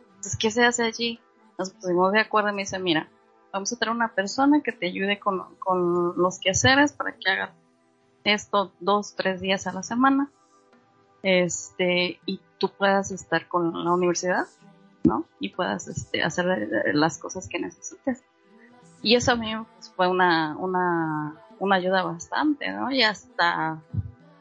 [0.07, 1.21] Entonces, ¿qué se hace allí?
[1.59, 3.09] Nos pusimos de acuerdo y me dice, mira,
[3.53, 7.53] vamos a traer una persona que te ayude con, con los quehaceres para que haga
[8.25, 10.31] esto dos, tres días a la semana,
[11.23, 14.47] este, y tú puedas estar con la universidad,
[15.05, 15.25] ¿no?
[15.41, 18.23] Y puedas este, hacer las cosas que necesites.
[19.03, 22.91] Y eso a mí pues, fue una, una, una ayuda bastante, ¿no?
[22.91, 23.83] Y hasta,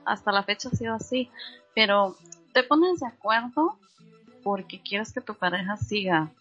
[0.05, 1.29] hasta la fecha ha sido así.
[1.75, 2.15] Pero
[2.53, 3.77] te pones de acuerdo
[4.43, 6.31] porque quieres que tu pareja siga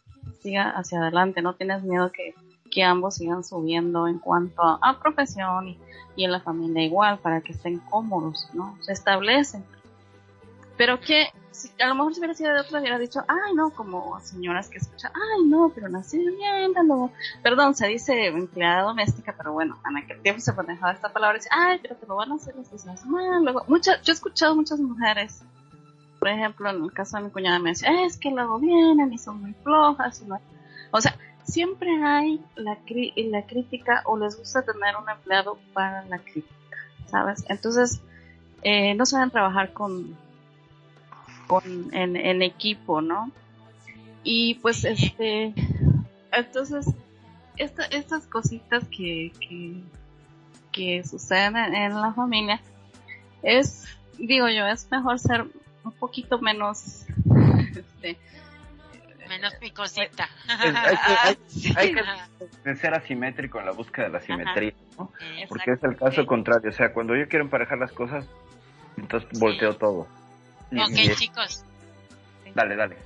[0.43, 2.35] siga hacia adelante, no tienes miedo que,
[2.70, 5.78] que ambos sigan subiendo en cuanto a, profesión y,
[6.16, 8.77] y, en la familia igual, para que estén cómodos, ¿no?
[8.81, 9.64] Se establecen.
[10.77, 11.28] Pero que
[11.81, 14.78] a lo mejor si hubiera sido de otra, hubiera dicho, ay, no, como señoras que
[14.78, 16.73] escuchan, ay, no, pero nací bien.
[17.43, 21.40] Perdón, se dice empleada doméstica, pero bueno, en aquel tiempo se manejaba esta palabra y
[21.40, 23.43] dice, ay, pero te lo van a hacer las cosas mal.
[23.44, 25.43] Luego, muchas, yo he escuchado muchas mujeres
[26.23, 29.19] por ejemplo, en el caso de mi cuñada me decía, es que luego vienen y
[29.19, 30.23] son muy flojas.
[30.93, 32.78] O sea, siempre hay la,
[33.16, 36.77] la crítica o les gusta tener un empleado para la crítica,
[37.07, 37.44] ¿sabes?
[37.49, 38.03] Entonces,
[38.62, 40.16] eh, no saben trabajar con,
[41.49, 43.32] con en, equipo, ¿no?
[44.23, 45.53] Y pues, este,
[46.31, 46.86] entonces,
[47.57, 49.82] estas cositas que, que,
[50.70, 52.61] que suceden en la familia,
[53.43, 53.89] es,
[54.19, 55.49] digo yo, es mejor ser
[55.84, 57.06] un poquito menos
[57.76, 58.18] este,
[59.28, 60.28] menos picosita.
[61.76, 65.12] hay, que, ser asimétrico en la búsqueda de la simetría, ¿no?
[65.48, 68.26] Porque es el caso contrario, o sea, cuando yo quiero emparejar las cosas,
[68.96, 70.06] entonces volteo todo.
[70.70, 71.64] ok, chicos.
[72.54, 72.96] Dale, dale.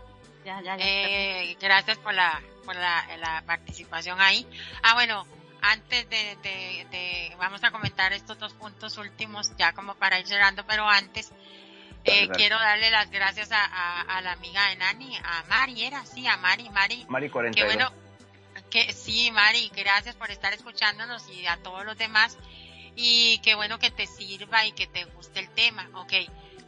[0.78, 4.46] Eh, gracias por la por la, la, participación ahí.
[4.82, 5.24] Ah, bueno,
[5.62, 10.26] antes de, de, de, vamos a comentar estos dos puntos últimos ya como para ir
[10.26, 11.32] cerrando, pero antes
[12.06, 16.36] eh, quiero darle las gracias a, la amiga de Nani, a Mari, era sí, a
[16.36, 17.06] Mari, Mari.
[17.08, 17.54] Mari 42.
[17.54, 17.92] Qué bueno,
[18.70, 22.38] que sí, Mari, gracias por estar escuchándonos y a todos los demás.
[22.94, 25.88] Y qué bueno que te sirva y que te guste el tema.
[25.94, 26.12] Ok,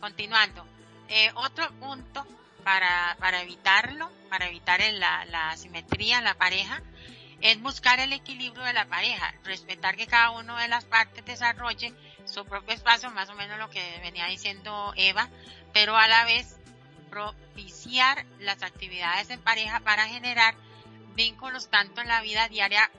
[0.01, 0.66] continuando.
[1.09, 2.27] Eh, otro punto
[2.65, 6.82] para, para evitarlo, para evitar la, la asimetría en la pareja,
[7.40, 11.94] es buscar el equilibrio de la pareja, respetar que cada una de las partes desarrolle
[12.24, 15.28] su propio espacio, más o menos lo que venía diciendo Eva,
[15.73, 16.59] pero a la vez
[17.10, 20.55] propiciar las actividades en pareja para generar
[21.15, 22.90] vínculos tanto en la vida diaria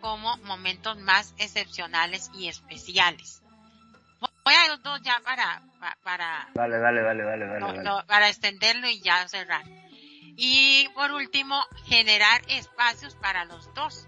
[0.00, 3.42] como momentos más excepcionales y especiales.
[4.44, 5.60] Voy a los dos ya para,
[6.02, 8.04] para, dale, dale, dale, dale, dale.
[8.06, 9.64] para extenderlo y ya cerrar.
[10.40, 14.06] Y por último, generar espacios para los dos,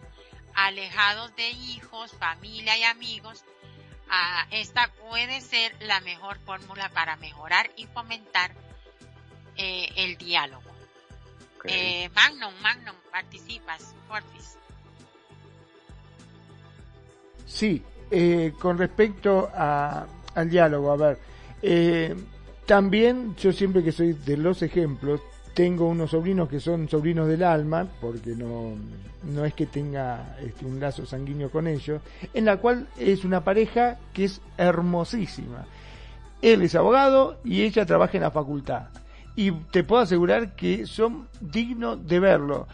[0.54, 3.44] alejados de hijos, familia y amigos.
[4.08, 8.52] Ah, esta puede ser la mejor fórmula para mejorar y fomentar
[9.56, 10.70] eh, el diálogo.
[11.64, 14.56] Eh, Magnum, Magnum, participas, porfis.
[17.44, 17.82] Sí,
[18.12, 21.18] eh, con respecto a, al diálogo, a ver,
[21.60, 22.14] eh,
[22.66, 25.20] también yo siempre que soy de los ejemplos,
[25.54, 28.74] tengo unos sobrinos que son sobrinos del alma, porque no,
[29.24, 32.00] no es que tenga este, un lazo sanguíneo con ellos,
[32.32, 35.66] en la cual es una pareja que es hermosísima.
[36.40, 38.88] Él es abogado y ella trabaja en la facultad.
[39.36, 42.66] Y te puedo asegurar que son dignos de verlo.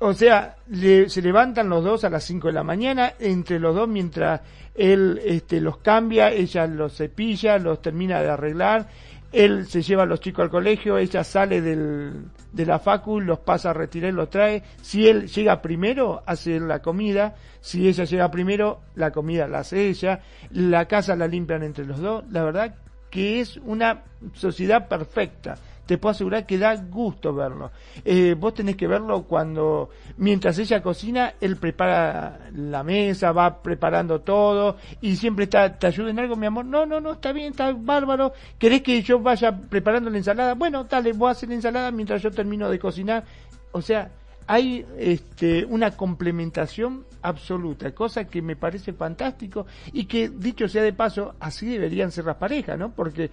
[0.00, 3.88] O sea, se levantan los dos a las 5 de la mañana, entre los dos
[3.88, 4.42] mientras
[4.74, 8.88] él este, los cambia, ella los cepilla, los termina de arreglar
[9.32, 13.40] él se lleva a los chicos al colegio, ella sale del, de la facu, los
[13.40, 14.62] pasa a retirar, los trae.
[14.80, 17.34] Si él llega primero, hace la comida.
[17.60, 20.20] Si ella llega primero, la comida la hace ella.
[20.50, 22.24] La casa la limpian entre los dos.
[22.30, 22.74] La verdad
[23.10, 24.02] que es una
[24.34, 25.56] sociedad perfecta.
[25.88, 27.70] Te puedo asegurar que da gusto verlo.
[28.04, 29.88] Eh, vos tenés que verlo cuando,
[30.18, 36.10] mientras ella cocina, él prepara la mesa, va preparando todo y siempre está, ¿te ayuda
[36.10, 36.66] en algo, mi amor?
[36.66, 38.34] No, no, no, está bien, está bárbaro.
[38.58, 40.52] ¿Querés que yo vaya preparando la ensalada?
[40.52, 43.24] Bueno, dale, voy a hacer la ensalada mientras yo termino de cocinar.
[43.72, 44.10] O sea,
[44.46, 50.92] hay este, una complementación absoluta, cosa que me parece fantástico y que, dicho sea de
[50.92, 52.90] paso, así deberían ser las parejas, ¿no?
[52.90, 53.30] Porque,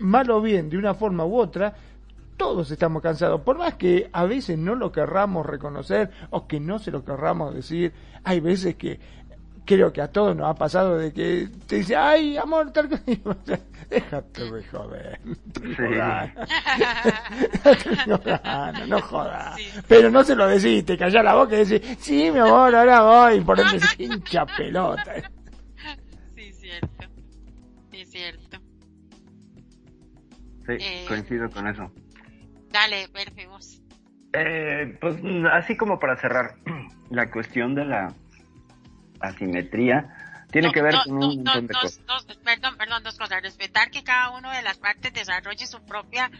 [0.00, 1.74] mal o bien, de una forma u otra,
[2.36, 6.78] todos estamos cansados, por más que a veces no lo querramos reconocer o que no
[6.78, 7.92] se lo querramos decir,
[8.24, 9.00] hay veces que
[9.66, 13.02] creo que a todos nos ha pasado de que te dice, ay, amor, tal cosa.
[13.90, 15.20] Déjate de joder.
[18.06, 18.20] No,
[18.86, 19.56] no jodas.
[19.86, 23.02] Pero no se lo decís, te callás la boca y decís, sí, mi amor, ahora
[23.02, 23.40] voy.
[23.42, 25.14] Por eso se hincha pelota.
[26.34, 27.15] Sí, cierto.
[30.66, 31.90] Sí, eh, coincido con eso.
[32.70, 33.58] Dale, perfecto.
[34.32, 35.16] Eh, pues
[35.52, 36.56] así como para cerrar,
[37.10, 38.12] la cuestión de la
[39.20, 42.00] asimetría tiene que ver con un montón de cosas.
[42.44, 43.42] perdón, perdón, dos cosas.
[43.42, 46.30] Respetar que cada una de las partes desarrolle su propia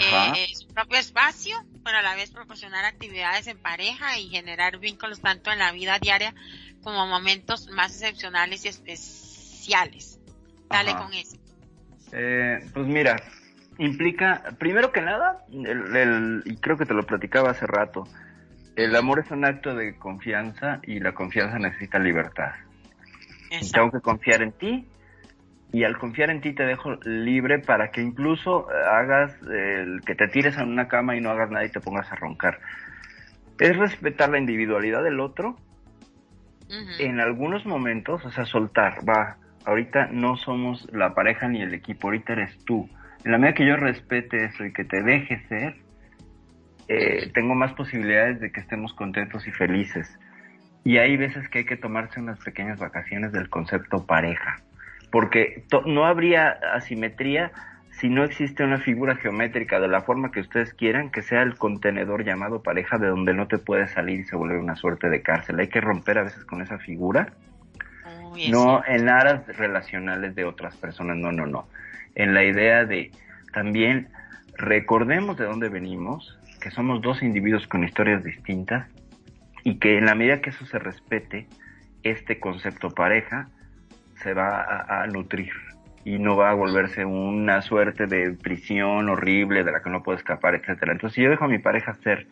[0.00, 5.20] eh, su propio espacio, pero a la vez proporcionar actividades en pareja y generar vínculos
[5.20, 6.34] tanto en la vida diaria
[6.82, 10.20] como momentos más excepcionales y especiales.
[10.68, 11.36] Dale con eso.
[12.12, 13.16] Eh, pues mira,
[13.78, 18.04] implica, primero que nada, el, y creo que te lo platicaba hace rato,
[18.76, 22.52] el amor es un acto de confianza y la confianza necesita libertad.
[23.72, 24.86] Tengo que confiar en ti
[25.72, 30.14] y al confiar en ti te dejo libre para que incluso eh, hagas el que
[30.14, 32.60] te tires en una cama y no hagas nada y te pongas a roncar.
[33.58, 35.56] Es respetar la individualidad del otro.
[36.98, 42.08] En algunos momentos, o sea, soltar, va, ahorita no somos la pareja ni el equipo,
[42.08, 42.88] ahorita eres tú.
[43.24, 45.76] En la medida que yo respete eso y que te deje ser,
[46.88, 50.18] eh, tengo más posibilidades de que estemos contentos y felices.
[50.84, 54.62] Y hay veces que hay que tomarse unas pequeñas vacaciones del concepto pareja,
[55.10, 57.52] porque no habría asimetría
[57.90, 61.56] si no existe una figura geométrica de la forma que ustedes quieran, que sea el
[61.56, 65.20] contenedor llamado pareja de donde no te puedes salir y se vuelve una suerte de
[65.20, 65.58] cárcel.
[65.58, 67.32] Hay que romper a veces con esa figura.
[68.50, 71.68] No en aras relacionales de otras personas, no, no, no.
[72.14, 73.10] En la idea de
[73.52, 74.08] también
[74.56, 78.88] recordemos de dónde venimos, que somos dos individuos con historias distintas
[79.64, 81.46] y que en la medida que eso se respete,
[82.02, 83.48] este concepto pareja
[84.22, 85.52] se va a, nutrir
[86.04, 90.18] y no va a volverse una suerte de prisión horrible de la que no puedo
[90.18, 90.92] escapar, etcétera.
[90.92, 92.26] Entonces, si yo dejo a mi pareja ser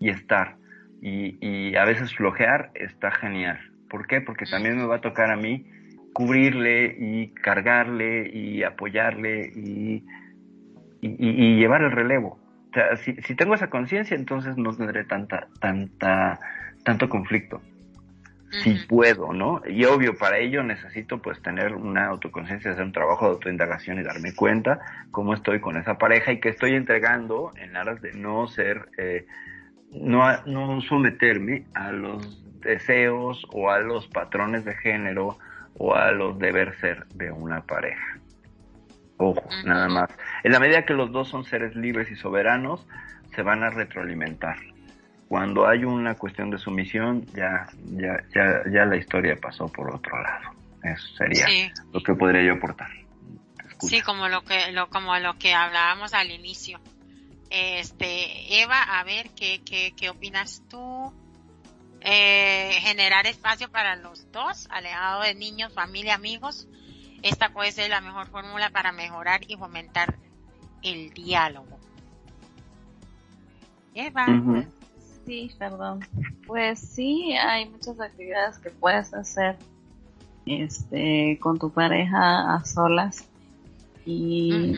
[0.00, 0.56] y estar
[1.02, 3.58] y, y a veces flojear, está genial.
[3.88, 4.20] ¿Por qué?
[4.20, 5.66] Porque también me va a tocar a mí
[6.12, 10.04] cubrirle y cargarle y apoyarle y,
[11.00, 12.40] y llevar el relevo
[13.02, 16.38] si, si tengo esa conciencia, entonces no tendré tanta, tanta,
[16.84, 17.60] tanto conflicto.
[18.50, 19.60] Si puedo, ¿no?
[19.68, 24.02] Y obvio, para ello necesito pues tener una autoconciencia, hacer un trabajo de autoindagación y
[24.02, 28.48] darme cuenta cómo estoy con esa pareja y que estoy entregando en aras de no
[28.48, 29.26] ser, eh,
[29.92, 35.38] no, no someterme a los deseos o a los patrones de género
[35.76, 38.18] o a los deber ser de una pareja.
[39.18, 40.10] Ojo, nada más.
[40.44, 42.86] En la medida que los dos son seres libres y soberanos,
[43.34, 44.56] se van a retroalimentar.
[45.28, 50.20] Cuando hay una cuestión de sumisión, ya, ya, ya, ya la historia pasó por otro
[50.22, 50.52] lado.
[50.82, 51.46] Eso sería
[51.92, 52.88] lo que podría yo aportar.
[53.80, 56.80] Sí, como lo que, lo, como lo que hablábamos al inicio.
[57.50, 61.12] Este, Eva, a ver, ¿qué, qué, qué opinas tú?
[62.00, 66.68] Eh, generar espacio para los dos, alejado de niños, familia, amigos,
[67.22, 70.16] esta puede ser la mejor fórmula para mejorar y fomentar
[70.82, 71.78] el diálogo.
[73.94, 74.26] Eva.
[75.26, 76.00] Sí, perdón.
[76.46, 79.56] Pues sí, hay muchas actividades que puedes hacer
[80.46, 83.28] este con tu pareja a solas
[84.06, 84.76] y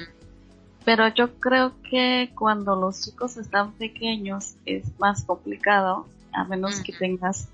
[0.85, 6.93] pero yo creo que cuando los chicos están pequeños es más complicado a menos que
[6.93, 7.49] tengas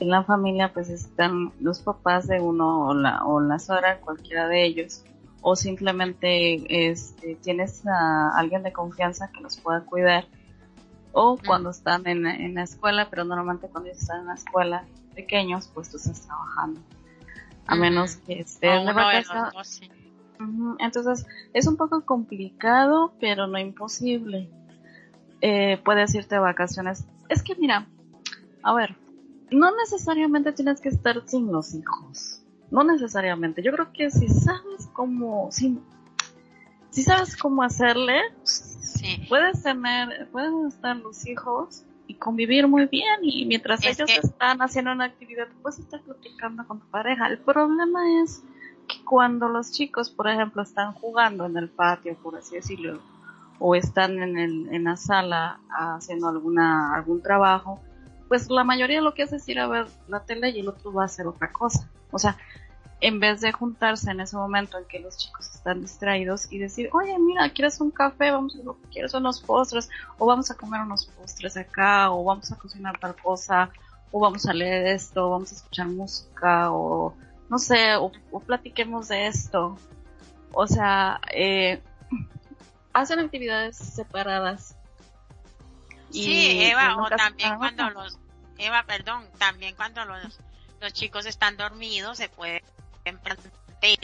[0.00, 4.48] en la familia pues están los papás de uno o la, o la suegra, cualquiera
[4.48, 5.04] de ellos,
[5.42, 10.26] o simplemente este, tienes a alguien de confianza que los pueda cuidar,
[11.12, 14.84] o cuando están en, en la escuela, pero normalmente cuando están en la escuela
[15.14, 16.80] pequeños, pues tú estás trabajando,
[17.66, 19.80] a menos que estés de vacaciones.
[20.78, 24.48] Entonces es un poco complicado, pero no imposible.
[25.42, 27.06] Eh, puedes irte de vacaciones.
[27.28, 27.86] Es que mira,
[28.62, 28.96] a ver,
[29.50, 32.42] no necesariamente tienes que estar sin los hijos.
[32.70, 33.62] No necesariamente.
[33.62, 35.78] Yo creo que si sabes cómo, si,
[36.90, 38.20] si sabes cómo hacerle,
[39.00, 39.24] Sí.
[39.28, 44.92] Puedes tener, pueden estar los hijos y convivir muy bien y mientras ellos están haciendo
[44.92, 47.28] una actividad, puedes estar platicando con tu pareja.
[47.28, 48.42] El problema es
[48.88, 53.00] que cuando los chicos, por ejemplo, están jugando en el patio, por así decirlo,
[53.58, 57.80] o están en, el, en la sala haciendo alguna, algún trabajo,
[58.30, 60.92] pues la mayoría lo que hace es ir a ver la tele y el otro
[60.92, 61.90] va a hacer otra cosa.
[62.12, 62.36] O sea,
[63.00, 66.90] en vez de juntarse en ese momento en que los chicos están distraídos y decir,
[66.92, 68.30] oye, mira, ¿quieres un café?
[68.30, 69.90] Vamos a, ¿Quieres unos postres?
[70.16, 73.68] O vamos a comer unos postres acá, o vamos a cocinar tal cosa,
[74.12, 77.16] o vamos a leer esto, o vamos a escuchar música, o
[77.48, 78.12] no sé, o,
[78.46, 79.76] platiquemos de esto.
[80.52, 81.82] O sea, eh,
[82.92, 84.76] hacen actividades separadas.
[86.10, 88.18] Sí, Eva, o también cuando los,
[88.58, 90.38] Eva, perdón, también cuando los,
[90.80, 92.62] los chicos están dormidos se puede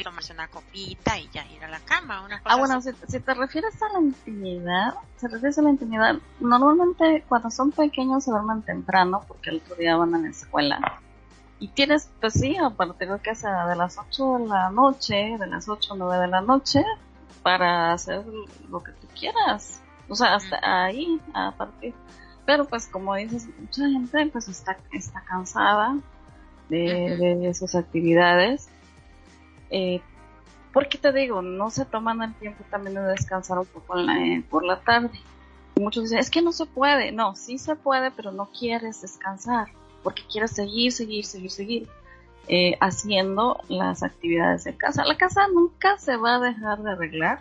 [0.03, 2.23] tomarse una copita y ya ir a la cama.
[2.23, 7.25] Una ah, bueno, si, te refieres a la intimidad, se refieres a la intimidad, normalmente
[7.29, 11.01] cuando son pequeños se duermen temprano porque el otro día van a la escuela.
[11.59, 15.37] Y tienes, pues sí, a partir de que sea de las 8 de la noche,
[15.39, 16.85] de las 8 o 9 de la noche,
[17.43, 18.25] para hacer
[18.69, 19.81] lo que tú quieras.
[20.09, 21.95] O sea, hasta ahí, a partir.
[22.45, 25.97] Pero pues como dices, mucha gente pues está, está cansada
[26.69, 28.69] de, de sus actividades
[29.71, 30.01] eh,
[30.73, 33.95] porque te digo, no se toman el tiempo también de descansar un poco
[34.51, 35.19] por la tarde.
[35.77, 37.13] muchos dicen, es que no se puede.
[37.13, 39.69] No, sí se puede, pero no quieres descansar,
[40.03, 41.89] porque quieres seguir, seguir, seguir, seguir
[42.49, 45.05] eh, haciendo las actividades de casa.
[45.07, 47.41] La casa nunca se va a dejar de arreglar.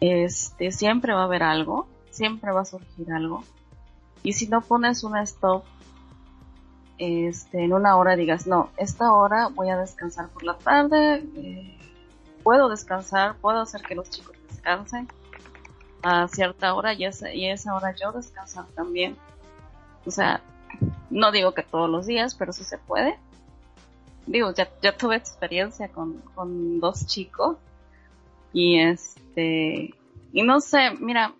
[0.00, 3.44] Este, siempre va a haber algo, siempre va a surgir algo.
[4.22, 5.64] Y si no pones una stop
[6.98, 11.78] este, en una hora digas, no, esta hora voy a descansar por la tarde, eh,
[12.42, 15.08] puedo descansar, puedo hacer que los chicos descansen
[16.02, 19.16] a cierta hora y esa, y esa hora yo descansar también.
[20.06, 20.40] O sea,
[21.10, 23.18] no digo que todos los días, pero sí se puede.
[24.26, 27.56] Digo, ya, ya tuve experiencia con, con dos chicos
[28.56, 29.94] y este,
[30.32, 31.34] y no sé, mira,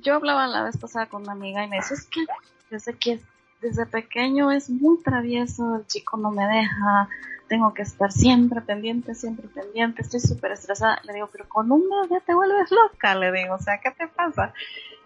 [0.00, 2.24] yo hablaba la vez pasada con una amiga y me dice, es que
[2.70, 3.20] desde que
[3.60, 7.08] desde pequeño es muy travieso, el chico no me deja,
[7.48, 11.00] tengo que estar siempre pendiente, siempre pendiente, estoy súper estresada.
[11.02, 14.06] Le digo, pero con un bebé te vuelves loca, le digo, o sea, ¿qué te
[14.06, 14.52] pasa?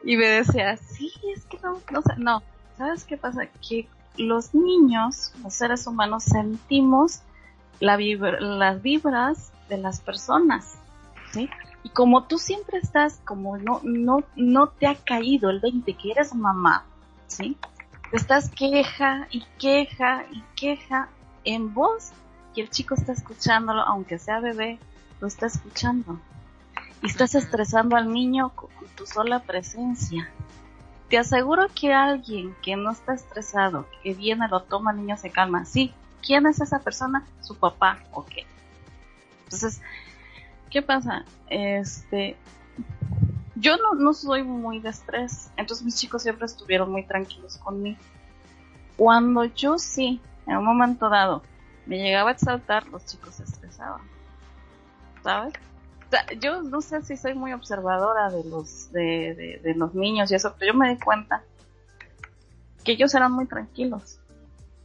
[0.05, 2.43] Y me decía, sí, es que no, no sé, no,
[2.77, 3.47] ¿sabes qué pasa?
[3.67, 3.89] Que
[4.19, 7.23] los niños, los seres humanos, sentimos
[7.79, 10.80] la las vibras de las personas,
[11.82, 16.11] Y como tú siempre estás, como no, no, no te ha caído el 20 que
[16.12, 16.85] eres mamá,
[17.27, 17.57] ¿sí?
[18.12, 21.09] estás queja y queja y queja
[21.44, 22.11] en voz
[22.55, 24.78] y el chico está escuchándolo, aunque sea bebé,
[25.20, 26.19] lo está escuchando.
[27.02, 30.28] Y estás estresando al niño con tu sola presencia.
[31.09, 35.31] Te aseguro que alguien que no está estresado, que viene, lo toma, el niño se
[35.31, 35.65] calma.
[35.65, 37.24] Sí, ¿quién es esa persona?
[37.40, 38.32] Su papá, ok.
[39.44, 39.81] Entonces,
[40.71, 41.25] ¿qué pasa?
[41.49, 42.37] Este,
[43.57, 47.99] yo no, no soy muy de estrés, entonces mis chicos siempre estuvieron muy tranquilos conmigo.
[48.97, 51.43] Cuando yo sí, en un momento dado,
[51.87, 54.03] me llegaba a exaltar, los chicos se estresaban.
[55.23, 55.55] ¿Sabes?
[56.41, 60.55] yo no sé si soy muy observadora de los, de, de, los niños y eso,
[60.59, 61.45] pero yo me di cuenta
[62.85, 64.19] que ellos eran muy tranquilos.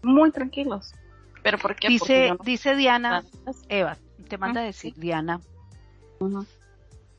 [0.03, 0.93] Muy tranquilos.
[1.41, 1.87] ¿Pero por qué?
[1.87, 3.23] Dice, dice Diana,
[3.69, 3.97] Eva,
[4.27, 5.41] te manda a decir Diana,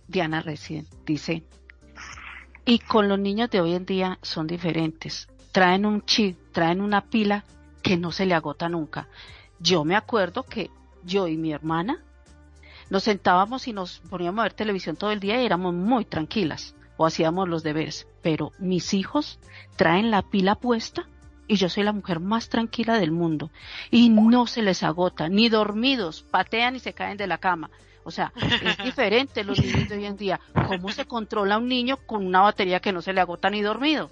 [0.09, 1.45] Diana recién dice,
[2.65, 5.29] y con los niños de hoy en día son diferentes.
[5.53, 7.45] Traen un chip, traen una pila
[7.83, 9.09] que no se le agota nunca.
[9.61, 10.71] Yo me acuerdo que
[11.05, 12.03] yo y mi hermana
[12.91, 16.75] nos sentábamos y nos poníamos a ver televisión todo el día y éramos muy tranquilas
[16.97, 18.07] o hacíamos los deberes.
[18.23, 19.39] Pero mis hijos
[19.77, 21.09] traen la pila puesta
[21.49, 23.51] y yo soy la mujer más tranquila del mundo
[23.91, 27.71] y no se les agota, ni dormidos, patean y se caen de la cama.
[28.07, 30.41] O sea, es diferente los niños de hoy en día.
[30.69, 34.11] ¿Cómo se controla un niño con una batería que no se le agota ni dormido?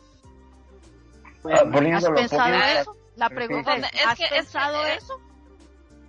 [1.45, 1.63] Ah,
[1.95, 2.97] ¿Has pensado eso?
[3.15, 5.21] La pregunta es, ¿has pensado eso?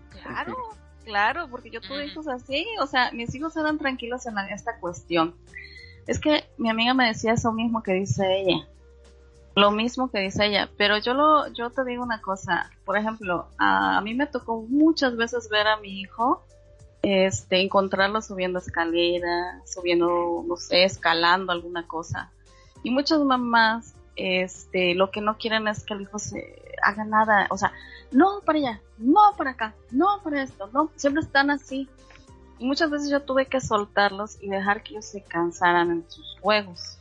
[0.10, 0.56] Claro,
[1.04, 5.36] claro, porque yo tuve hijos así, o sea, mis hijos eran tranquilos en esta cuestión.
[6.08, 8.68] Es que mi amiga me decía eso mismo que dice ella,
[9.56, 13.48] lo mismo que dice ella, pero yo lo, yo te digo una cosa, por ejemplo,
[13.60, 16.44] a mí me tocó muchas veces ver a mi hijo
[17.06, 17.70] este,
[18.22, 22.32] subiendo escalera, subiendo, no sé, escalando alguna cosa.
[22.82, 27.48] Y muchas mamás, este, lo que no quieren es que el hijo se haga nada,
[27.52, 27.74] o sea,
[28.12, 31.88] no para allá, no para acá, no para esto, no, siempre están así.
[32.58, 36.40] Y muchas veces yo tuve que soltarlos y dejar que ellos se cansaran en sus
[36.40, 36.98] juegos,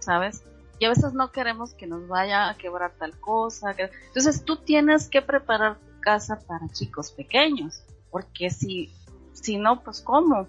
[0.00, 0.42] ¿sabes?
[0.78, 3.74] Y a veces no queremos que nos vaya a quebrar tal cosa.
[3.78, 8.92] Entonces tú tienes que preparar tu casa para chicos pequeños, porque si,
[9.46, 10.48] si no, pues ¿cómo?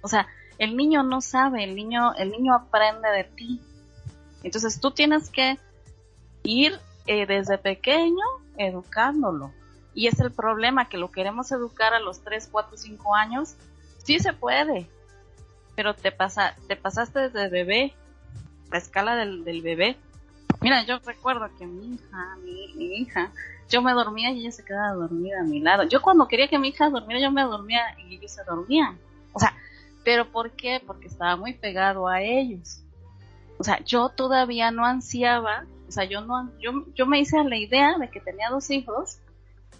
[0.00, 3.60] O sea, el niño no sabe, el niño, el niño aprende de ti.
[4.42, 5.58] Entonces tú tienes que
[6.42, 8.24] ir eh, desde pequeño
[8.56, 9.52] educándolo.
[9.94, 13.56] Y es el problema, que lo queremos educar a los 3, 4, 5 años.
[14.02, 14.88] Sí se puede,
[15.76, 17.94] pero te, pasa, te pasaste desde bebé,
[18.70, 19.98] la escala del, del bebé.
[20.62, 23.30] Mira, yo recuerdo que mi hija, mi, mi, hija,
[23.72, 25.84] yo me dormía y ella se quedaba dormida a mi lado.
[25.84, 28.98] Yo cuando quería que mi hija dormiera, yo me dormía y ellos se dormían.
[29.32, 29.54] O sea,
[30.04, 30.82] ¿pero por qué?
[30.86, 32.82] Porque estaba muy pegado a ellos.
[33.58, 37.56] O sea, yo todavía no ansiaba, o sea, yo no, yo, yo me hice la
[37.56, 39.18] idea de que tenía dos hijos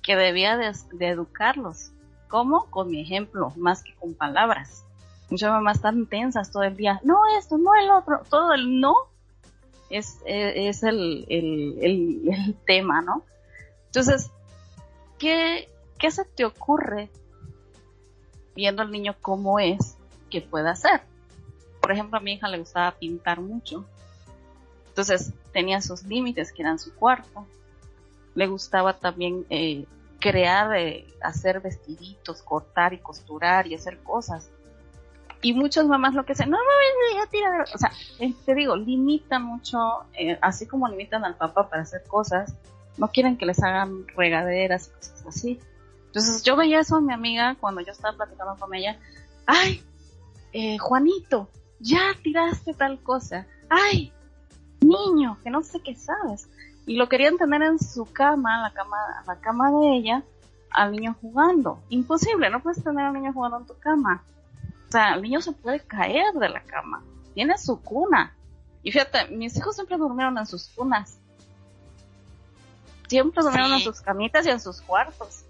[0.02, 1.92] que debía de, educarlos.
[2.28, 2.64] ¿Cómo?
[2.70, 4.84] Con mi ejemplo, más que con palabras.
[5.28, 7.00] Muchas mamás están tensas todo el día.
[7.04, 8.22] No esto, no el otro.
[8.28, 8.94] Todo el no
[9.90, 13.22] es, es, el, el, el, tema, ¿no?
[13.92, 14.30] Entonces,
[15.18, 17.10] ¿qué, ¿qué se te ocurre
[18.56, 19.98] viendo al niño cómo es
[20.30, 21.02] que puede hacer?
[21.82, 23.84] Por ejemplo, a mi hija le gustaba pintar mucho.
[24.88, 27.46] Entonces, tenía sus límites que eran su cuarto,
[28.34, 29.84] le gustaba también eh,
[30.20, 34.48] crear, eh, hacer vestiditos, cortar y costurar y hacer cosas.
[35.42, 38.74] Y muchas mamás lo que dicen, no, no, ya tira O sea, eh, te digo,
[38.74, 39.78] limitan mucho,
[40.40, 42.54] así como limitan al papá para hacer cosas,
[42.96, 45.60] no quieren que les hagan regaderas y cosas así.
[46.06, 48.98] Entonces yo veía eso a mi amiga cuando yo estaba platicando con ella.
[49.46, 49.82] Ay,
[50.78, 51.48] Juanito,
[51.80, 53.46] ya tiraste tal cosa.
[53.70, 54.12] Ay,
[54.80, 56.48] niño, que no sé qué sabes
[56.84, 58.96] y lo querían tener en su cama, la cama,
[59.26, 60.22] la cama de ella,
[60.70, 61.80] al niño jugando.
[61.88, 64.24] Imposible, no puedes tener al niño jugando en tu cama.
[64.88, 67.02] O sea, el niño se puede caer de la cama.
[67.34, 68.36] Tiene su cuna.
[68.82, 71.18] Y fíjate, mis hijos siempre durmieron en sus cunas.
[73.12, 75.44] Siempre durmieron en sus camitas y en sus cuartos.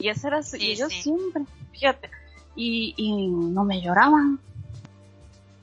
[0.00, 2.10] Y eso era y ellos siempre, fíjate,
[2.56, 4.40] y, y no me lloraban.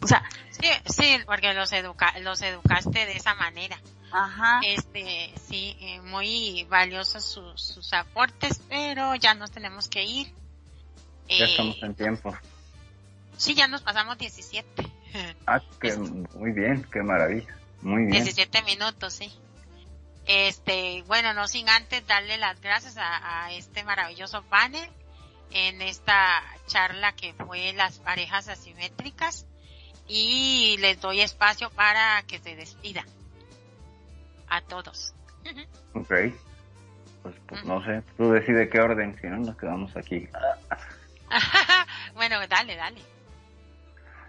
[0.01, 3.77] O sea, sí, sí, porque los educa, los educaste de esa manera.
[4.13, 4.61] Ajá.
[4.65, 10.27] Este, sí, eh, muy valiosos sus, aportes, pero ya nos tenemos que ir.
[11.27, 12.33] Ya eh, estamos en tiempo.
[13.35, 14.89] Sí, ya nos pasamos 17.
[15.45, 17.53] Ah, que, muy bien, qué maravilla.
[17.81, 18.23] Muy bien.
[18.23, 19.33] 17 minutos, sí.
[20.27, 24.89] Este, bueno, no sin antes darle las gracias a, a este maravilloso panel
[25.51, 29.45] en esta charla que fue las parejas asimétricas
[30.07, 33.05] y les doy espacio para que se despida
[34.49, 35.13] a todos.
[35.93, 36.13] Ok.
[37.23, 40.27] Pues, pues no sé, tú decides qué orden, si no nos quedamos aquí.
[42.13, 43.01] bueno, dale, dale.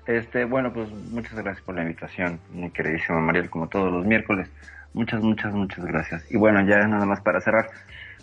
[0.07, 4.49] Este, bueno, pues muchas gracias por la invitación, mi queridísima Mariel, como todos los miércoles.
[4.97, 6.25] Muchas, muchas, muchas gracias.
[6.33, 7.69] Y bueno, ya nada más para cerrar,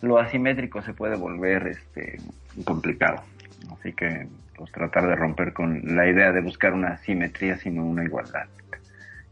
[0.01, 2.17] lo asimétrico se puede volver este
[2.65, 3.23] complicado.
[3.71, 4.27] Así que
[4.57, 8.47] pues tratar de romper con la idea de buscar una simetría sino una igualdad.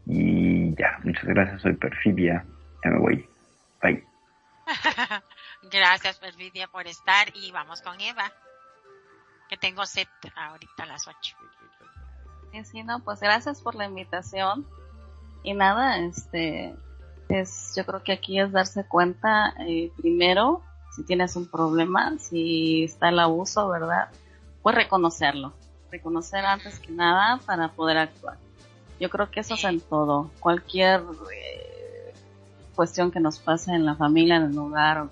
[0.06, 2.44] Y ya, muchas gracias, soy Perfidia,
[2.84, 3.28] ya me voy.
[3.82, 4.04] Bye.
[5.72, 8.30] gracias Perfidia por estar y vamos con Eva,
[9.48, 11.36] que tengo set ahorita a las 8.
[12.62, 14.64] Sí, no, pues gracias por la invitación.
[15.42, 16.76] Y nada, este,
[17.40, 20.62] es, yo creo que aquí es darse cuenta, eh, primero,
[20.94, 24.08] si tienes un problema, si está el abuso, ¿verdad?
[24.62, 25.54] Pues reconocerlo.
[25.90, 28.38] Reconocer antes que nada para poder actuar.
[29.00, 30.30] Yo creo que eso es en todo.
[30.40, 32.12] Cualquier eh,
[32.74, 35.08] cuestión que nos pase en la familia, en el hogar,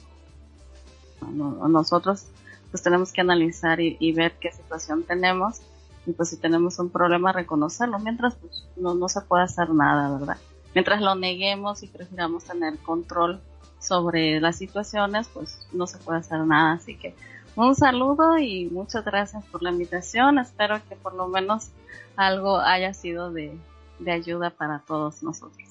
[1.22, 2.26] o, nosotros,
[2.70, 5.60] pues tenemos que analizar y, ver qué situación tenemos.
[6.06, 7.98] Y pues si tenemos un problema, reconocerlo.
[7.98, 10.36] Mientras, pues no, no se puede hacer nada, ¿verdad?
[10.74, 13.40] Mientras lo neguemos y prefiramos tener control
[13.78, 16.72] sobre las situaciones, pues no se puede hacer nada.
[16.72, 17.14] Así que
[17.56, 20.38] un saludo y muchas gracias por la invitación.
[20.38, 21.70] Espero que por lo menos
[22.16, 23.58] algo haya sido de,
[23.98, 25.68] de ayuda para todos nosotros.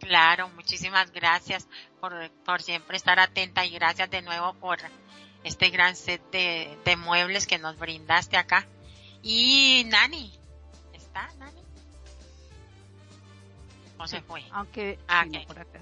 [0.00, 1.68] Claro, muchísimas gracias
[2.00, 2.12] por,
[2.44, 4.78] por siempre estar atenta y gracias de nuevo por
[5.44, 8.66] este gran set de, de muebles que nos brindaste acá.
[9.22, 10.32] Y Nani,
[10.92, 11.61] ¿está Nani?
[14.02, 14.42] ¿O se fue?
[14.50, 15.80] Aunque, ah, por acá.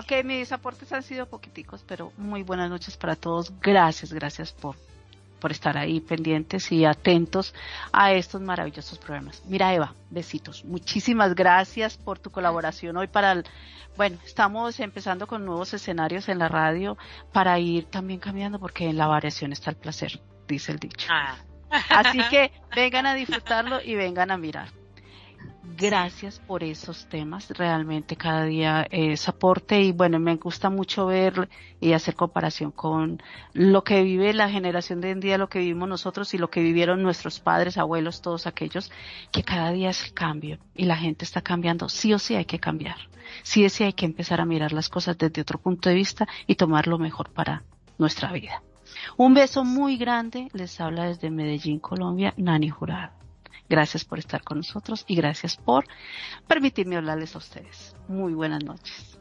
[0.00, 0.24] Okay.
[0.24, 3.52] mis aportes han sido poquiticos, pero muy buenas noches para todos.
[3.60, 4.76] Gracias, gracias por
[5.38, 7.54] por estar ahí pendientes y atentos
[7.92, 9.42] a estos maravillosos programas.
[9.46, 10.66] Mira Eva, besitos.
[10.66, 13.46] Muchísimas gracias por tu colaboración hoy para el,
[13.96, 16.98] bueno, estamos empezando con nuevos escenarios en la radio
[17.32, 21.08] para ir también cambiando porque en la variación está el placer, dice el dicho.
[21.10, 21.36] Ah.
[21.88, 24.79] Así que vengan a disfrutarlo y vengan a mirar
[25.62, 27.50] gracias por esos temas.
[27.50, 31.48] Realmente cada día es aporte y bueno, me gusta mucho ver
[31.80, 33.22] y hacer comparación con
[33.52, 36.50] lo que vive la generación de hoy en día, lo que vivimos nosotros y lo
[36.50, 38.90] que vivieron nuestros padres, abuelos, todos aquellos,
[39.32, 41.88] que cada día es el cambio y la gente está cambiando.
[41.88, 42.96] Sí o sí hay que cambiar.
[43.42, 46.26] Sí o sí hay que empezar a mirar las cosas desde otro punto de vista
[46.46, 47.62] y tomar lo mejor para
[47.98, 48.62] nuestra vida.
[49.16, 50.48] Un beso muy grande.
[50.52, 53.12] Les habla desde Medellín, Colombia, Nani Jurado.
[53.70, 55.84] Gracias por estar con nosotros y gracias por
[56.48, 57.94] permitirme hablarles a ustedes.
[58.08, 59.16] Muy buenas noches.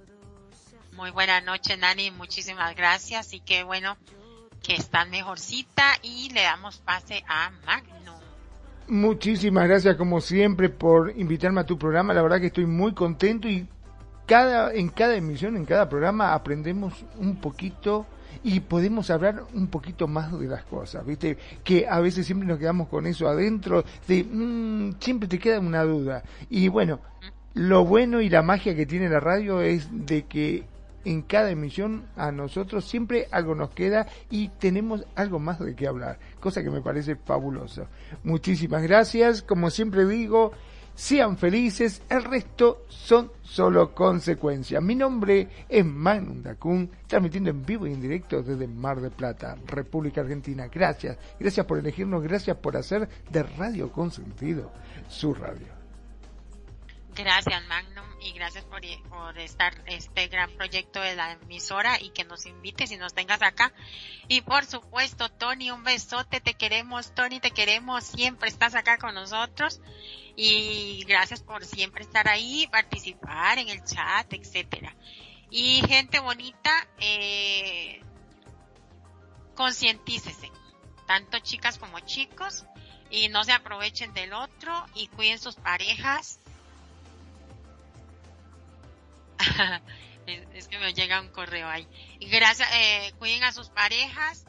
[0.94, 2.10] Muy buenas noches, Nani.
[2.10, 3.96] Muchísimas gracias y qué bueno
[4.64, 8.20] que están mejorcita y le damos pase a Magnum.
[8.88, 12.16] Muchísimas gracias como siempre por invitarme a tu programa.
[12.16, 13.68] La verdad que estoy muy contento y
[14.26, 18.08] cada en cada emisión, en cada programa aprendemos un poquito
[18.44, 21.38] y podemos hablar un poquito más de las cosas, ¿viste?
[21.64, 25.84] Que a veces siempre nos quedamos con eso adentro, de mmm, siempre te queda una
[25.84, 26.24] duda.
[26.50, 27.00] Y bueno,
[27.54, 30.66] lo bueno y la magia que tiene la radio es de que
[31.06, 35.88] en cada emisión a nosotros siempre algo nos queda y tenemos algo más de qué
[35.88, 37.88] hablar, cosa que me parece fabuloso.
[38.24, 40.52] Muchísimas gracias, como siempre digo,
[41.00, 44.84] sean felices, el resto son solo consecuencias.
[44.84, 49.56] Mi nombre es Manu Dacun, transmitiendo en vivo y en directo desde Mar de Plata,
[49.66, 50.68] República Argentina.
[50.68, 54.74] Gracias, gracias por elegirnos, gracias por hacer de Radio Consentido
[55.08, 55.68] su radio.
[57.16, 62.24] Gracias Magnum y gracias por, por estar este gran proyecto de la emisora y que
[62.24, 63.74] nos invites y nos tengas acá.
[64.28, 69.16] Y por supuesto, Tony, un besote, te queremos, Tony, te queremos, siempre estás acá con
[69.16, 69.82] nosotros
[70.36, 74.96] y gracias por siempre estar ahí, participar en el chat, etcétera.
[75.50, 78.02] Y gente bonita, eh,
[79.56, 80.52] concientícese,
[81.08, 82.66] tanto chicas como chicos,
[83.10, 86.40] y no se aprovechen del otro y cuiden sus parejas
[90.54, 91.88] es, que me llega un correo ahí.
[92.22, 94.46] Gracias, eh, cuiden a sus parejas,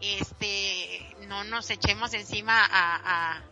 [0.00, 3.42] este, no nos echemos encima a,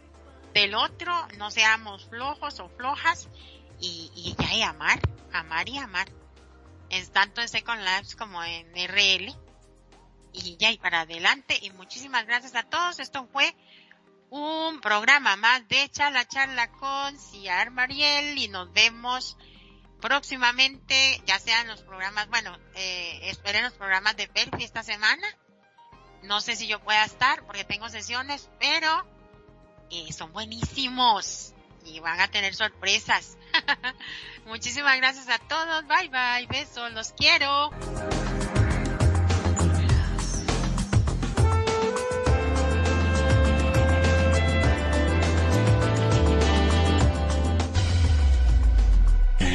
[0.54, 3.28] del otro, no seamos flojos o flojas
[3.80, 5.00] y, y ya y amar,
[5.32, 6.08] amar y amar.
[6.92, 9.34] Es tanto en Second Labs como en RL.
[10.34, 11.58] Y ya y para adelante.
[11.62, 12.98] Y muchísimas gracias a todos.
[12.98, 13.54] Esto fue
[14.28, 19.38] un programa más de Charla Charla con Ciar Mariel y nos vemos
[20.02, 25.26] próximamente, ya sean los programas, bueno, eh, esperen los programas de Perfi esta semana.
[26.24, 29.06] No sé si yo pueda estar porque tengo sesiones, pero
[29.90, 31.54] eh, son buenísimos
[31.84, 33.38] y van a tener sorpresas.
[34.46, 35.86] Muchísimas gracias a todos.
[35.86, 36.46] Bye bye.
[36.48, 36.92] Besos.
[36.92, 37.70] Los quiero.